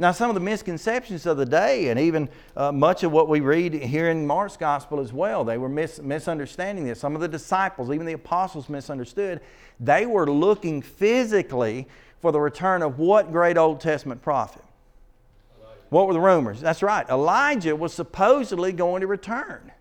Now, 0.01 0.13
some 0.13 0.31
of 0.31 0.35
the 0.35 0.41
misconceptions 0.41 1.27
of 1.27 1.39
the 1.39 1.47
day, 1.47 1.89
and 1.89 1.99
even 1.99 2.29
uh, 2.57 2.71
much 2.71 3.03
of 3.03 3.11
what 3.11 3.29
we 3.29 3.41
read 3.41 3.75
here 3.75 4.11
in 4.11 4.29
Mark's 4.29 4.57
gospel 4.57 5.01
as 5.01 5.13
well, 5.13 5.43
they 5.43 5.59
were 5.59 5.69
mis- 5.69 6.01
misunderstanding 6.01 6.85
this. 6.85 7.01
Some 7.01 7.17
of 7.17 7.21
the 7.21 7.27
disciples, 7.27 7.91
even 7.91 8.07
the 8.07 8.13
apostles, 8.13 8.69
misunderstood. 8.69 9.41
They 9.81 10.07
were 10.07 10.31
looking 10.31 10.83
physically 10.83 11.89
for 12.21 12.31
the 12.31 12.39
return 12.41 12.83
of 12.83 13.01
what 13.01 13.33
great 13.33 13.59
Old 13.59 13.81
Testament 13.81 14.23
prophet? 14.23 14.63
What 15.91 16.07
were 16.07 16.13
the 16.13 16.21
rumors? 16.21 16.61
That's 16.61 16.83
right. 16.83 17.09
Elijah 17.09 17.75
was 17.75 17.93
supposedly 17.95 18.73
going 18.73 19.01
to 19.01 19.07
return. 19.07 19.73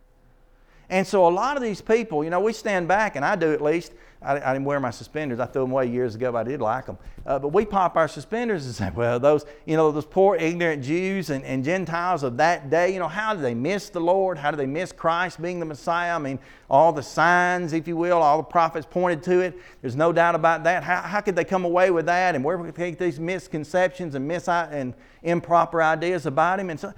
And 0.89 1.05
so 1.05 1.27
a 1.27 1.29
lot 1.29 1.57
of 1.57 1.63
these 1.63 1.81
people, 1.81 2.23
you 2.23 2.29
know, 2.29 2.39
we 2.39 2.53
stand 2.53 2.87
back, 2.87 3.15
and 3.15 3.25
I 3.25 3.35
do 3.35 3.51
at 3.53 3.61
least. 3.61 3.93
I, 4.21 4.33
I 4.39 4.53
didn't 4.53 4.65
wear 4.65 4.79
my 4.79 4.89
suspenders. 4.89 5.39
I 5.39 5.45
threw 5.45 5.61
them 5.61 5.71
away 5.71 5.87
years 5.87 6.15
ago, 6.15 6.31
but 6.31 6.39
I 6.39 6.49
did 6.49 6.59
like 6.59 6.87
them. 6.87 6.97
Uh, 7.25 7.37
but 7.37 7.49
we 7.49 7.65
pop 7.65 7.95
our 7.95 8.07
suspenders 8.07 8.65
and 8.65 8.73
say, 8.75 8.89
well, 8.95 9.19
those, 9.19 9.45
you 9.65 9.77
know, 9.77 9.91
those 9.91 10.05
poor 10.05 10.35
ignorant 10.35 10.83
Jews 10.83 11.29
and, 11.29 11.43
and 11.43 11.63
Gentiles 11.63 12.23
of 12.23 12.37
that 12.37 12.69
day, 12.69 12.91
you 12.91 12.99
know, 12.99 13.07
how 13.07 13.33
did 13.33 13.43
they 13.43 13.53
miss 13.53 13.89
the 13.89 13.99
Lord? 13.99 14.37
How 14.37 14.49
did 14.49 14.57
they 14.57 14.65
miss 14.65 14.91
Christ 14.91 15.41
being 15.41 15.59
the 15.59 15.65
Messiah? 15.65 16.15
I 16.15 16.17
mean, 16.17 16.39
all 16.69 16.91
the 16.91 17.03
signs, 17.03 17.73
if 17.73 17.87
you 17.87 17.95
will, 17.95 18.17
all 18.17 18.37
the 18.37 18.43
prophets 18.43 18.87
pointed 18.89 19.21
to 19.23 19.41
it. 19.41 19.55
There's 19.81 19.95
no 19.95 20.11
doubt 20.11 20.35
about 20.35 20.63
that. 20.63 20.83
How, 20.83 21.01
how 21.01 21.21
could 21.21 21.35
they 21.35 21.45
come 21.45 21.63
away 21.63 21.91
with 21.91 22.07
that? 22.07 22.33
And 22.33 22.43
where 22.43 22.57
would 22.57 22.73
they 22.73 22.77
take 22.77 22.97
these 22.97 23.19
misconceptions 23.19 24.15
and, 24.15 24.27
mis- 24.27 24.47
and 24.47 24.93
improper 25.21 25.81
ideas 25.83 26.25
about 26.25 26.59
him? 26.59 26.71
And 26.71 26.79
so, 26.79 26.93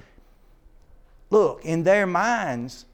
look, 1.29 1.65
in 1.65 1.83
their 1.83 2.07
minds, 2.07 2.85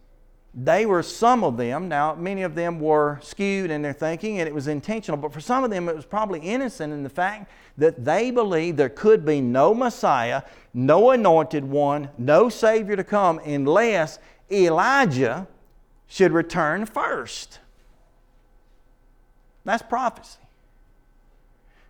they 0.55 0.85
were 0.85 1.03
some 1.03 1.43
of 1.43 1.57
them 1.57 1.89
now 1.89 2.15
many 2.15 2.41
of 2.41 2.55
them 2.55 2.79
were 2.79 3.19
skewed 3.21 3.69
in 3.69 3.81
their 3.81 3.93
thinking 3.93 4.39
and 4.39 4.47
it 4.47 4.55
was 4.55 4.67
intentional 4.67 5.17
but 5.17 5.33
for 5.33 5.41
some 5.41 5.63
of 5.63 5.69
them 5.69 5.89
it 5.89 5.95
was 5.95 6.05
probably 6.05 6.39
innocent 6.39 6.93
in 6.93 7.03
the 7.03 7.09
fact 7.09 7.51
that 7.77 8.05
they 8.05 8.31
believed 8.31 8.77
there 8.77 8.87
could 8.87 9.25
be 9.25 9.41
no 9.41 9.73
messiah 9.73 10.41
no 10.73 11.11
anointed 11.11 11.65
one 11.65 12.09
no 12.17 12.47
savior 12.47 12.95
to 12.95 13.03
come 13.03 13.39
unless 13.39 14.17
elijah 14.51 15.47
should 16.07 16.31
return 16.31 16.85
first. 16.85 17.59
That's 19.63 19.83
prophecy 19.83 20.39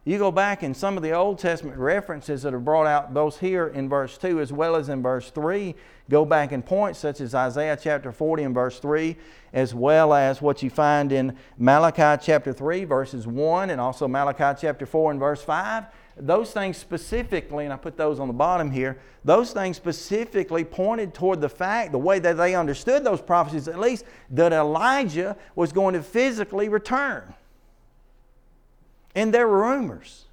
you 0.05 0.19
go 0.19 0.31
back 0.31 0.61
in 0.61 0.75
some 0.75 0.97
of 0.97 1.03
the 1.03 1.13
Old 1.13 1.39
Testament 1.39 1.79
references 1.79 2.43
that 2.43 2.53
are 2.53 2.59
brought 2.59 2.85
out, 2.85 3.11
both 3.11 3.39
here 3.39 3.67
in 3.67 3.89
verse 3.89 4.19
2 4.19 4.39
as 4.39 4.53
well 4.53 4.75
as 4.75 4.87
in 4.87 5.01
verse 5.01 5.31
3, 5.31 5.73
go 6.11 6.23
back 6.23 6.51
in 6.51 6.61
points 6.61 6.99
such 6.99 7.19
as 7.19 7.33
Isaiah 7.33 7.75
chapter 7.81 8.11
40 8.11 8.43
and 8.43 8.53
verse 8.53 8.77
3, 8.79 9.17
as 9.51 9.73
well 9.73 10.13
as 10.13 10.43
what 10.43 10.61
you 10.61 10.69
find 10.69 11.11
in 11.11 11.35
Malachi 11.57 12.23
chapter 12.23 12.53
3, 12.53 12.85
verses 12.85 13.25
1, 13.25 13.71
and 13.71 13.81
also 13.81 14.07
Malachi 14.07 14.59
chapter 14.61 14.85
4 14.85 15.09
and 15.09 15.19
verse 15.19 15.41
5. 15.41 15.85
Those 16.17 16.51
things 16.51 16.77
specifically, 16.77 17.63
and 17.63 17.73
I 17.73 17.77
put 17.77 17.97
those 17.97 18.19
on 18.19 18.27
the 18.27 18.33
bottom 18.33 18.69
here, 18.69 18.99
those 19.23 19.53
things 19.53 19.75
specifically 19.75 20.63
pointed 20.63 21.15
toward 21.15 21.41
the 21.41 21.49
fact, 21.49 21.91
the 21.91 21.97
way 21.97 22.19
that 22.19 22.37
they 22.37 22.53
understood 22.53 23.03
those 23.03 23.21
prophecies 23.21 23.67
at 23.67 23.79
least, 23.79 24.05
that 24.29 24.53
Elijah 24.53 25.35
was 25.55 25.73
going 25.73 25.95
to 25.95 26.03
physically 26.03 26.69
return. 26.69 27.33
And 29.15 29.34
there 29.34 29.47
were 29.47 29.62
rumors, 29.62 30.25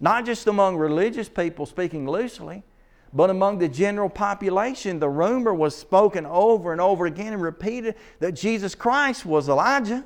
not 0.00 0.26
just 0.26 0.48
among 0.48 0.76
religious 0.76 1.28
people 1.28 1.64
speaking 1.64 2.08
loosely, 2.08 2.64
but 3.12 3.30
among 3.30 3.58
the 3.58 3.68
general 3.68 4.08
population. 4.08 4.98
The 4.98 5.08
rumor 5.08 5.54
was 5.54 5.76
spoken 5.76 6.26
over 6.26 6.72
and 6.72 6.80
over 6.80 7.06
again 7.06 7.32
and 7.32 7.42
repeated 7.42 7.94
that 8.18 8.32
Jesus 8.32 8.74
Christ 8.74 9.24
was 9.24 9.48
Elijah, 9.48 10.04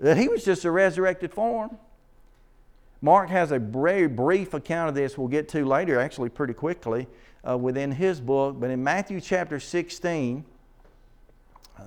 that 0.00 0.16
he 0.16 0.28
was 0.28 0.44
just 0.44 0.64
a 0.64 0.70
resurrected 0.70 1.32
form. 1.32 1.78
Mark 3.02 3.30
has 3.30 3.52
a 3.52 3.58
very 3.58 4.08
brief 4.08 4.52
account 4.52 4.88
of 4.88 4.94
this 4.94 5.16
we'll 5.16 5.28
get 5.28 5.48
to 5.50 5.64
later, 5.64 5.98
actually, 5.98 6.28
pretty 6.28 6.52
quickly 6.52 7.06
uh, 7.48 7.56
within 7.56 7.92
his 7.92 8.20
book. 8.20 8.58
But 8.58 8.70
in 8.70 8.82
Matthew 8.82 9.20
chapter 9.20 9.60
16, 9.60 10.44
uh, 11.78 11.82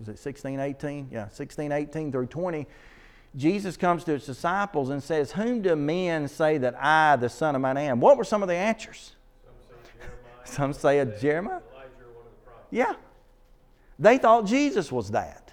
is 0.00 0.08
it 0.08 0.18
16, 0.18 0.58
18? 0.58 1.08
Yeah, 1.12 1.28
16, 1.28 1.70
18 1.70 2.10
through 2.10 2.26
20 2.26 2.66
Jesus 3.36 3.76
comes 3.76 4.04
to 4.04 4.12
his 4.12 4.26
disciples 4.26 4.88
and 4.90 5.02
says, 5.02 5.32
Whom 5.32 5.62
do 5.62 5.76
men 5.76 6.28
say 6.28 6.58
that 6.58 6.74
I, 6.82 7.16
the 7.16 7.28
Son 7.28 7.54
of 7.54 7.60
Man, 7.60 7.76
am? 7.76 8.00
What 8.00 8.16
were 8.16 8.24
some 8.24 8.42
of 8.42 8.48
the 8.48 8.54
answers? 8.54 9.12
Some 9.44 9.52
say, 9.68 9.98
Jeremiah. 9.98 10.44
Some 10.44 10.72
say 10.72 10.98
a 10.98 11.06
Jeremiah. 11.06 11.60
Yeah. 12.70 12.94
They 13.98 14.18
thought 14.18 14.46
Jesus 14.46 14.92
was 14.92 15.10
that. 15.10 15.47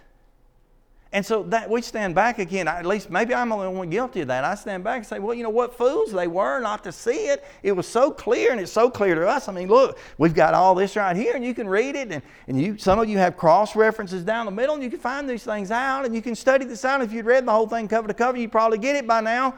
And 1.15 1.25
so 1.25 1.43
that 1.43 1.69
we 1.69 1.81
stand 1.81 2.13
back 2.13 2.39
again. 2.39 2.67
At 2.67 2.85
least 2.85 3.09
maybe 3.09 3.33
I'm 3.33 3.47
the 3.47 3.55
only 3.55 3.69
one 3.69 3.89
guilty 3.89 4.19
of 4.19 4.27
that. 4.27 4.43
I 4.43 4.53
stand 4.53 4.83
back 4.83 4.97
and 4.97 5.05
say, 5.05 5.17
well, 5.17 5.33
you 5.33 5.43
know 5.43 5.49
what 5.49 5.73
fools 5.73 6.11
they 6.11 6.27
were 6.27 6.59
not 6.59 6.83
to 6.83 6.91
see 6.91 7.27
it. 7.27 7.45
It 7.63 7.71
was 7.71 7.87
so 7.87 8.11
clear, 8.11 8.51
and 8.51 8.59
it's 8.59 8.73
so 8.73 8.89
clear 8.89 9.15
to 9.15 9.25
us. 9.25 9.47
I 9.47 9.53
mean, 9.53 9.69
look, 9.69 9.97
we've 10.17 10.33
got 10.33 10.53
all 10.53 10.75
this 10.75 10.97
right 10.97 11.15
here, 11.15 11.33
and 11.33 11.45
you 11.45 11.53
can 11.53 11.69
read 11.69 11.95
it, 11.95 12.11
and, 12.11 12.21
and 12.49 12.61
you 12.61 12.77
some 12.77 12.99
of 12.99 13.07
you 13.07 13.17
have 13.17 13.37
cross 13.37 13.77
references 13.77 14.25
down 14.25 14.45
the 14.45 14.51
middle, 14.51 14.75
and 14.75 14.83
you 14.83 14.89
can 14.89 14.99
find 14.99 15.29
these 15.29 15.45
things 15.45 15.71
out, 15.71 16.03
and 16.03 16.13
you 16.13 16.21
can 16.21 16.35
study 16.35 16.65
this 16.65 16.83
out. 16.83 17.01
If 17.01 17.13
you'd 17.13 17.25
read 17.25 17.47
the 17.47 17.51
whole 17.53 17.69
thing 17.69 17.87
cover 17.87 18.09
to 18.09 18.13
cover, 18.13 18.37
you'd 18.37 18.51
probably 18.51 18.77
get 18.77 18.97
it 18.97 19.07
by 19.07 19.21
now. 19.21 19.55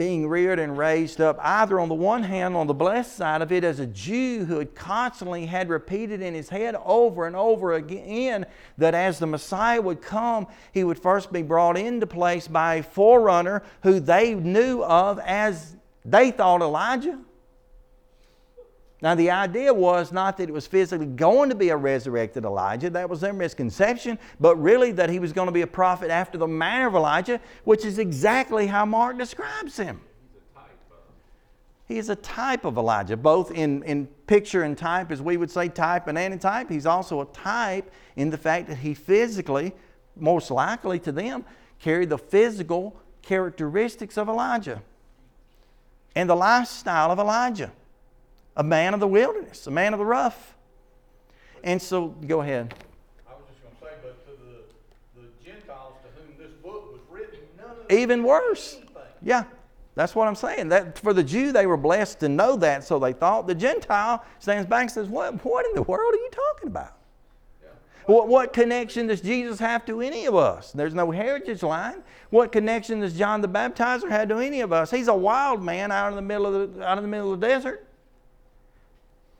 Being 0.00 0.26
reared 0.26 0.58
and 0.58 0.78
raised 0.78 1.20
up, 1.20 1.38
either 1.42 1.78
on 1.78 1.90
the 1.90 1.94
one 1.94 2.22
hand, 2.22 2.56
on 2.56 2.66
the 2.66 2.72
blessed 2.72 3.16
side 3.16 3.42
of 3.42 3.52
it, 3.52 3.62
as 3.62 3.80
a 3.80 3.86
Jew 3.86 4.46
who 4.46 4.58
had 4.58 4.74
constantly 4.74 5.44
had 5.44 5.68
repeated 5.68 6.22
in 6.22 6.32
his 6.32 6.48
head 6.48 6.74
over 6.86 7.26
and 7.26 7.36
over 7.36 7.74
again 7.74 8.46
that 8.78 8.94
as 8.94 9.18
the 9.18 9.26
Messiah 9.26 9.82
would 9.82 10.00
come, 10.00 10.46
he 10.72 10.84
would 10.84 10.98
first 10.98 11.30
be 11.30 11.42
brought 11.42 11.76
into 11.76 12.06
place 12.06 12.48
by 12.48 12.76
a 12.76 12.82
forerunner 12.82 13.62
who 13.82 14.00
they 14.00 14.32
knew 14.32 14.82
of 14.82 15.18
as 15.18 15.76
they 16.06 16.30
thought 16.30 16.62
Elijah. 16.62 17.18
Now, 19.02 19.14
the 19.14 19.30
idea 19.30 19.72
was 19.72 20.12
not 20.12 20.36
that 20.36 20.48
it 20.48 20.52
was 20.52 20.66
physically 20.66 21.06
going 21.06 21.48
to 21.48 21.54
be 21.54 21.70
a 21.70 21.76
resurrected 21.76 22.44
Elijah, 22.44 22.90
that 22.90 23.08
was 23.08 23.20
their 23.20 23.32
misconception, 23.32 24.18
but 24.38 24.56
really 24.56 24.92
that 24.92 25.08
he 25.08 25.18
was 25.18 25.32
going 25.32 25.46
to 25.46 25.52
be 25.52 25.62
a 25.62 25.66
prophet 25.66 26.10
after 26.10 26.36
the 26.36 26.46
manner 26.46 26.86
of 26.86 26.94
Elijah, 26.94 27.40
which 27.64 27.84
is 27.84 27.98
exactly 27.98 28.66
how 28.66 28.84
Mark 28.84 29.16
describes 29.16 29.76
him. 29.78 30.00
He 31.86 31.98
is 31.98 32.08
a 32.08 32.16
type 32.16 32.64
of 32.64 32.76
Elijah, 32.76 33.16
both 33.16 33.50
in, 33.50 33.82
in 33.84 34.06
picture 34.26 34.62
and 34.62 34.76
type, 34.76 35.10
as 35.10 35.20
we 35.20 35.36
would 35.36 35.50
say 35.50 35.68
type 35.68 36.06
and 36.06 36.16
antitype. 36.16 36.68
He's 36.68 36.86
also 36.86 37.22
a 37.22 37.26
type 37.26 37.90
in 38.16 38.30
the 38.30 38.38
fact 38.38 38.68
that 38.68 38.76
he 38.78 38.94
physically, 38.94 39.72
most 40.14 40.50
likely 40.50 41.00
to 41.00 41.10
them, 41.10 41.44
carried 41.80 42.10
the 42.10 42.18
physical 42.18 42.96
characteristics 43.22 44.18
of 44.18 44.28
Elijah 44.28 44.82
and 46.14 46.28
the 46.28 46.36
lifestyle 46.36 47.10
of 47.10 47.18
Elijah 47.18 47.72
a 48.56 48.62
man 48.62 48.94
of 48.94 49.00
the 49.00 49.06
wilderness, 49.08 49.66
a 49.66 49.70
man 49.70 49.92
of 49.92 49.98
the 49.98 50.04
rough. 50.04 50.54
And 51.62 51.80
so, 51.80 52.08
go 52.08 52.40
ahead. 52.40 52.74
I 53.28 53.32
was 53.32 53.42
just 53.48 53.62
going 53.62 53.74
to 53.74 53.80
say, 53.80 53.90
but 54.02 54.24
to 54.26 54.32
the, 54.42 55.22
the 55.22 55.44
Gentiles 55.44 55.94
to 56.02 56.20
whom 56.20 56.36
this 56.38 56.52
book 56.62 56.92
was 56.92 57.00
written, 57.10 57.38
none 57.58 57.70
of 57.70 57.90
Even 57.92 58.22
worse. 58.22 58.76
anything. 58.76 58.96
Yeah, 59.22 59.44
that's 59.94 60.14
what 60.14 60.26
I'm 60.26 60.34
saying. 60.34 60.70
That 60.70 60.98
for 60.98 61.12
the 61.12 61.22
Jew, 61.22 61.52
they 61.52 61.66
were 61.66 61.76
blessed 61.76 62.20
to 62.20 62.28
know 62.28 62.56
that, 62.56 62.84
so 62.84 62.98
they 62.98 63.12
thought. 63.12 63.46
The 63.46 63.54
Gentile 63.54 64.24
stands 64.38 64.66
back 64.68 64.82
and 64.82 64.90
says, 64.90 65.08
"What? 65.08 65.44
What 65.44 65.66
in 65.66 65.74
the 65.74 65.82
world 65.82 66.14
are 66.14 66.16
you 66.16 66.30
talking 66.32 66.68
about? 66.68 66.94
What, 68.06 68.26
what 68.28 68.52
connection 68.52 69.06
does 69.06 69.20
Jesus 69.20 69.60
have 69.60 69.84
to 69.86 70.00
any 70.00 70.24
of 70.26 70.34
us? 70.34 70.72
There's 70.72 70.94
no 70.94 71.10
heritage 71.12 71.62
line. 71.62 72.02
What 72.30 72.50
connection 72.50 73.00
does 73.00 73.16
John 73.16 73.40
the 73.40 73.48
Baptizer 73.48 74.08
have 74.08 74.28
to 74.30 74.38
any 74.38 74.62
of 74.62 74.72
us? 74.72 74.90
He's 74.90 75.06
a 75.06 75.14
wild 75.14 75.62
man 75.62 75.92
out 75.92 76.08
in 76.08 76.16
the 76.16 76.22
middle 76.22 76.46
of 76.46 76.74
the, 76.74 76.84
out 76.84 76.98
in 76.98 77.04
the 77.04 77.08
middle 77.08 77.32
of 77.32 77.40
the 77.40 77.46
desert. 77.46 77.86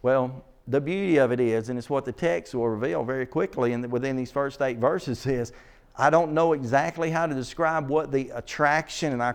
Well, 0.03 0.45
the 0.67 0.81
beauty 0.81 1.19
of 1.19 1.33
it 1.33 1.41
is, 1.41 1.69
and 1.69 1.79
it's 1.79 1.91
what 1.91 2.05
the 2.05 2.13
text 2.13 2.55
will 2.55 2.69
reveal 2.69 3.03
very 3.03 3.27
quickly 3.27 3.73
and 3.73 3.91
within 3.91 4.17
these 4.17 4.31
first 4.31 4.63
eight 4.63 4.79
verses 4.79 5.27
is, 5.27 5.53
I 5.97 6.11
don't 6.11 6.33
know 6.33 6.53
exactly 6.53 7.11
how 7.11 7.27
to 7.27 7.35
describe 7.35 7.89
what 7.89 8.13
the 8.13 8.31
attraction, 8.31 9.13
and 9.13 9.23
I, 9.23 9.35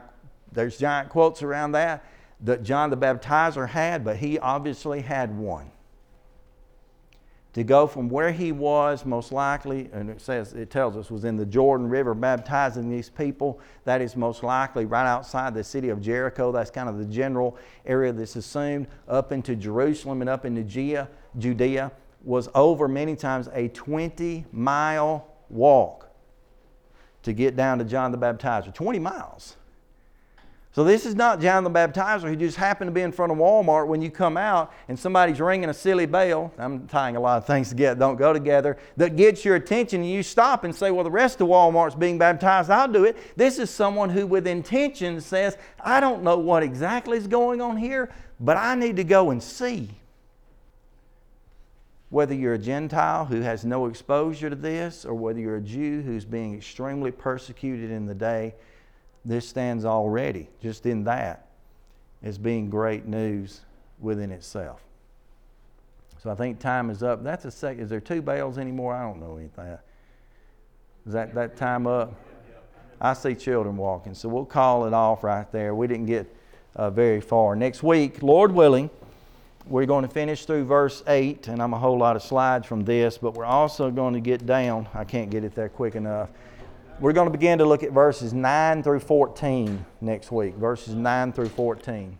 there's 0.52 0.78
giant 0.78 1.10
quotes 1.10 1.44
around 1.44 1.74
that, 1.74 2.04
that 2.42 2.64
John 2.64 2.90
the 2.90 2.98
Baptizer 2.98 3.68
had, 3.68 4.04
but 4.04 4.18
he 4.18 4.40
obviously 4.40 5.02
had 5.02 5.38
one. 5.38 5.70
To 7.56 7.64
go 7.64 7.88
from 7.88 8.10
where 8.10 8.34
he 8.34 8.52
was, 8.52 9.06
most 9.06 9.32
likely, 9.32 9.90
and 9.94 10.10
it 10.10 10.20
says, 10.20 10.52
it 10.52 10.70
tells 10.70 10.98
us, 10.98 11.10
was 11.10 11.24
in 11.24 11.38
the 11.38 11.46
Jordan 11.46 11.88
River 11.88 12.14
baptizing 12.14 12.90
these 12.90 13.10
people. 13.10 13.62
That 13.86 14.02
is 14.02 14.18
most 14.18 14.44
likely 14.44 14.84
right 14.84 15.08
outside 15.08 15.54
the 15.54 15.64
city 15.64 15.88
of 15.88 16.02
Jericho. 16.02 16.52
That's 16.52 16.70
kind 16.70 16.90
of 16.90 16.98
the 16.98 17.06
general 17.06 17.58
area 17.86 18.12
that's 18.12 18.36
assumed. 18.36 18.88
Up 19.08 19.32
into 19.32 19.56
Jerusalem 19.56 20.20
and 20.20 20.30
up 20.30 20.44
into 20.44 20.64
Judea, 20.64 21.08
Judea 21.38 21.94
was 22.26 22.50
over 22.56 22.90
many 22.90 23.16
times 23.16 23.48
a 23.54 23.70
20 23.70 24.44
mile 24.52 25.26
walk 25.50 26.10
to 27.24 27.32
get 27.32 27.56
down 27.56 27.80
to 27.80 27.86
John 27.86 28.12
the 28.12 28.18
Baptizer. 28.18 28.74
20 28.74 29.00
miles. 29.00 29.56
So 30.76 30.84
this 30.84 31.06
is 31.06 31.16
not 31.16 31.40
John 31.40 31.64
the 31.64 31.72
Baptizer 31.72 32.24
who 32.24 32.36
just 32.36 32.58
happened 32.58 32.90
to 32.90 32.92
be 32.92 33.00
in 33.00 33.14
front 33.14 33.32
of 33.32 33.38
Walmart 33.38 33.88
when 33.88 34.02
you 34.02 34.12
come 34.12 34.36
out 34.36 34.74
and 34.90 35.00
somebody's 35.00 35.40
ringing 35.40 35.70
a 35.70 35.74
silly 35.74 36.06
bell. 36.06 36.52
I'm 36.58 36.86
tying 36.90 37.16
a 37.16 37.20
lot 37.22 37.38
of 37.38 37.48
things 37.48 37.70
together, 37.70 37.98
don't 37.98 38.18
go 38.18 38.34
together, 38.34 38.76
that 38.98 39.16
gets 39.16 39.46
your 39.46 39.56
attention 39.56 40.02
and 40.02 40.10
you 40.10 40.22
stop 40.22 40.66
and 40.66 40.76
say, 40.76 40.92
Well, 40.92 41.06
the 41.06 41.10
rest 41.12 41.40
of 41.40 41.48
Walmart's 41.48 41.96
being 41.96 42.18
baptized, 42.18 42.70
I'll 42.70 42.92
do 42.92 43.06
it. 43.06 43.16
This 43.38 43.58
is 43.58 43.70
someone 43.70 44.10
who, 44.10 44.28
with 44.28 44.46
intention, 44.48 45.22
says, 45.22 45.58
I 45.80 46.02
don't 46.02 46.24
know 46.24 46.38
what 46.38 46.62
exactly 46.62 47.18
is 47.18 47.26
going 47.26 47.62
on 47.62 47.78
here, 47.78 48.12
but 48.42 48.58
I 48.58 48.76
need 48.76 48.98
to 48.98 49.06
go 49.06 49.30
and 49.30 49.42
see. 49.42 49.92
Whether 52.10 52.34
you're 52.34 52.56
a 52.56 52.60
Gentile 52.60 53.24
who 53.24 53.40
has 53.40 53.64
no 53.64 53.86
exposure 53.86 54.50
to 54.50 54.58
this, 54.58 55.06
or 55.06 55.14
whether 55.14 55.40
you're 55.40 55.56
a 55.56 55.62
Jew 55.62 56.02
who's 56.02 56.26
being 56.26 56.54
extremely 56.54 57.12
persecuted 57.12 57.92
in 57.92 58.08
the 58.08 58.14
day, 58.14 58.56
this 59.26 59.48
stands 59.48 59.86
already, 59.86 60.48
just 60.62 60.86
in 60.86 61.04
that, 61.06 61.48
as 62.24 62.38
being 62.38 62.70
great 62.70 63.06
news 63.06 63.62
within 64.00 64.32
itself. 64.32 64.82
So 66.22 66.32
I 66.32 66.36
think 66.36 66.60
time 66.60 66.90
is 66.90 67.04
up. 67.04 67.24
That's 67.24 67.46
a 67.46 67.52
second. 67.52 67.84
Is 67.84 67.90
there 67.90 68.00
two 68.00 68.22
bells 68.22 68.58
anymore? 68.58 68.94
I 68.94 69.04
don't 69.04 69.20
know 69.20 69.38
anything. 69.38 69.78
Is 71.06 71.14
that 71.14 71.34
that 71.36 71.56
time 71.56 71.86
up? 71.88 72.14
I 73.00 73.14
see 73.14 73.36
children 73.36 73.78
walking, 73.78 74.14
so 74.14 74.30
we'll 74.30 74.46
call 74.46 74.86
it 74.86 74.94
off 74.94 75.24
right 75.24 75.52
there. 75.52 75.76
We 75.76 75.88
didn't 75.88 76.06
get 76.06 76.34
uh, 76.76 76.90
very 76.90 77.22
far. 77.22 77.56
Next 77.56 77.84
week, 77.84 78.24
Lord 78.24 78.52
willing, 78.52 78.90
we're 79.68 79.86
going 79.86 80.04
to 80.04 80.12
finish 80.12 80.46
through 80.46 80.66
verse 80.66 81.04
8, 81.08 81.48
and 81.48 81.62
I'm 81.62 81.74
a 81.74 81.80
whole 81.80 81.98
lot 81.98 82.16
of 82.16 82.24
slides 82.24 82.66
from 82.66 82.86
this, 82.86 83.18
but 83.18 83.34
we're 83.34 83.46
also 83.46 83.92
going 83.92 84.14
to 84.14 84.20
get 84.20 84.46
down. 84.46 84.88
I 84.94 85.04
can't 85.04 85.30
get 85.30 85.44
it 85.44 85.56
there 85.56 85.70
quick 85.70 85.96
enough. 85.96 86.30
We're 86.98 87.12
going 87.12 87.28
to 87.28 87.32
begin 87.32 87.58
to 87.58 87.66
look 87.66 87.84
at 87.84 87.92
verses 87.92 88.34
9 88.34 88.82
through 88.82 89.02
14 89.02 89.86
next 90.00 90.32
week, 90.32 90.56
verses 90.56 90.96
9 90.96 91.34
through 91.34 91.50
14. 91.50 92.18